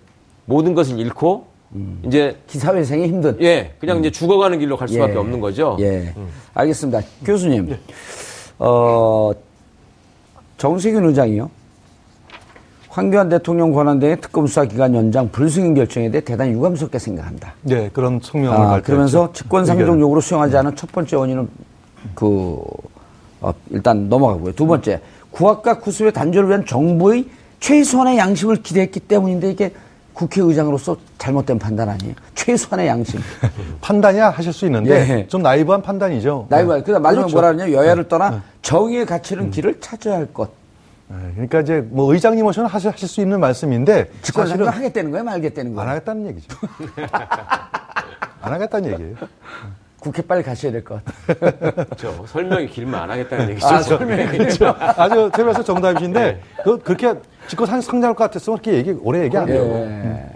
모든 0.47 0.75
것을 0.75 0.99
잃고 0.99 1.47
음. 1.73 2.03
이제 2.05 2.37
기사회생이 2.49 3.07
힘든. 3.07 3.37
예, 3.41 3.73
그냥 3.79 3.99
음. 3.99 4.01
이제 4.01 4.11
죽어가는 4.11 4.59
길로 4.59 4.77
갈 4.77 4.89
수밖에 4.89 5.13
예. 5.13 5.17
없는 5.17 5.41
거죠. 5.41 5.77
예, 5.81 6.13
음. 6.17 6.29
알겠습니다. 6.55 7.01
교수님, 7.25 7.71
예. 7.71 7.79
어 8.59 9.31
정세균 10.59 11.05
의장이요. 11.05 11.51
황교안 12.91 13.29
대통령 13.29 13.73
권한대행 13.73 14.21
특검 14.21 14.49
수사 14.49 14.65
기간 14.65 14.95
연장 14.97 15.31
불승인 15.31 15.75
결정에 15.75 16.11
대해 16.11 16.23
대단히 16.23 16.51
유감스럽게 16.53 16.99
생각한다. 16.99 17.55
네, 17.63 17.89
그런 17.93 18.19
성명을 18.21 18.57
아, 18.57 18.61
발표했죠. 18.61 18.87
그러면서 18.87 19.33
직권 19.33 19.65
상정 19.65 20.01
요구를 20.01 20.21
수용하지 20.21 20.57
않은 20.57 20.75
첫 20.75 20.91
번째 20.91 21.17
원인은 21.17 21.49
그 22.17 22.59
어, 23.41 23.55
일단 23.71 24.09
넘어가고요. 24.09 24.55
두 24.55 24.67
번째, 24.67 25.01
구학과 25.31 25.79
구습의 25.79 26.13
단절을 26.13 26.49
위한 26.49 26.67
정부의 26.67 27.27
최소한의 27.61 28.19
양심을 28.19 28.57
기대했기 28.57 29.01
때문인데 29.01 29.51
이게 29.53 29.73
국회의장으로서 30.13 30.97
잘못된 31.19 31.61
판단 31.61 31.89
아니에요? 31.89 32.15
최소한의 32.35 32.89
양심. 32.89 33.21
판단이야 33.81 34.31
하실 34.31 34.53
수 34.53 34.67
있는데 34.67 34.91
예. 34.91 35.27
좀 35.29 35.43
나이브한 35.43 35.81
판단이죠. 35.81 36.47
나이브한. 36.49 36.81
네. 36.81 36.85
그다음 36.85 37.03
마지막 37.03 37.23
그렇죠. 37.23 37.37
뭐라 37.37 37.53
그러냐? 37.53 37.73
여야를 37.73 38.09
떠나 38.09 38.31
네. 38.31 38.39
정의에 38.63 39.05
갇히는 39.05 39.45
음. 39.45 39.51
길을 39.53 39.81
찾아야 39.81 40.17
할 40.17 40.27
것. 40.35 40.60
네. 41.11 41.17
그러니까 41.35 41.61
이제 41.61 41.81
뭐 41.81 42.13
의장님 42.13 42.45
오셔는 42.47 42.69
하실, 42.69 42.91
하실 42.91 43.09
수 43.09 43.21
있는 43.21 43.41
말씀인데 43.41 44.11
직권상정 44.23 44.69
하겠다는 44.69 45.11
거예요, 45.11 45.25
말겠다는 45.25 45.75
거예요? 45.75 45.83
안 45.91 45.97
하겠다는 45.97 46.27
얘기죠. 46.29 46.57
안 48.43 48.53
하겠다는 48.53 48.93
얘기예요. 48.93 49.17
국회 49.99 50.23
빨리 50.23 50.43
가셔야 50.43 50.73
될 50.73 50.83
것 50.85 51.05
같아요. 51.05 51.63
그렇죠. 51.85 52.25
설명이 52.29 52.69
길면 52.69 52.95
안 52.95 53.11
하겠다는 53.11 53.51
얘기죠. 53.51 53.67
아, 53.67 53.83
설명이 53.83 54.27
그렇죠. 54.29 54.75
아주 54.79 55.31
재미있어 55.37 55.63
정답이신데 55.65 56.21
네. 56.21 56.41
그, 56.65 56.79
그렇게 56.79 57.15
직권 57.49 57.67
상정할 57.67 58.15
것 58.15 58.25
같았으면 58.25 58.61
그렇게 58.61 58.79
얘기 58.79 58.93
오래 59.03 59.23
얘기 59.25 59.37
안 59.37 59.49
해요. 59.49 59.63
네. 59.65 59.71
음. 59.87 60.31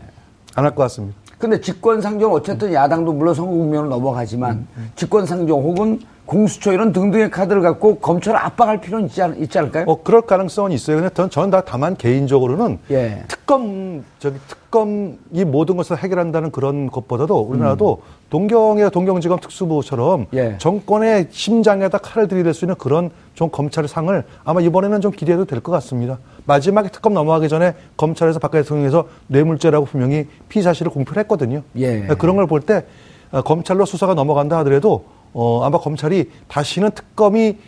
안할 0.56 0.74
것 0.74 0.82
같습니다. 0.82 1.16
근데 1.38 1.60
직권상정 1.60 2.32
어쨌든 2.32 2.72
야당도 2.72 3.12
물론 3.12 3.34
선거 3.34 3.50
국면으로 3.52 3.88
넘어가지만 3.90 4.52
음, 4.52 4.68
음. 4.76 4.90
직권상정 4.96 5.60
혹은 5.60 6.00
공수처 6.26 6.72
이런 6.72 6.92
등등의 6.92 7.30
카드를 7.30 7.60
갖고 7.60 7.96
검찰을 7.98 8.38
압박할 8.38 8.80
필요는 8.80 9.06
있지, 9.06 9.20
않, 9.22 9.36
있지 9.38 9.58
않을까요? 9.58 9.84
어, 9.86 10.02
그럴 10.02 10.22
가능성은 10.22 10.72
있어요. 10.72 10.96
근데 10.96 11.12
전, 11.12 11.28
저는 11.28 11.50
다 11.50 11.62
다만 11.64 11.96
개인적으로는 11.96 12.78
예. 12.90 13.24
특검, 13.28 14.02
저기 14.18 14.38
특검 14.48 15.18
이 15.32 15.44
모든 15.44 15.76
것을 15.76 15.98
해결한다는 15.98 16.50
그런 16.50 16.90
것보다도 16.90 17.38
우리나라도 17.40 18.00
음. 18.02 18.24
동경의 18.30 18.90
동경지검 18.90 19.38
특수부처럼 19.40 20.26
예. 20.32 20.56
정권의 20.58 21.28
심장에다 21.30 21.98
칼을 21.98 22.26
들이댈 22.26 22.54
수 22.54 22.64
있는 22.64 22.74
그런 22.76 23.10
좀 23.34 23.50
검찰의 23.50 23.88
상을 23.88 24.24
아마 24.44 24.60
이번에는 24.62 25.00
좀 25.02 25.12
기대해도 25.12 25.44
될 25.44 25.60
것 25.60 25.72
같습니다. 25.72 26.18
마지막에 26.46 26.88
특검 26.88 27.14
넘어가기 27.14 27.48
전에 27.48 27.74
검찰에서 27.96 28.38
박 28.38 28.50
대통령에서 28.50 29.08
뇌물죄라고 29.28 29.84
분명히 29.86 30.26
피의 30.48 30.62
사실을 30.62 30.90
공표를 30.90 31.20
했거든요. 31.22 31.62
예. 31.76 32.06
그런 32.18 32.36
걸 32.36 32.46
볼때 32.46 32.84
어, 33.30 33.42
검찰로 33.42 33.84
수사가 33.84 34.14
넘어간다 34.14 34.58
하더라도 34.58 35.04
어, 35.34 35.64
아마 35.64 35.78
검찰이 35.78 36.30
다시는 36.48 36.92
특검이 36.92 37.58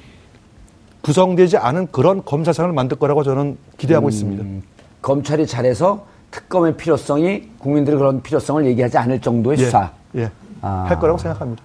구성되지 1.03 1.59
않은 1.59 1.89
그런 1.93 2.25
검사상을 2.25 2.73
만들 2.73 2.99
거라고 2.99 3.23
저는 3.23 3.59
기대하고 3.77 4.07
음, 4.07 4.11
있습니다. 4.11 4.67
검찰이 5.03 5.47
잘해서 5.47 6.07
특검의 6.31 6.77
필요성이 6.77 7.51
국민들의 7.59 7.99
그런 7.99 8.23
필요성을 8.23 8.65
얘기하지 8.67 8.99
않을 8.99 9.21
정도의 9.21 9.59
예, 9.59 9.65
수사. 9.65 9.93
예. 10.17 10.31
아, 10.63 10.87
할 10.89 10.99
거라고 10.99 11.19
생각합니다. 11.19 11.63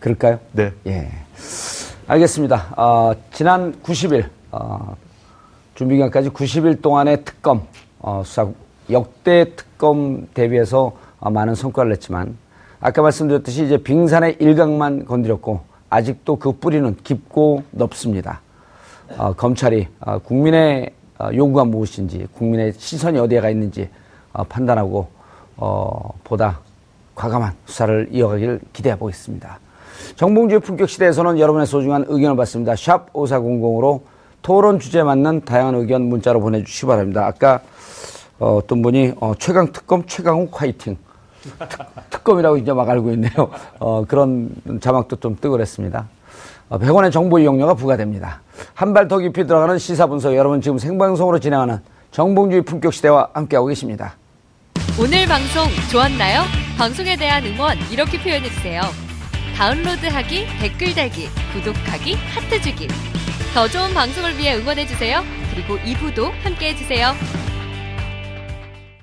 그럴까요? 0.00 0.38
네. 0.52 0.72
예. 0.86 1.08
알겠습니다. 2.06 2.74
어, 2.76 3.12
지난 3.32 3.74
90일, 3.82 4.28
어, 4.52 4.96
준비기간까지 5.74 6.30
90일 6.30 6.82
동안의 6.82 7.24
특검, 7.24 7.62
어, 8.00 8.22
수사, 8.24 8.48
역대 8.90 9.54
특검 9.56 10.26
대비해서 10.34 10.92
어, 11.18 11.30
많은 11.30 11.54
성과를 11.54 11.92
냈지만 11.92 12.36
아까 12.86 13.00
말씀드렸듯이 13.00 13.64
이제 13.64 13.78
빙산의 13.78 14.36
일각만 14.40 15.06
건드렸고 15.06 15.62
아직도 15.88 16.36
그 16.36 16.52
뿌리는 16.52 16.94
깊고 17.02 17.62
넓습니다. 17.70 18.42
어, 19.16 19.32
검찰이 19.32 19.88
어, 20.00 20.18
국민의 20.18 20.90
어, 21.18 21.30
요구가 21.32 21.64
무엇인지 21.64 22.26
국민의 22.34 22.74
시선이 22.76 23.18
어디에 23.18 23.40
가 23.40 23.48
있는지 23.48 23.88
어, 24.34 24.44
판단하고 24.44 25.08
어, 25.56 26.10
보다 26.24 26.60
과감한 27.14 27.54
수사를 27.64 28.10
이어가기를 28.12 28.60
기대해 28.74 28.98
보겠습니다. 28.98 29.60
정봉주의 30.16 30.60
품격 30.60 30.90
시대에서는 30.90 31.38
여러분의 31.38 31.66
소중한 31.66 32.04
의견을 32.06 32.36
받습니다. 32.36 32.76
샵 32.76 33.10
5400으로 33.14 34.02
토론 34.42 34.78
주제에 34.78 35.02
맞는 35.02 35.46
다양한 35.46 35.74
의견 35.76 36.02
문자로 36.02 36.38
보내주시기 36.38 36.86
바랍니다. 36.86 37.24
아까 37.24 37.62
어, 38.38 38.56
어떤 38.56 38.82
분이 38.82 39.14
어, 39.20 39.32
최강 39.38 39.72
특검 39.72 40.04
최강욱 40.04 40.60
화이팅 40.60 40.98
특검이라고 42.10 42.56
이제 42.58 42.72
막 42.72 42.88
알고 42.88 43.10
있네요. 43.12 43.32
어, 43.78 44.04
그런 44.06 44.50
자막도 44.80 45.16
좀 45.16 45.36
뜨고 45.40 45.52
그랬습니다. 45.52 46.06
어, 46.68 46.78
100원의 46.78 47.12
정보 47.12 47.38
이용료가 47.38 47.74
부과됩니다. 47.74 48.40
한 48.74 48.92
발 48.94 49.08
더 49.08 49.18
깊이 49.18 49.46
들어가는 49.46 49.78
시사 49.78 50.06
분석 50.06 50.34
여러분 50.34 50.60
지금 50.60 50.78
생방송으로 50.78 51.38
진행하는 51.38 51.78
정봉주의 52.10 52.62
품격 52.62 52.92
시대와 52.94 53.28
함께하고 53.34 53.68
계십니다. 53.68 54.14
오늘 54.98 55.26
방송 55.26 55.66
좋았나요? 55.90 56.42
방송에 56.78 57.16
대한 57.16 57.44
응원 57.44 57.76
이렇게 57.90 58.18
표현해 58.22 58.48
주세요. 58.48 58.80
다운로드하기, 59.56 60.46
댓글 60.60 60.94
달기, 60.94 61.28
구독하기, 61.52 62.14
하트 62.14 62.60
주기. 62.60 62.88
더 63.54 63.68
좋은 63.68 63.92
방송을 63.94 64.36
위해 64.36 64.56
응원해 64.56 64.86
주세요. 64.86 65.22
그리고 65.52 65.76
2부도 65.78 66.30
함께 66.42 66.70
해 66.70 66.76
주세요. 66.76 67.12